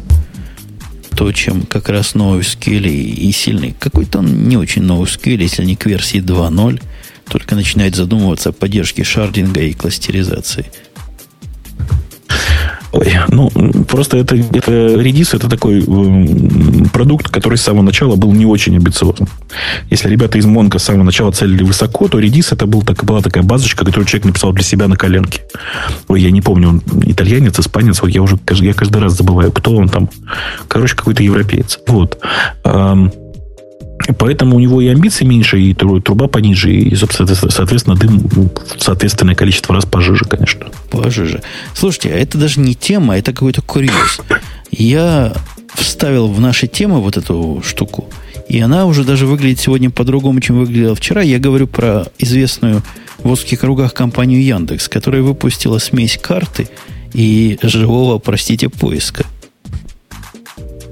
[1.16, 3.74] То, чем как раз новый SQL и, сильный.
[3.80, 6.80] Какой-то он не очень новый SQL, если не к версии 2.0,
[7.28, 10.66] только начинает задумываться о поддержке шардинга и кластеризации.
[12.94, 13.50] Ой, ну,
[13.88, 18.76] просто это, это Redis это такой э, продукт, который с самого начала был не очень
[18.76, 19.28] амбициозным.
[19.90, 23.20] Если ребята из Монго с самого начала целили высоко, то Redis это был, так, была
[23.20, 25.42] такая базочка, которую человек написал для себя на коленке.
[26.06, 29.74] Ой, я не помню, он итальянец, испанец, вот я уже я каждый раз забываю, кто
[29.74, 30.08] он там.
[30.68, 31.80] Короче, какой-то европеец.
[31.88, 32.20] Вот.
[34.18, 39.86] Поэтому у него и амбиции меньше, и труба пониже, и, соответственно, дым соответственное количество раз
[39.86, 40.66] пожиже, конечно.
[40.90, 41.42] Пожиже.
[41.74, 44.20] Слушайте, а это даже не тема, это какой-то курьез.
[44.70, 45.32] Я
[45.74, 48.10] вставил в наши темы вот эту штуку,
[48.48, 51.22] и она уже даже выглядит сегодня по-другому, чем выглядела вчера.
[51.22, 52.82] Я говорю про известную
[53.18, 56.68] в узких кругах компанию Яндекс, которая выпустила смесь карты
[57.14, 59.24] и живого, простите, поиска.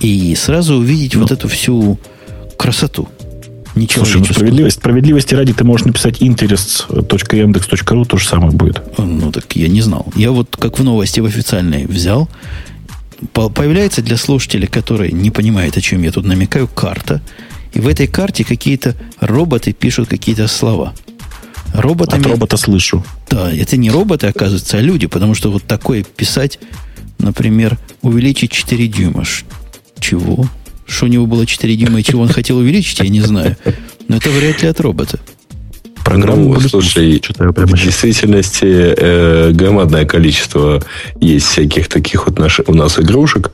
[0.00, 1.20] и сразу увидеть ну.
[1.22, 1.98] вот эту всю
[2.56, 3.08] красоту.
[3.74, 8.82] Ничего Слушай, ну, справедливость, справедливости ради ты можешь написать interest.yandex.ru, то же самое будет.
[8.98, 10.06] Ну, так я не знал.
[10.16, 12.28] Я вот как в новости в официальной взял,
[13.32, 17.20] появляется для слушателей, которые не понимают, о чем я тут намекаю, карта.
[17.72, 20.94] И в этой карте какие-то роботы пишут какие-то слова.
[21.72, 22.20] Роботами...
[22.20, 23.04] От робота слышу.
[23.28, 26.58] Да, это не роботы, оказывается, а люди, потому что вот такое писать,
[27.18, 29.24] например, увеличить 4 дюйма.
[29.98, 30.46] Чего?
[30.86, 33.56] Что у него было 4 дюйма и чего он хотел увеличить, я не знаю.
[34.08, 35.20] Но это вряд ли от робота.
[36.04, 40.82] Программу ну, слушай, в действительности э, громадное количество
[41.20, 43.52] есть всяких таких вот наших, у нас игрушек.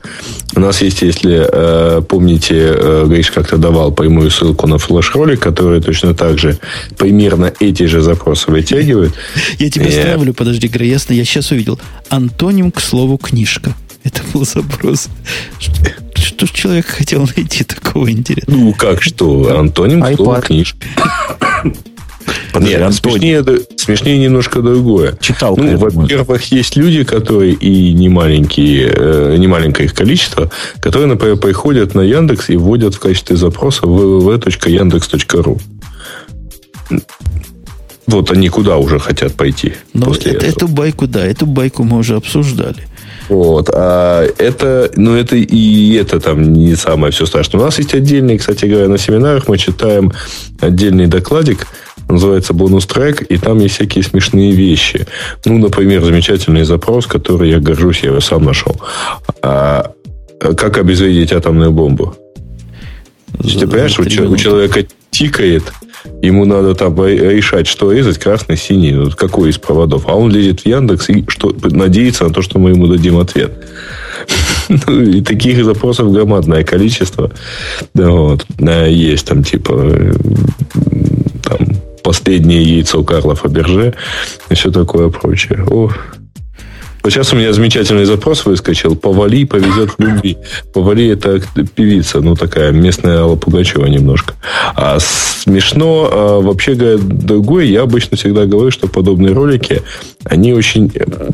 [0.55, 5.81] У нас есть, если э, помните, э, Гриш как-то давал прямую ссылку на флеш-ролик, который
[5.81, 6.57] точно так же
[6.97, 9.13] примерно эти же запросы вытягивает.
[9.59, 11.79] Я тебе э, ставлю, подожди, ясно, я сейчас увидел.
[12.09, 13.73] Антоним, к слову, книжка.
[14.03, 15.07] Это был запрос.
[15.59, 15.73] Что,
[16.15, 18.57] что ж человек хотел найти такого интересного?
[18.57, 19.57] Ну, как что?
[19.59, 20.87] Антоним, к слову, книжка.
[22.55, 23.43] Нет, смешнее,
[23.77, 25.17] смешнее немножко другое.
[25.19, 25.55] Читал.
[25.57, 30.49] Ну, во-первых, есть люди, которые и не маленькие, э, не маленькое их количество,
[30.79, 35.59] которые, например, приходят на Яндекс и вводят в качестве запроса www.yandex.ru.
[38.07, 39.73] Вот они куда уже хотят пойти?
[39.93, 42.87] Но ну, после это, эту байку, да, эту байку мы уже обсуждали.
[43.27, 43.69] Вот.
[43.73, 47.59] А это, ну, это и это там не самое все страшное.
[47.59, 50.13] У нас есть отдельный, кстати говоря, на семинарах мы читаем
[50.61, 51.67] отдельный докладик,
[52.09, 55.07] называется бонус-трек, и там есть всякие смешные вещи.
[55.45, 58.79] Ну, например, замечательный запрос, который я горжусь, я его сам нашел.
[59.41, 59.91] А,
[60.39, 62.15] как обезвредить атомную бомбу?
[63.39, 65.63] За, ты понимаешь, у, у человека тикает,
[66.21, 70.03] ему надо там решать, что резать, красный, синий, вот какой из проводов.
[70.07, 73.51] А он лезет в Яндекс и что, надеется на то, что мы ему дадим ответ.
[74.69, 77.31] Ну, и таких запросов громадное количество.
[77.93, 78.45] Вот.
[78.59, 80.13] Есть там типа
[82.07, 83.93] последнее яйцо Карла Фаберже
[84.49, 85.65] и все такое прочее.
[85.69, 85.91] О,
[87.03, 88.95] вот сейчас у меня замечательный запрос выскочил.
[88.95, 90.37] Повали повезет в любви.
[90.73, 91.41] Повали это
[91.75, 94.35] певица, ну такая местная Алла Пугачева немножко.
[94.77, 99.81] А смешно, а вообще говоря, другое, я обычно всегда говорю, что подобные ролики,
[100.23, 100.89] они очень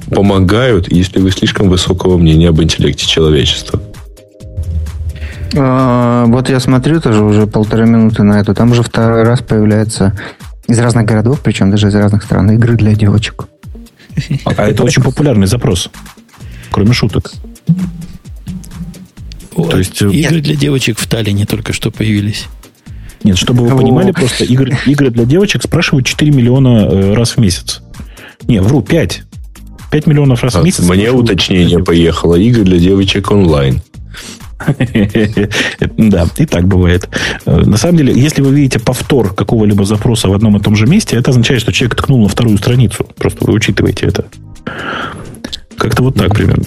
[0.09, 3.79] помогают, если вы слишком высокого мнения об интеллекте человечества.
[5.55, 8.55] А, вот я смотрю тоже уже полторы минуты на это.
[8.55, 10.17] Там уже второй раз появляется
[10.67, 13.47] из разных городов, причем даже из разных стран, игры для девочек.
[14.45, 15.89] А это очень популярный запрос.
[16.71, 17.31] Кроме шуток.
[19.55, 22.47] То есть, э, игры для девочек в Таллине только что появились.
[23.23, 27.37] Нет, чтобы вы понимали, просто игры, игры для девочек спрашивают 4 миллиона э, раз в
[27.37, 27.81] месяц.
[28.47, 29.23] Не, вру, 5.
[29.91, 30.83] 5 миллионов раз в месяц.
[30.83, 32.35] Мне уточнение поехало.
[32.35, 33.81] Игры для девочек онлайн.
[35.97, 37.09] Да, и так бывает.
[37.45, 40.85] Э, на самом деле, если вы видите повтор какого-либо запроса в одном и том же
[40.85, 43.07] месте, это означает, что человек ткнул на вторую страницу.
[43.17, 44.25] Просто вы учитываете это.
[45.77, 46.65] Как-то вот так примерно.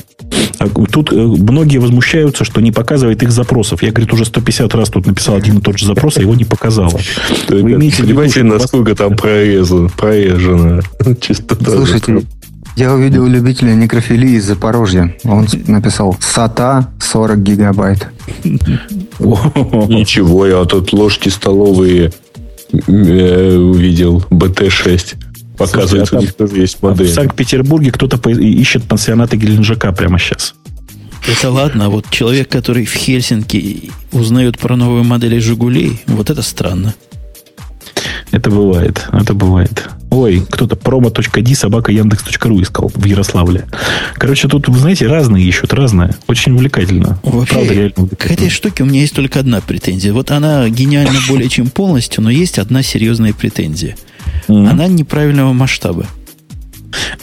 [0.58, 3.82] А тут э, многие возмущаются, что не показывает их запросов.
[3.82, 6.44] Я, говорит, уже 150 раз тут написал один и тот же запрос, а его не
[6.44, 6.98] показало.
[7.48, 9.88] Вы имеете Понимаете, насколько там прорезано?
[9.90, 10.80] Прорежено.
[11.64, 12.22] Слушайте,
[12.76, 15.16] я увидел любителя некрофилии из Запорожья.
[15.24, 18.08] Он написал «Сата 40 гигабайт».
[18.44, 22.12] Ничего, я тут ложки столовые
[22.72, 24.24] э, увидел.
[24.30, 25.14] БТ-6.
[25.56, 27.06] Показывается, у них тоже есть модель.
[27.06, 30.54] В Санкт-Петербурге кто-то ищет пансионаты Геленджика прямо сейчас.
[31.26, 36.42] Это ладно, а вот человек, который в Хельсинки узнает про новые модели «Жигулей», вот это
[36.42, 36.94] странно.
[38.32, 39.88] Это бывает, это бывает.
[40.16, 43.66] Ой, кто-то promo.d собака яндекс.ру искал в Ярославле.
[44.14, 46.14] Короче, тут, вы знаете, разные ищут, разное.
[46.26, 47.20] Очень увлекательно.
[47.22, 50.14] Вообще, Правда, реально к этой штуке у меня есть только одна претензия.
[50.14, 53.94] Вот она гениальна более чем полностью, но есть одна серьезная претензия.
[54.48, 54.70] Mm-hmm.
[54.70, 56.06] Она неправильного масштаба.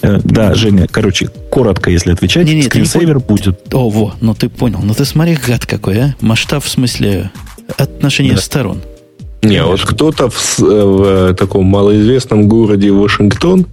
[0.03, 3.37] Э, да, Женя, короче, коротко, если отвечать, не, не, скринсейвер пон...
[3.37, 3.73] будет.
[3.73, 4.81] О, во, ну ты понял.
[4.83, 6.15] Ну ты смотри, гад какой, а?
[6.21, 7.31] Масштаб в смысле
[7.75, 8.41] отношения да.
[8.41, 8.83] сторон.
[9.43, 13.65] Не, вот кто-то в, э, в таком малоизвестном городе Вашингтон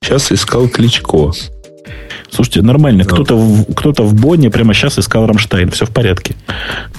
[0.00, 1.32] сейчас искал Кличко.
[2.30, 3.04] Слушайте, нормально.
[3.08, 3.14] Ну.
[3.14, 5.70] Кто-то в, кто в Бонне прямо сейчас искал Рамштайн.
[5.70, 6.34] Все в порядке.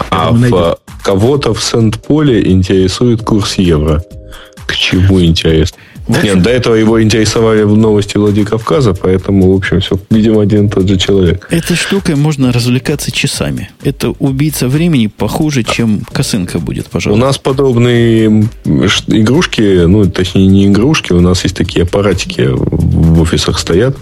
[0.10, 4.04] А в, кого-то в Сент-Поле интересует курс евро.
[4.66, 5.78] К чему интересно?
[6.10, 10.70] Нет, до этого его интересовали в новости Владикавказа, поэтому, в общем, все, видимо, один и
[10.70, 11.48] тот же человек.
[11.52, 13.70] Этой штукой можно развлекаться часами.
[13.84, 17.24] Это убийца времени похуже, чем косынка будет, пожалуйста.
[17.24, 23.60] У нас подобные игрушки, ну, точнее, не игрушки, у нас есть такие аппаратики в офисах
[23.60, 23.96] стоят.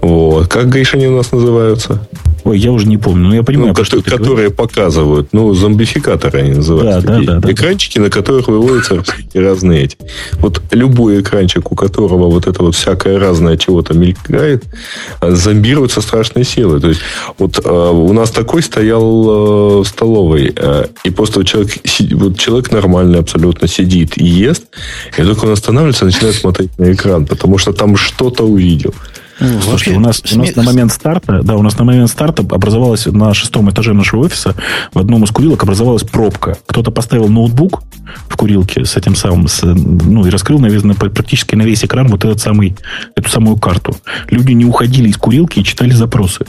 [0.00, 0.48] Вот.
[0.48, 2.08] Как, Гриша, они у нас называются?
[2.44, 6.54] Ой, я уже не помню, но я понимаю, ну, что которые показывают, ну, зомбификаторы они
[6.54, 7.06] называются.
[7.06, 8.04] Да, да, да, Экранчики, да.
[8.04, 9.04] на которых выводятся
[9.34, 9.96] разные эти.
[10.34, 14.64] Вот любой экранчик, у которого вот это вот всякое разное чего-то мелькает,
[15.20, 16.80] зомбирует со страшной силой.
[16.80, 17.00] То есть,
[17.38, 21.70] вот э, у нас такой стоял э, в столовой, э, и просто человек,
[22.12, 24.64] вот человек нормальный абсолютно сидит и ест,
[25.16, 28.94] и только он останавливается, начинает смотреть на экран, потому что там что-то увидел.
[29.40, 32.42] Ну, Слушайте, у нас, у нас на момент старта, да, у нас на момент старта
[32.42, 34.54] образовалась на шестом этаже нашего офиса
[34.92, 36.58] в одном из курилок образовалась пробка.
[36.66, 37.82] Кто-то поставил ноутбук
[38.28, 42.24] в курилке с этим самым, с, ну и раскрыл, наверное, практически на весь экран вот
[42.24, 42.76] этот самый,
[43.16, 43.96] эту самую карту.
[44.30, 46.44] Люди не уходили из курилки и читали запросы.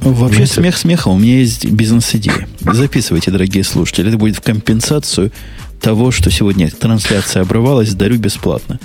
[0.00, 0.54] Вообще, Знаете?
[0.54, 2.48] смех смеха, у меня есть бизнес-идея.
[2.60, 4.08] Записывайте, дорогие слушатели.
[4.08, 5.32] Это будет в компенсацию
[5.80, 8.78] того, что сегодня трансляция обрывалась, дарю бесплатно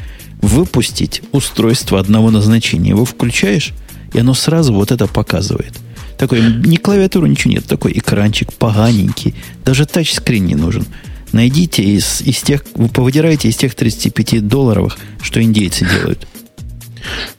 [0.44, 2.90] выпустить устройство одного назначения.
[2.90, 3.74] Его включаешь,
[4.14, 5.74] и оно сразу вот это показывает.
[6.18, 7.66] Такой, ни клавиатуры, ничего нет.
[7.66, 9.34] Такой экранчик поганенький.
[9.64, 10.86] Даже тачскрин не нужен.
[11.32, 16.28] Найдите из, из тех, вы повыдираете из тех 35 долларовых, что индейцы делают.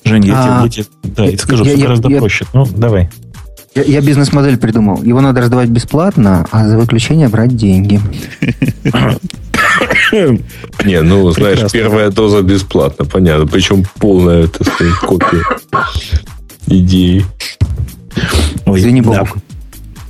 [0.05, 2.47] Женя, я, а, тебе, да, я скажу, я, гораздо я, проще.
[2.55, 3.11] Ну, давай.
[3.75, 5.03] Я, я бизнес-модель придумал.
[5.03, 8.01] Его надо раздавать бесплатно, а за выключение брать деньги.
[10.85, 13.47] Не, ну, знаешь, первая доза бесплатно, понятно.
[13.47, 15.43] Причем полная, это сказать, копия
[16.67, 17.25] идеи.
[18.67, 19.25] Ой, Извини, да.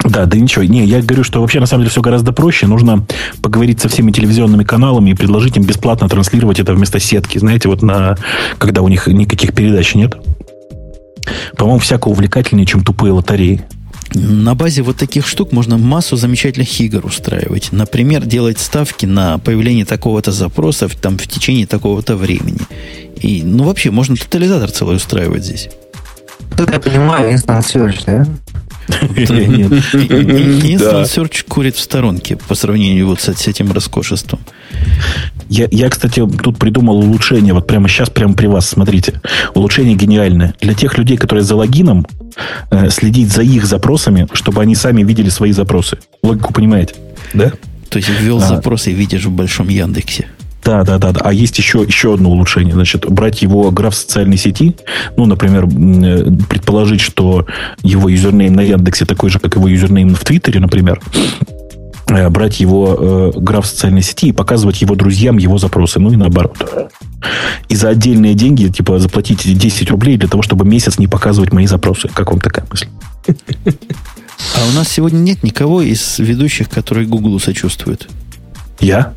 [0.05, 0.65] Да, да ничего.
[0.65, 2.67] Не, я говорю, что вообще на самом деле все гораздо проще.
[2.67, 3.07] Нужно
[3.41, 7.39] поговорить со всеми телевизионными каналами и предложить им бесплатно транслировать это вместо сетки.
[7.39, 8.17] Знаете, вот на
[8.59, 10.15] когда у них никаких передач нет.
[11.57, 13.65] По-моему, всяко увлекательнее, чем тупые лотереи.
[14.13, 17.73] На базе вот таких штук можно массу замечательных игр устраивать.
[17.73, 22.61] Например, делать ставки на появление такого-то запроса в, там, в течение такого-то времени.
[23.21, 25.69] И, ну, вообще, можно тотализатор целый устраивать здесь.
[26.57, 28.27] Тут я понимаю, Search, да?
[28.89, 34.41] Instant Search курит в сторонке по сравнению вот с этим роскошеством.
[35.49, 37.55] Я, я, кстати, тут придумал улучшение.
[37.55, 39.21] Вот прямо сейчас, прямо при вас, смотрите.
[39.55, 40.55] Улучшение гениальное.
[40.61, 42.07] Для тех людей, которые залогинены,
[42.71, 45.99] э, следить за их запросами, чтобы они сами видели свои запросы.
[46.23, 46.95] Логику понимаете?
[47.33, 47.53] Да?
[47.89, 48.47] То есть ввел а.
[48.47, 50.29] запрос и видишь в большом Яндексе.
[50.65, 51.21] Да, да, да, да.
[51.23, 52.73] А есть еще, еще одно улучшение.
[52.73, 54.77] Значит, брать его граф социальной сети,
[55.17, 55.67] ну, например,
[56.47, 57.47] предположить, что
[57.83, 61.03] его username на Яндексе такой же, как его username в Твиттере, например,
[62.09, 66.17] э, брать его э, граф социальной сети и показывать его друзьям его запросы, ну и
[66.17, 66.57] наоборот.
[67.69, 71.67] И за отдельные деньги, типа, заплатить 10 рублей для того, чтобы месяц не показывать мои
[71.67, 72.09] запросы.
[72.09, 72.89] Как вам такая мысль?
[73.27, 78.09] А у нас сегодня нет никого из ведущих, которые Гуглу сочувствуют.
[78.81, 79.15] Я?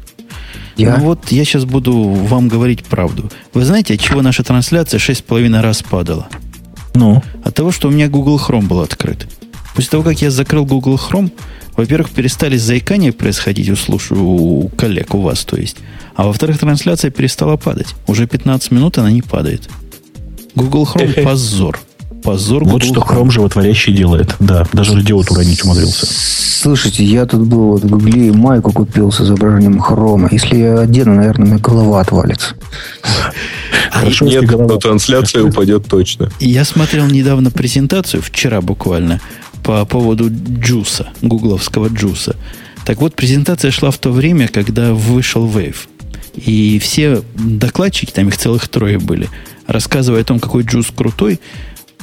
[0.76, 0.98] Я?
[0.98, 3.30] Ну вот я сейчас буду вам говорить правду.
[3.54, 6.28] Вы знаете, от чего наша трансляция 6,5 раз падала?
[6.94, 7.22] Ну?
[7.44, 9.28] От того, что у меня Google Chrome был открыт.
[9.76, 11.32] После того, как я закрыл Google Chrome,
[11.76, 14.12] во-первых, перестали заикания происходить у, слуш...
[14.12, 15.78] у коллег, у вас, то есть.
[16.16, 17.94] А во-вторых, трансляция перестала падать.
[18.08, 19.70] Уже 15 минут она не падает.
[20.56, 21.80] Google Chrome позор.
[22.24, 24.36] Позор Вот что Chrome животворящий делает.
[24.40, 26.06] Да, даже радиот уронить умудрился.
[26.08, 30.28] Слушайте, я тут был вот в Гугле и майку купил с изображением хрома.
[30.32, 32.56] Если я одену, наверное, у меня голова отвалится.
[33.92, 36.32] Хорошо, Нет, но трансляция упадет точно.
[36.40, 39.22] Я смотрел недавно презентацию, вчера буквально,
[39.64, 42.36] по поводу джуса, гугловского джуса.
[42.86, 45.76] Так вот, презентация шла в то время, когда вышел Wave.
[46.36, 49.30] И все докладчики, там их целых трое были,
[49.66, 51.40] рассказывая о том, какой GWT крутой,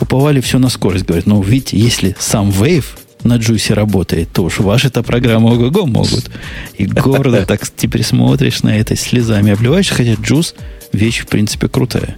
[0.01, 1.05] уповали все на скорость.
[1.05, 2.85] Говорят, ну, видите, если сам Wave
[3.23, 6.31] на GWT работает, то уж ваши-то программы ого-го могут.
[6.77, 10.55] И гордо так теперь смотришь на это, слезами обливаешься, хотя GWT
[10.93, 12.17] вещь, в принципе, крутая.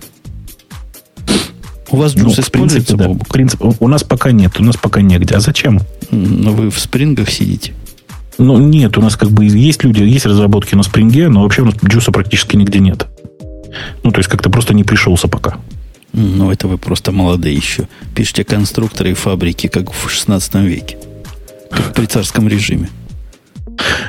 [1.91, 3.11] У вас GWT ну, используется, да.
[3.29, 5.37] Принцип, у нас пока нет, у нас пока негде.
[5.37, 5.81] А зачем?
[6.11, 7.75] Ну, вы в спрингах сидите.
[8.39, 11.67] Ну, нет, у нас как бы есть люди, есть разработки на спринге, но вообще у
[11.67, 13.07] нас джуса практически нигде нет.
[14.03, 15.59] Ну, то есть как-то просто не пришелся пока.
[16.13, 17.89] Ну, это вы просто молодые еще.
[18.15, 20.97] Пишите конструкторы и фабрики, как в 16 веке.
[21.71, 22.89] Как при царском режиме.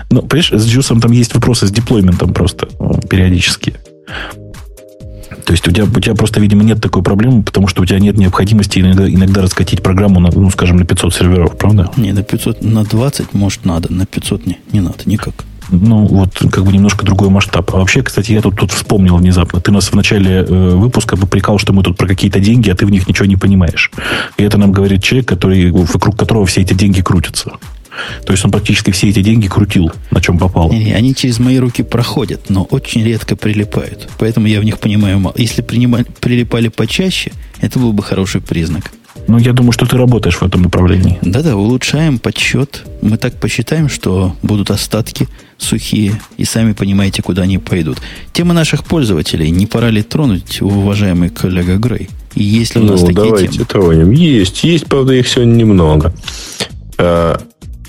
[0.09, 2.67] Ну, понимаешь, с джусом там есть вопросы с деплойментом просто
[3.09, 3.75] периодически.
[5.45, 7.99] То есть у тебя, у тебя просто, видимо, нет такой проблемы, потому что у тебя
[7.99, 11.89] нет необходимости иногда, иногда раскатить программу, на, ну, скажем, на 500 серверов, правда?
[11.95, 15.45] Не, на 500, на 20, может, надо, на 500 не, не надо никак.
[15.69, 17.73] Ну, вот как бы немножко другой масштаб.
[17.73, 19.59] А вообще, кстати, я тут, тут вспомнил внезапно.
[19.59, 22.85] Ты нас в начале э, выпуска попрекал, что мы тут про какие-то деньги, а ты
[22.85, 23.91] в них ничего не понимаешь.
[24.37, 27.53] И это нам говорит человек, который, вокруг которого все эти деньги крутятся.
[28.25, 30.71] То есть он практически все эти деньги крутил, на чем попало.
[30.71, 34.09] Не, не, они через мои руки проходят, но очень редко прилипают.
[34.19, 35.33] Поэтому я в них понимаю мало.
[35.37, 38.91] Если принимали, прилипали почаще, это был бы хороший признак.
[39.27, 41.19] Ну, я думаю, что ты работаешь в этом направлении.
[41.21, 42.83] Да-да, улучшаем подсчет.
[43.01, 45.27] Мы так посчитаем, что будут остатки
[45.57, 47.97] сухие, и сами понимаете, куда они пойдут.
[48.31, 52.09] Тема наших пользователей не пора ли тронуть, уважаемый коллега Грей?
[52.35, 53.65] И есть ли у нас ну, такие давайте темы?
[53.65, 54.11] тронем.
[54.11, 54.63] Есть.
[54.63, 56.13] Есть, правда, их сегодня немного.
[56.97, 57.41] А,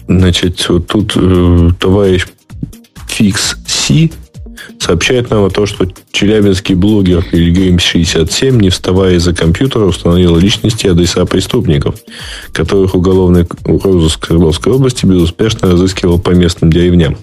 [0.09, 2.27] значит, вот тут э, товарищ
[3.07, 4.13] Фикс Си
[4.81, 10.91] сообщает нам о том, что челябинский блогер Пилигрим67, не вставая из-за компьютера, установил личности и
[10.91, 11.97] адреса преступников,
[12.53, 17.17] которых уголовный розыск Свердловской области безуспешно разыскивал по местным деревням.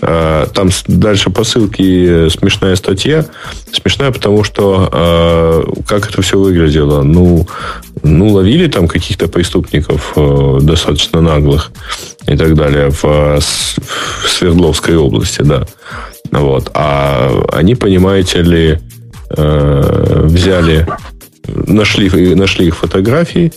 [0.00, 3.26] А, там дальше по ссылке смешная статья.
[3.72, 7.02] Смешная, потому что а, как это все выглядело?
[7.02, 7.46] Ну,
[8.02, 11.70] ну ловили там каких-то преступников э, достаточно наглых
[12.26, 15.66] и так далее в, в Свердловской области, да.
[16.30, 16.70] Вот.
[16.74, 18.78] А они, понимаете ли,
[19.36, 20.86] э, взяли,
[21.46, 23.52] нашли, нашли их фотографии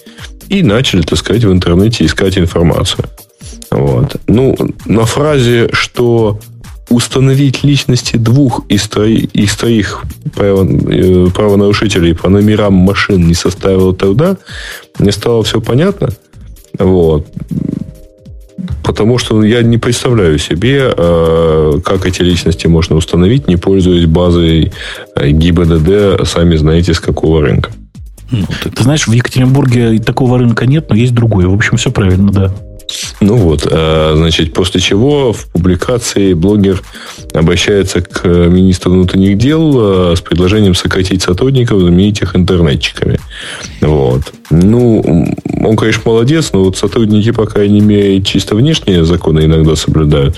[0.50, 3.06] и начали, так сказать, в интернете искать информацию.
[3.72, 4.16] Вот.
[4.28, 6.40] Ну, на фразе, что
[6.90, 10.04] установить личности двух из, троих, из троих
[10.36, 14.38] э, правонарушителей по номерам машин не составило тогда,
[15.00, 16.10] мне стало все понятно.
[16.78, 17.28] Вот.
[18.84, 24.72] Потому что я не представляю себе, э, как эти личности можно установить, не пользуясь базой
[25.16, 27.72] э, ГИБДД, сами знаете, с какого рынка.
[28.32, 31.46] Ну, ты, ты знаешь, в Екатеринбурге такого рынка нет, но есть другой.
[31.46, 32.52] В общем, все правильно, да.
[33.22, 36.82] Ну вот, а, значит, после чего в публикации блогер
[37.34, 43.20] обращается к министру внутренних дел а, с предложением сократить сотрудников, заменить их интернетчиками.
[43.82, 44.22] Вот.
[44.50, 45.28] Ну,
[45.64, 50.36] он, конечно, молодец, но вот сотрудники, по крайней мере, чисто внешние законы иногда соблюдают.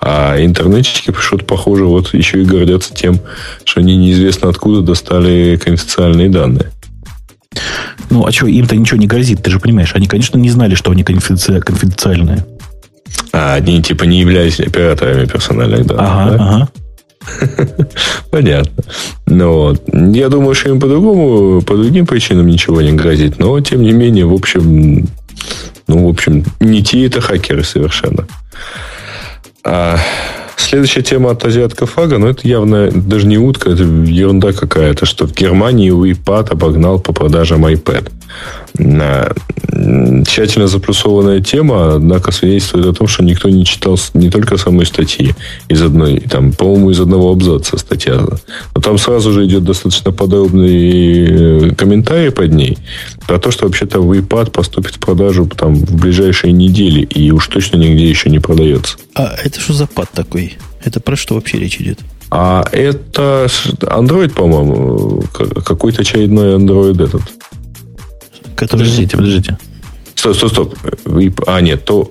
[0.00, 3.20] А интернетчики, что-то похоже, вот еще и гордятся тем,
[3.64, 6.70] что они неизвестно откуда достали конфиденциальные данные.
[8.14, 9.92] Ну, а что, им-то ничего не грозит, ты же понимаешь.
[9.92, 11.58] Они, конечно, не знали, что они конфиденци...
[11.60, 12.46] конфиденциальные.
[13.32, 16.68] А, они типа не являлись операторами персональных данных, ага, да?
[17.48, 17.88] ага.
[18.30, 18.84] Понятно.
[19.26, 19.82] Вот.
[19.92, 23.40] Я думаю, что им по-другому, по другим причинам ничего не грозит.
[23.40, 25.08] Но, тем не менее, в общем,
[25.88, 28.28] ну, в общем, не те это хакеры совершенно.
[29.64, 29.98] А,
[30.56, 35.26] Следующая тема от азиатка фага, но это явно даже не утка, это ерунда какая-то, что
[35.26, 38.10] в Германии WePad обогнал по продажам iPad.
[40.26, 45.34] Тщательно заплюсованная тема, однако свидетельствует о том, что никто не читал не только самой статьи
[45.68, 48.20] из одной, там, по-моему, из одного абзаца статья.
[48.74, 52.78] Но там сразу же идет достаточно подробный э, комментарий под ней
[53.26, 57.76] про то, что вообще-то WePad поступит в продажу там, в ближайшие недели и уж точно
[57.76, 58.96] нигде еще не продается.
[59.14, 60.56] А это что за пад такой?
[60.84, 62.00] Это про что вообще речь идет?
[62.30, 63.46] А это
[63.80, 65.22] Android, по-моему,
[65.64, 67.22] какой-то очередной Android этот.
[68.56, 68.80] Который...
[68.80, 69.58] Подождите, подождите.
[70.14, 70.74] Стоп, стоп, стоп.
[71.46, 72.10] А, нет, то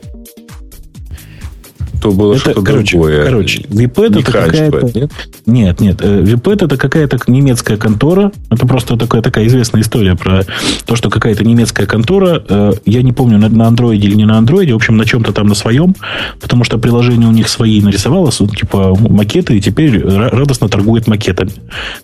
[2.03, 3.24] то было что-то короче, другое.
[3.24, 4.91] Короче, VPET это какая-то...
[4.94, 5.11] Нет?
[5.45, 5.99] нет, нет.
[6.02, 8.34] Э, это какая-то немецкая контора.
[8.52, 10.44] Это просто такая, такая известная история про
[10.86, 14.74] то, что какая-то немецкая контора, э, я не помню, на андроиде или не на андроиде,
[14.74, 15.95] в общем, на чем-то там на своем,
[16.41, 21.53] потому что приложение у них свои нарисовалось, типа макеты, и теперь радостно торгует макетами.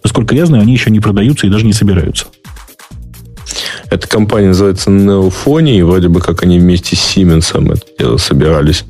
[0.02, 2.28] Насколько я знаю, они еще не продаются и даже не собираются.
[3.90, 8.86] Эта компания называется Neophony, и вроде бы как они вместе с Siemens это дело собирались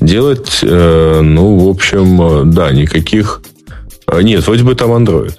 [0.00, 0.60] делать.
[0.62, 3.42] Э, ну, в общем, э, да, никаких...
[4.06, 5.34] Э, нет, вроде бы там Android.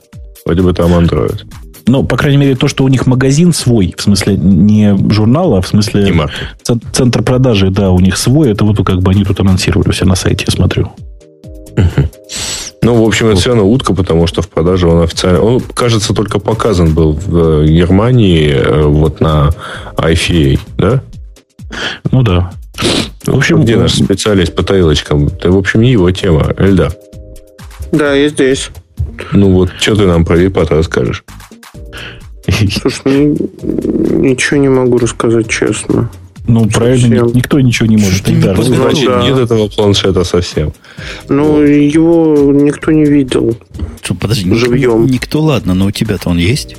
[0.45, 1.41] Вроде бы там Android.
[1.87, 5.61] Ну, по крайней мере, то, что у них магазин свой, в смысле не журнала, а
[5.61, 6.29] в смысле
[6.93, 10.15] центр продажи, да, у них свой, это вот как бы они тут анонсировали все на
[10.15, 10.91] сайте, я смотрю.
[12.83, 15.39] Ну, в общем, это все равно утка, потому что в продаже он официально...
[15.39, 19.51] Он, кажется, только показан был в Германии э, вот на
[19.97, 21.03] IFA, да?
[22.11, 22.51] Ну, да.
[23.25, 25.27] В общем, где наш специалист по тарелочкам?
[25.27, 26.53] Это, в общем, не его тема.
[26.57, 26.91] Эльда.
[27.91, 28.71] Да, я здесь.
[29.31, 31.23] Ну вот, что ты нам про Випат расскажешь?
[32.81, 36.09] Слушай, ну, ничего не могу рассказать честно.
[36.47, 38.23] Ну, правильно, никто ничего не может.
[38.41, 39.21] Да, ну, значит, да.
[39.21, 40.73] нет этого планшета совсем.
[41.29, 41.61] Ну, вот.
[41.61, 43.55] его никто не видел.
[44.01, 45.05] Что, подожди, живьем.
[45.05, 46.77] Никто, ладно, но у тебя-то он есть?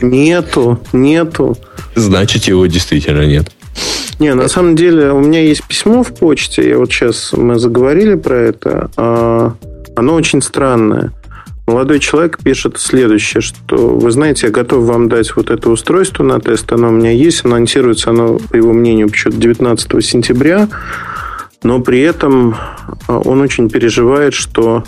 [0.00, 1.56] Нету, нету.
[1.94, 3.50] Значит, его действительно нет.
[4.18, 6.68] Не, на самом деле у меня есть письмо в почте.
[6.68, 8.90] Я вот сейчас мы заговорили про это.
[8.96, 9.54] А
[9.96, 11.12] оно очень странное.
[11.66, 16.38] Молодой человек пишет следующее, что, вы знаете, я готов вам дать вот это устройство на
[16.38, 20.68] тест, оно у меня есть, анонсируется оно, по его мнению, почему-то 19 сентября,
[21.62, 22.54] но при этом
[23.06, 24.84] а, он очень переживает, что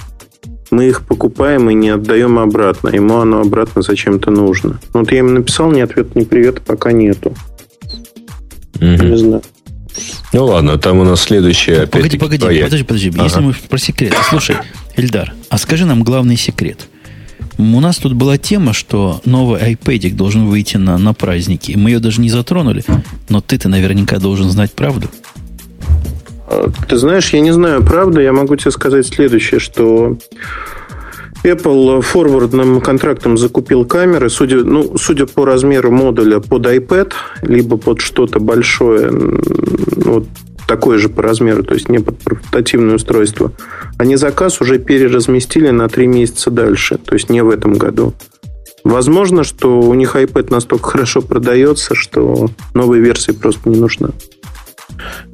[0.71, 2.89] мы их покупаем и не отдаем обратно.
[2.89, 4.79] Ему оно обратно зачем-то нужно.
[4.93, 7.35] Ну, вот я ему написал, ни ответа, ни привета пока нету.
[8.75, 8.85] Угу.
[8.85, 9.43] Не знаю.
[10.33, 11.87] Ну ладно, там у нас следующее.
[11.87, 12.65] Погоди, погоди, проект.
[12.65, 13.09] подожди, подожди.
[13.15, 13.25] Ага.
[13.25, 14.15] Если мы про секрет.
[14.29, 14.57] Слушай,
[14.97, 16.89] Эльдар, а скажи нам главный секрет.
[17.59, 21.73] У нас тут была тема, что новый iPad должен выйти на, на праздники.
[21.77, 22.85] Мы ее даже не затронули,
[23.29, 25.09] но ты-то наверняка должен знать правду.
[26.89, 30.17] Ты знаешь, я не знаю, правда, я могу тебе сказать следующее, что
[31.45, 37.13] Apple форвардным контрактом закупил камеры, судя, ну, судя по размеру модуля под iPad,
[37.43, 40.27] либо под что-то большое, вот
[40.67, 43.53] такое же по размеру, то есть не под портативное устройство,
[43.99, 48.15] они заказ уже переразместили на три месяца дальше, то есть не в этом году.
[48.85, 54.11] Возможно, что у них iPad настолько хорошо продается, что новой версии просто не нужна.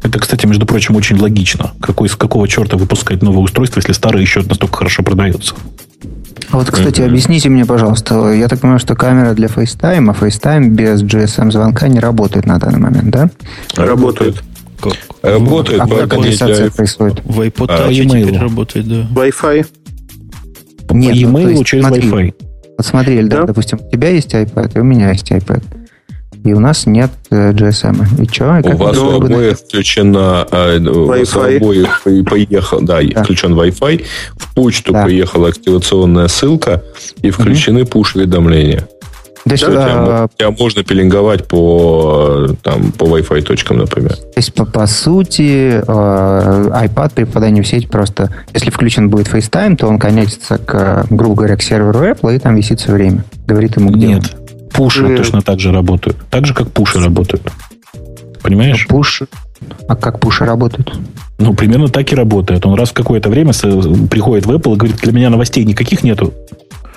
[0.03, 1.73] Это, кстати, между прочим, очень логично.
[1.81, 5.55] Какой, с какого черта выпускать новое устройство, если старое еще настолько хорошо продается?
[6.51, 7.07] А вот, кстати, mm-hmm.
[7.07, 12.01] объясните мне, пожалуйста, я так понимаю, что камера для FaceTime, а FaceTime без GSM-звонка не
[12.01, 13.31] работает на данный момент, да?
[13.77, 14.43] Работает.
[14.83, 14.95] Как?
[15.23, 15.81] Работает.
[15.81, 17.23] А как адресация происходит?
[17.25, 19.07] В iPod а, теперь работает, да.
[19.15, 19.67] Wi-Fi.
[20.91, 22.35] Нет, e-mail ну, через смотри, Wi-Fi.
[22.79, 23.47] Вот смотри, Эльдар, да?
[23.47, 25.63] допустим, у тебя есть iPad, и у меня есть iPad
[26.45, 28.23] и у нас нет э, GSM.
[28.23, 28.61] И что?
[28.65, 34.05] У вас у обоих включена э, у вас обоих поехал, да, да, включен Wi-Fi,
[34.37, 35.05] в почту да.
[35.05, 36.83] поехала активационная ссылка
[37.23, 38.01] и включены угу.
[38.01, 38.89] push-уведомления.
[39.45, 44.15] То есть, тебя, а, тебя можно пеленговать по, там, по Wi-Fi точкам, например.
[44.15, 49.27] То есть, по, по сути, э, iPad при попадании в сеть просто, если включен будет
[49.27, 53.25] FaceTime, то он коннектится, к, грубо говоря, к серверу Apple, и там висит все время.
[53.47, 54.69] Говорит ему, где Нет, он.
[54.73, 55.17] Пуши и...
[55.17, 56.17] точно так же работают.
[56.31, 57.43] Так же, как пуши работают.
[58.43, 58.87] Понимаешь?
[58.89, 59.23] А пуш...
[59.89, 60.93] А как пуши работают?
[61.39, 62.65] Ну, примерно так и работает.
[62.67, 63.53] Он раз в какое-то время
[64.09, 66.33] приходит в Apple и говорит, для меня новостей никаких нету.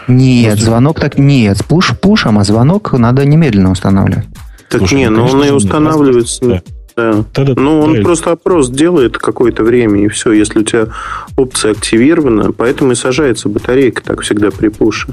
[0.08, 1.64] Нет, звонок так нет.
[1.68, 4.26] Пуш пушем, а звонок надо немедленно устанавливать.
[4.70, 6.46] Так Слушай, не, ну, он и устанавливается.
[6.46, 6.62] Да.
[6.96, 7.26] Да.
[7.58, 8.02] Ну, он да.
[8.04, 10.32] просто опрос делает какое-то время, и все.
[10.32, 10.88] Если у тебя
[11.36, 15.10] опция активирована, поэтому и сажается батарейка так всегда при пуше.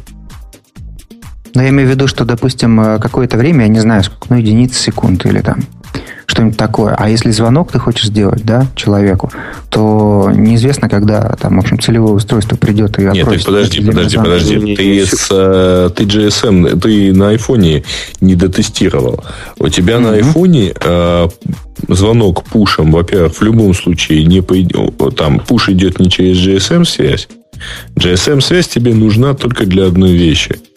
[1.55, 4.36] Но я имею в виду, что, допустим, э, какое-то время, я не знаю, сколько, ну,
[4.36, 5.59] единицы секунд или там
[6.32, 6.94] что-нибудь такое.
[6.94, 9.31] А если звонок ты хочешь сделать, да, человеку,
[9.70, 13.47] то неизвестно, когда там, в общем, целевое устройство придет и Нет, опросит.
[13.47, 14.77] подожди, подожди, подожди.
[14.77, 17.85] Ты, с, э, ты GSM, ты на айфоне
[18.20, 19.23] не дотестировал.
[19.59, 20.01] У тебя mm-hmm.
[20.01, 21.28] на айфоне э,
[21.89, 27.28] звонок пушем, во-первых, в любом случае не пойдет, там пуш идет не через GSM-связь.
[27.97, 30.56] GSM-связь тебе нужна только для одной вещи–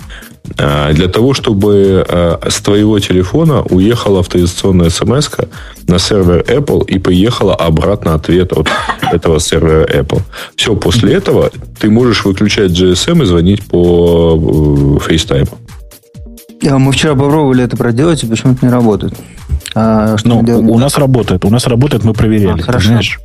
[0.55, 5.29] для того, чтобы а, с твоего телефона уехала авторизационная смс
[5.87, 8.67] на сервер Apple и поехала обратно ответ от
[9.11, 10.21] этого сервера Apple.
[10.55, 15.49] Все, после этого ты можешь выключать GSM и звонить по э, FaceTime.
[16.61, 19.13] Мы вчера попробовали это проделать, и почему-то не работает.
[19.75, 21.45] А, что ну, у нас работает.
[21.45, 22.61] У нас работает, мы проверяли.
[22.61, 22.87] А, хорошо.
[22.87, 23.19] Знаешь?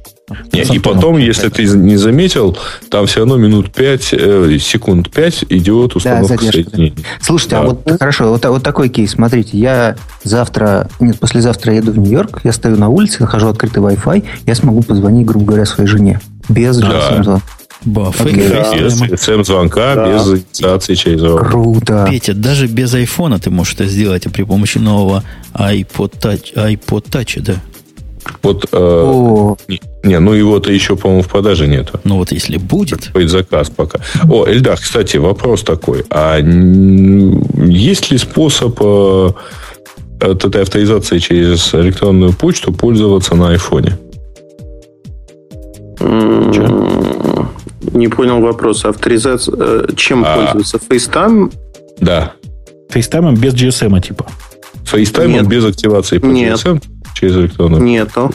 [0.52, 2.56] Нет, и потом, если ты не заметил,
[2.90, 7.04] там все равно минут 5, э, секунд 5 идет установка да, соединения.
[7.20, 7.66] Слушайте, а да.
[7.66, 9.12] а вот хорошо, вот, вот такой кейс.
[9.12, 14.24] Смотрите, я завтра, нет, послезавтра еду в Нью-Йорк, я стою на улице, нахожу открытый Wi-Fi,
[14.46, 16.20] я смогу позвонить, грубо говоря, своей жене.
[16.48, 17.40] Без да.
[17.84, 18.24] Баф.
[18.24, 20.12] Без GSM-звонка, да.
[20.12, 21.20] без инициации через.
[21.20, 22.06] Круто.
[22.10, 25.24] Петя, даже без айфона ты можешь это сделать а при помощи нового
[25.54, 27.54] iPod Touch, iPod Touch да?
[28.42, 32.00] Вот, э, не, не, ну его-то еще, по-моему, в продаже нету.
[32.04, 33.10] Ну вот если будет.
[33.12, 34.00] Будет заказ пока.
[34.28, 36.04] О, Эльдар, кстати, вопрос такой.
[36.10, 39.30] А есть ли способ э,
[40.20, 43.98] от этой авторизации через электронную почту пользоваться на айфоне?
[47.92, 48.84] Не понял вопрос.
[48.84, 49.54] Авторизация...
[49.58, 50.78] Э, чем а, пользоваться?
[50.78, 51.52] FaceTime?
[52.00, 52.32] Да.
[52.92, 54.26] FaceTime без GSM типа.
[54.90, 56.58] FaceTime без активации по Нет.
[56.58, 56.82] GSM?
[57.20, 57.82] Через электронную?
[57.82, 58.30] Нету.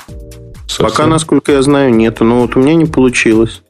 [0.68, 0.88] Совсем?
[0.88, 2.24] Пока, насколько я знаю, нету.
[2.24, 3.62] Но вот у меня не получилось.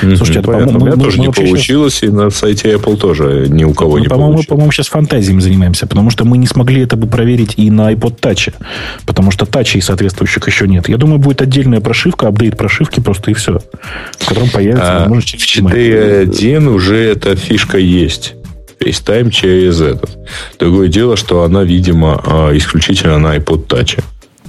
[0.00, 2.10] Слушайте, это, по-моему, у меня мы, тоже мы не получилось, сейчас...
[2.10, 4.46] и на сайте Apple тоже ни у кого мы, не по-моему, получилось.
[4.46, 8.20] по-моему, сейчас фантазиями занимаемся, потому что мы не смогли это бы проверить и на iPod
[8.20, 8.52] Touch,
[9.06, 10.88] потому что тачей соответствующих еще нет.
[10.88, 13.60] Я думаю, будет отдельная прошивка, апдейт прошивки просто и все,
[14.18, 15.40] в котором появится а, возможность...
[15.40, 18.34] В 4.1 уже эта фишка есть.
[18.80, 20.18] FaceTime через этот.
[20.58, 24.02] Другое дело, что она, видимо, а, исключительно на iPod Touch.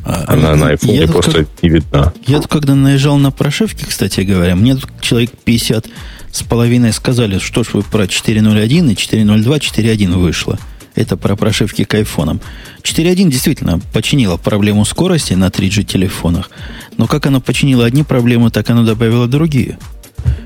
[0.04, 2.14] А, Она на iPhone я просто как, не видна.
[2.26, 5.88] Я тут, когда наезжал на прошивки, кстати говоря, мне тут человек 50
[6.32, 10.58] с половиной сказали, что ж вы про 4.01 и 4.02, 4.1 вышло.
[10.96, 12.42] Это про прошивки к айфонам.
[12.82, 16.50] 4.1 действительно починила проблему скорости на 3G телефонах.
[16.98, 19.78] Но как оно починило одни проблемы, так оно добавило другие.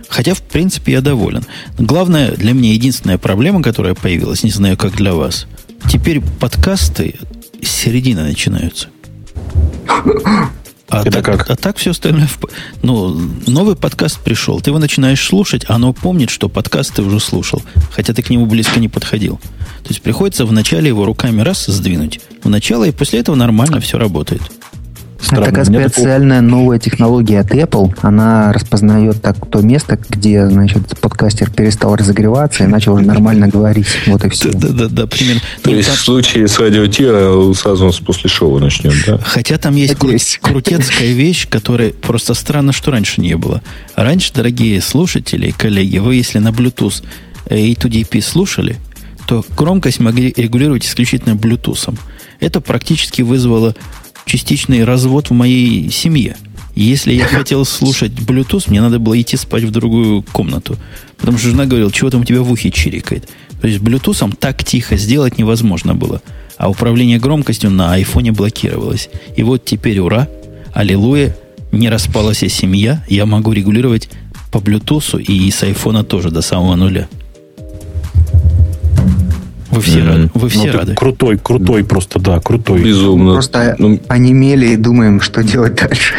[0.07, 1.43] Хотя, в принципе, я доволен.
[1.77, 5.47] Главное, для меня единственная проблема, которая появилась, не знаю, как для вас.
[5.89, 7.15] Теперь подкасты
[7.61, 8.87] с середины начинаются.
[10.87, 11.49] А Это так, как?
[11.49, 12.29] А так все остальное...
[12.83, 14.61] Ну, новый подкаст пришел.
[14.61, 17.63] Ты его начинаешь слушать, а оно помнит, что подкаст ты уже слушал.
[17.91, 19.39] Хотя ты к нему близко не подходил.
[19.83, 22.19] То есть приходится вначале его руками раз сдвинуть.
[22.43, 24.41] В начало, и после этого нормально все работает.
[25.19, 25.45] Странно.
[25.45, 26.59] Такая специальная такого...
[26.59, 27.95] новая технология от Apple.
[28.01, 33.87] Она распознает так то место, где, значит, подкастер перестал разогреваться и начал уже нормально говорить.
[34.07, 34.51] Вот и все.
[34.51, 35.41] Да, да, да, примерно.
[35.63, 37.05] То есть в случае с радио Ти
[37.55, 39.19] сразу после шоу начнем, да?
[39.23, 43.61] Хотя там есть кру- крутецкая вещь, которая просто странно, что раньше не было.
[43.95, 47.03] Раньше, дорогие слушатели и коллеги, вы если на Bluetooth
[47.47, 48.77] A2DP слушали,
[49.27, 51.97] то громкость могли регулировать исключительно Bluetooth.
[52.39, 53.75] Это практически вызвало
[54.25, 56.35] частичный развод в моей семье.
[56.75, 60.77] Если я хотел слушать Bluetooth, мне надо было идти спать в другую комнату.
[61.17, 63.29] Потому что жена говорила, чего там у тебя в ухе чирикает.
[63.61, 66.21] То есть Bluetooth так тихо сделать невозможно было.
[66.57, 69.09] А управление громкостью на айфоне блокировалось.
[69.37, 70.27] И вот теперь, ура,
[70.73, 71.35] аллилуйя,
[71.71, 74.09] не распалась семья, я могу регулировать
[74.51, 77.07] по Bluetooth и с айфона тоже до самого нуля.
[79.75, 80.07] Вы все, mm-hmm.
[80.07, 80.31] рады.
[80.33, 80.95] Вы все ну, рады.
[80.95, 82.81] Крутой, крутой просто, да, крутой.
[82.81, 83.33] Безумно.
[83.33, 86.13] Просто ну, онемели и думаем, что делать дальше.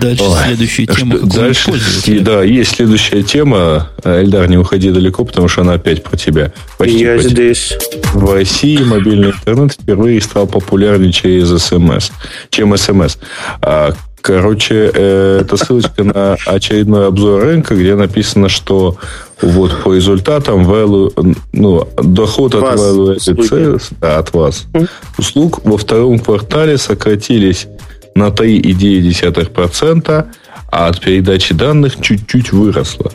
[0.00, 1.18] Дальше Ой, следующую тему.
[1.20, 1.72] Дальше,
[2.20, 3.90] да, есть следующая тема.
[4.04, 6.52] Эльдар, не уходи далеко, потому что она опять про тебя.
[6.76, 7.72] Почти Я про здесь.
[8.12, 12.10] В России мобильный интернет впервые стал популярнее через СМС,
[12.50, 13.16] чем СМС.
[13.62, 18.96] А, короче, э, это ссылочка на очередной обзор рынка, где написано, что
[19.40, 24.66] вот по результатам value, ну, доход от вас, value added да, от вас
[25.16, 27.68] услуг во втором квартале сократились
[28.14, 30.26] на 3,9%,
[30.70, 33.12] а от передачи данных чуть-чуть выросло.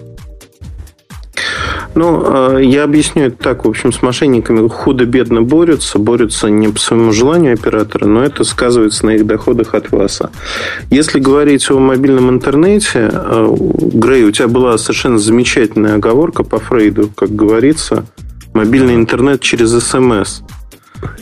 [1.95, 3.65] Ну, а, я объясню это так.
[3.65, 5.99] В общем, с мошенниками худо-бедно борются.
[5.99, 10.21] Борются не по своему желанию оператора, но это сказывается на их доходах от вас.
[10.89, 17.09] Если говорить о мобильном интернете, а, Грей, у тебя была совершенно замечательная оговорка по Фрейду,
[17.15, 18.05] как говорится,
[18.53, 20.41] мобильный интернет через СМС.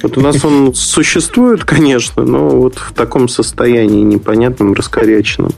[0.03, 5.51] Вот у нас он существует, конечно, но вот в таком состоянии непонятном, раскоряченном.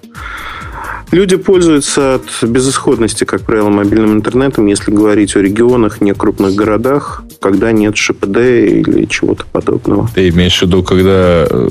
[1.12, 7.24] Люди пользуются от безысходности, как правило, мобильным интернетом, если говорить о регионах, не крупных городах,
[7.40, 10.10] когда нет ШПД или чего-то подобного.
[10.14, 11.70] Ты имеешь в виду, когда, э,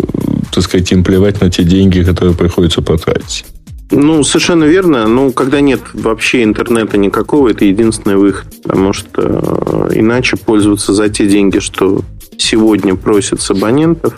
[0.52, 3.44] так сказать, им плевать на те деньги, которые приходится потратить?
[3.90, 5.06] Ну, совершенно верно.
[5.06, 8.46] Ну, когда нет вообще интернета никакого, это единственный выход.
[8.62, 12.02] Потому что э, иначе пользоваться за те деньги, что
[12.38, 14.14] сегодня просят с абонентов,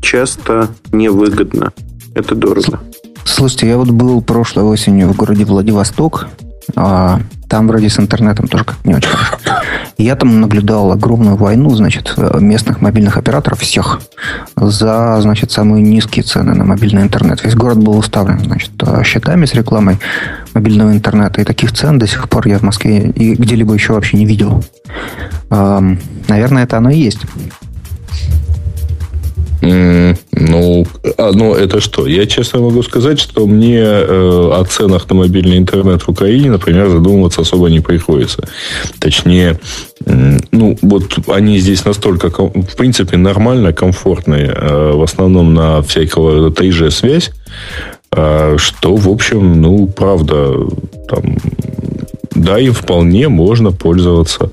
[0.00, 1.72] часто невыгодно.
[2.14, 2.80] Это дорого.
[3.24, 6.28] Слушайте, я вот был прошлой осенью в городе Владивосток.
[6.76, 9.38] А, там вроде с интернетом тоже как не очень хорошо.
[9.98, 14.00] Я там наблюдал огромную войну, значит, местных мобильных операторов всех
[14.56, 17.44] за, значит, самые низкие цены на мобильный интернет.
[17.44, 18.70] Весь город был уставлен, значит,
[19.04, 19.98] счетами с рекламой
[20.54, 21.40] мобильного интернета.
[21.40, 24.64] И таких цен до сих пор я в Москве и где-либо еще вообще не видел.
[25.50, 27.20] Наверное, это оно и есть.
[29.62, 30.86] Ну,
[31.18, 32.06] а, ну, это что?
[32.06, 36.88] Я честно могу сказать, что мне э, о ценах на мобильный интернет в Украине, например,
[36.88, 38.48] задумываться особо не приходится.
[38.98, 39.60] Точнее,
[40.06, 46.50] э, ну, вот они здесь настолько, в принципе, нормально, комфортные, э, в основном на всякого
[46.50, 47.30] 3G-связь,
[48.16, 50.54] э, что, в общем, ну, правда,
[51.08, 51.36] там,
[52.34, 54.50] да, им вполне можно пользоваться.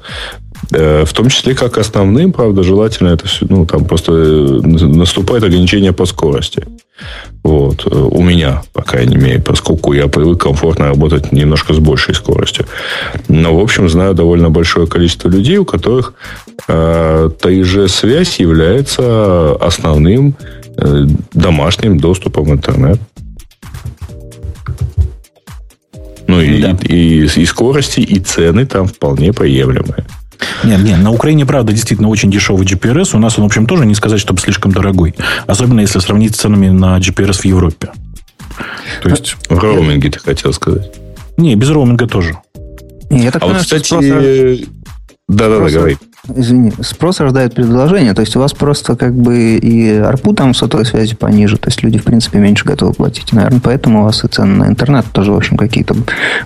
[0.71, 5.43] Э, в том числе как основным, правда, желательно это все, ну, там просто э, наступает
[5.43, 6.65] ограничение по скорости.
[7.43, 7.85] Вот.
[7.85, 12.65] Э, у меня, по крайней мере, поскольку я привык комфортно работать немножко с большей скоростью.
[13.27, 16.13] Но, в общем, знаю довольно большое количество людей, у которых
[16.67, 20.35] э, 3G-связь является основным
[20.77, 22.99] э, домашним доступом в интернет.
[26.27, 26.77] Ну и, да.
[26.81, 30.05] и, и, и скорости, и цены там вполне приемлемые.
[30.63, 33.15] Нет, нет, на Украине, правда, действительно очень дешевый GPRS.
[33.15, 35.15] У нас он, в общем, тоже не сказать, чтобы слишком дорогой.
[35.45, 37.89] Особенно если сравнить с ценами на GPRS в Европе.
[39.03, 39.37] То есть...
[39.49, 40.91] В роуминге ты хотел сказать?
[41.37, 42.37] Не, без роуминга тоже.
[43.09, 44.67] Не, я так а понимаю, вот, кстати...
[45.27, 45.97] Да-да-да, говори.
[46.35, 50.85] Извини, спрос рождает предложение, то есть у вас просто как бы и арпу там сотовой
[50.85, 53.31] связи пониже, то есть люди, в принципе, меньше готовы платить.
[53.31, 55.95] Наверное, поэтому у вас и цены на интернет тоже, в общем, какие-то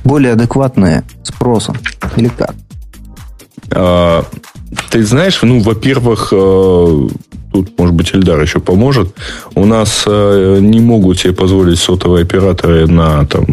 [0.03, 1.77] более адекватные спросом.
[2.15, 2.53] Или как?
[3.69, 4.25] А,
[4.89, 7.07] ты знаешь, ну, во-первых, э,
[7.51, 9.13] тут, может быть, Эльдар еще поможет.
[9.55, 13.45] У нас э, не могут себе позволить сотовые операторы на, там,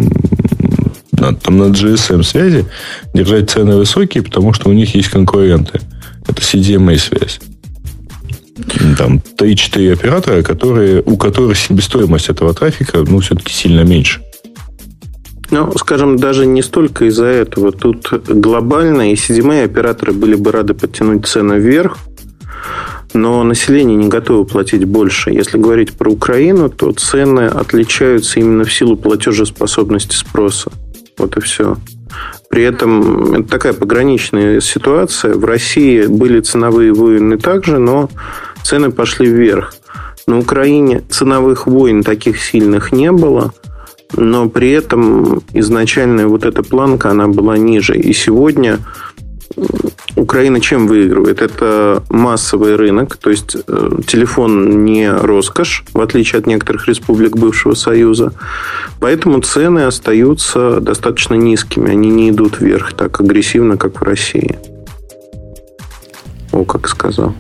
[1.13, 2.67] на, там, на GSM связи
[3.15, 5.81] держать цены высокие, потому что у них есть конкуренты.
[6.27, 7.41] Это CDMA связь.
[8.97, 14.21] Там 3-4 оператора, которые, у которых себестоимость этого трафика ну, все-таки сильно меньше.
[15.51, 17.73] Ну, скажем, даже не столько из-за этого.
[17.73, 21.97] Тут глобально и CDMA операторы были бы рады подтянуть цену вверх,
[23.15, 25.31] но население не готово платить больше.
[25.31, 30.71] Если говорить про Украину, то цены отличаются именно в силу платежеспособности спроса.
[31.17, 31.77] Вот и все.
[32.51, 35.35] При этом это такая пограничная ситуация.
[35.35, 38.11] В России были ценовые войны также, но
[38.63, 39.75] цены пошли вверх.
[40.27, 43.55] На Украине ценовых войн таких сильных не было,
[44.17, 47.97] но при этом изначальная вот эта планка, она была ниже.
[47.97, 48.79] И сегодня
[50.17, 51.43] Украина чем выигрывает?
[51.43, 57.75] Это массовый рынок, то есть э, телефон не роскошь, в отличие от некоторых республик бывшего
[57.75, 58.33] Союза.
[59.01, 64.59] Поэтому цены остаются достаточно низкими, они не идут вверх так агрессивно, как в России.
[66.53, 67.35] О, как сказал.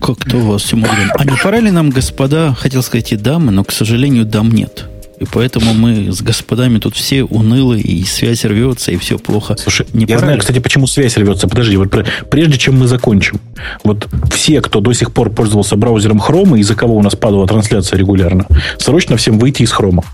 [0.00, 1.10] Как-то у вас, Тимурин.
[1.14, 4.88] А не пора ли нам, господа, хотел сказать и дамы, но, к сожалению, дам нет.
[5.18, 9.56] И поэтому мы с господами тут все унылы, и связь рвется, и все плохо.
[9.58, 11.48] Слушай, не я знаю, кстати, почему связь рвется.
[11.48, 11.90] Подожди, вот
[12.30, 13.40] прежде чем мы закончим,
[13.82, 17.98] вот все, кто до сих пор пользовался браузером Chrome, из-за кого у нас падала трансляция
[17.98, 18.46] регулярно,
[18.78, 20.04] срочно всем выйти из Chrome.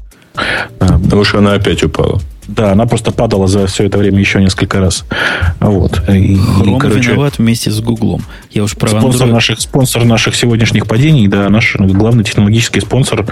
[0.79, 2.21] Потому что она опять упала.
[2.49, 5.05] Да, она просто падала за все это время еще несколько раз.
[5.61, 6.03] Вот.
[6.09, 8.25] И, Chrome короче, виноват вместе с Гуглом.
[8.51, 9.33] Я уж про спонсор, Android...
[9.33, 13.21] наших, спонсор наших сегодняшних падений, да, наш главный технологический спонсор.
[13.23, 13.29] Э,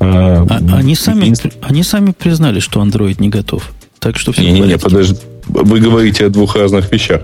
[0.00, 1.32] а, они, сами,
[1.62, 3.70] они сами признали, что Android не готов.
[4.00, 5.16] Так что все не, не, не, подожди.
[5.46, 7.22] Вы говорите о двух разных вещах.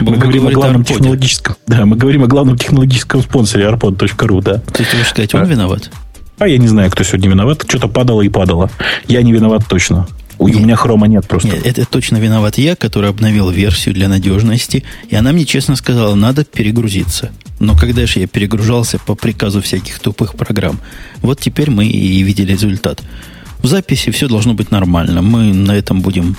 [0.00, 1.56] Мы, мы говорим о главном технологическом.
[1.66, 4.58] Да, мы говорим о главном технологическом спонсоре arpod.ru, да.
[4.58, 5.46] То есть вы считаете, он а?
[5.46, 5.90] виноват?
[6.38, 7.64] А я не знаю, кто сегодня виноват.
[7.66, 8.70] Что-то падало и падало.
[9.08, 10.06] Я не виноват точно.
[10.38, 11.48] У нет, меня хрома нет просто.
[11.48, 14.84] Нет, это точно виноват я, который обновил версию для надежности.
[15.08, 17.32] И она мне честно сказала, надо перегрузиться.
[17.58, 20.78] Но когда же я перегружался по приказу всяких тупых программ,
[21.22, 23.02] вот теперь мы и видели результат.
[23.62, 25.22] В записи все должно быть нормально.
[25.22, 26.36] Мы на этом будем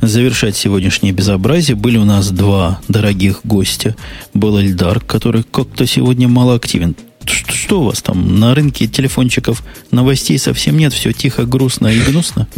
[0.00, 1.76] завершать сегодняшнее безобразие.
[1.76, 3.96] Были у нас два дорогих гостя.
[4.32, 6.94] Был Эльдар, который как-то сегодня мало активен.
[7.24, 8.38] Что, что у вас там?
[8.38, 12.48] На рынке телефончиков новостей совсем нет, все тихо, грустно и гнусно?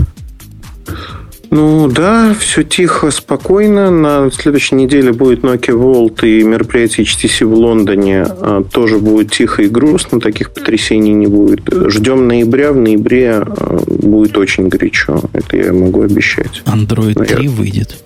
[1.50, 3.90] Ну да, все тихо, спокойно.
[3.90, 8.22] На следующей неделе будет Nokia World и мероприятие HTC в Лондоне.
[8.22, 11.60] А, тоже будет тихо и грустно, таких потрясений не будет.
[11.90, 12.72] Ждем ноября.
[12.72, 15.20] В ноябре а, будет очень горячо.
[15.34, 16.62] Это я могу обещать.
[16.64, 17.48] Android 3 Наверное.
[17.50, 17.96] выйдет.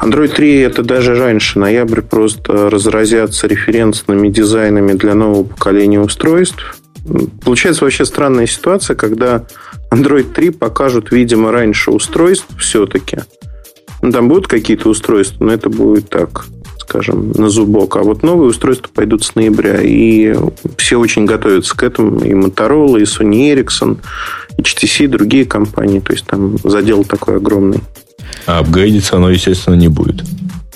[0.00, 1.58] Android 3 это даже раньше.
[1.58, 6.76] Ноябрь просто разразятся референсными дизайнами для нового поколения устройств.
[7.44, 9.46] Получается вообще странная ситуация, когда
[9.90, 13.18] Android 3 покажут, видимо, раньше устройств все-таки.
[14.02, 16.46] Ну, там будут какие-то устройства, но это будет так,
[16.78, 17.96] скажем, на зубок.
[17.96, 19.80] А вот новые устройства пойдут с ноября.
[19.82, 20.34] И
[20.76, 22.20] все очень готовятся к этому.
[22.20, 23.98] И Motorola, и Sony Ericsson,
[24.56, 26.00] и HTC, и другие компании.
[26.00, 27.80] То есть там задел такой огромный.
[28.46, 30.22] А апгрейдиться оно, естественно, не будет.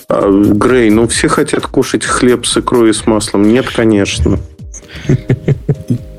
[0.09, 3.47] А, Грей, ну все хотят кушать хлеб с икрой и с маслом.
[3.47, 4.39] Нет, конечно.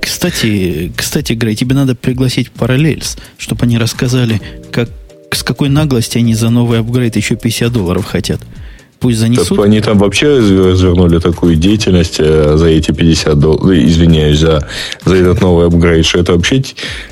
[0.02, 4.42] Кстати, кстати, Грей, тебе надо пригласить Parallels, чтобы они рассказали,
[4.72, 4.90] как,
[5.30, 8.40] с какой наглости они за новый апгрейд еще 50 долларов хотят.
[8.98, 9.56] Пусть занесут.
[9.56, 14.68] Так они там вообще развернули такую деятельность э, за эти 50 долларов, ну, извиняюсь, за,
[15.04, 16.62] за этот новый апгрейд, что это вообще,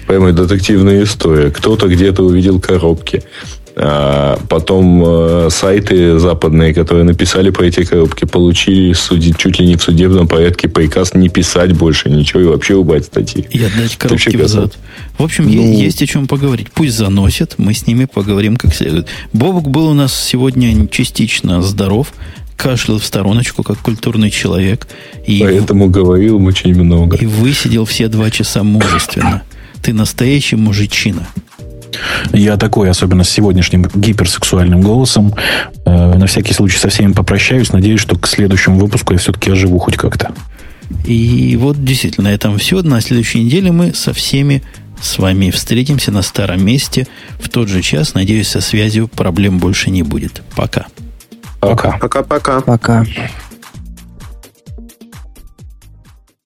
[0.06, 1.50] пойму, детективная история.
[1.50, 3.22] Кто-то где-то увидел коробки.
[3.76, 9.76] А потом э, сайты западные, которые написали по эти коробки, получили суди, чуть ли не
[9.76, 13.46] в судебном порядке приказ не писать больше ничего и вообще убрать статьи.
[13.50, 14.76] И отдать коробки назад.
[15.18, 15.78] В общем, ну...
[15.78, 16.68] есть о чем поговорить.
[16.72, 19.06] Пусть заносят, мы с ними поговорим как следует.
[19.32, 22.12] Бобок был у нас сегодня частично здоров,
[22.56, 24.88] кашлял в стороночку, как культурный человек.
[25.26, 25.90] И Поэтому в...
[25.90, 27.16] говорил очень много.
[27.16, 29.42] И высидел все два часа мужественно.
[29.82, 31.26] Ты настоящий мужичина.
[32.32, 35.34] Я такой, особенно с сегодняшним гиперсексуальным голосом.
[35.84, 37.72] Э, на всякий случай со всеми попрощаюсь.
[37.72, 40.32] Надеюсь, что к следующему выпуску я все-таки оживу хоть как-то.
[41.04, 42.82] И вот действительно, на этом все.
[42.82, 44.62] На следующей неделе мы со всеми
[45.00, 47.06] с вами встретимся на старом месте
[47.38, 48.14] в тот же час.
[48.14, 50.42] Надеюсь, со связью проблем больше не будет.
[50.54, 50.86] Пока.
[51.60, 51.98] Пока.
[51.98, 52.60] Пока-пока.
[52.60, 53.06] Пока.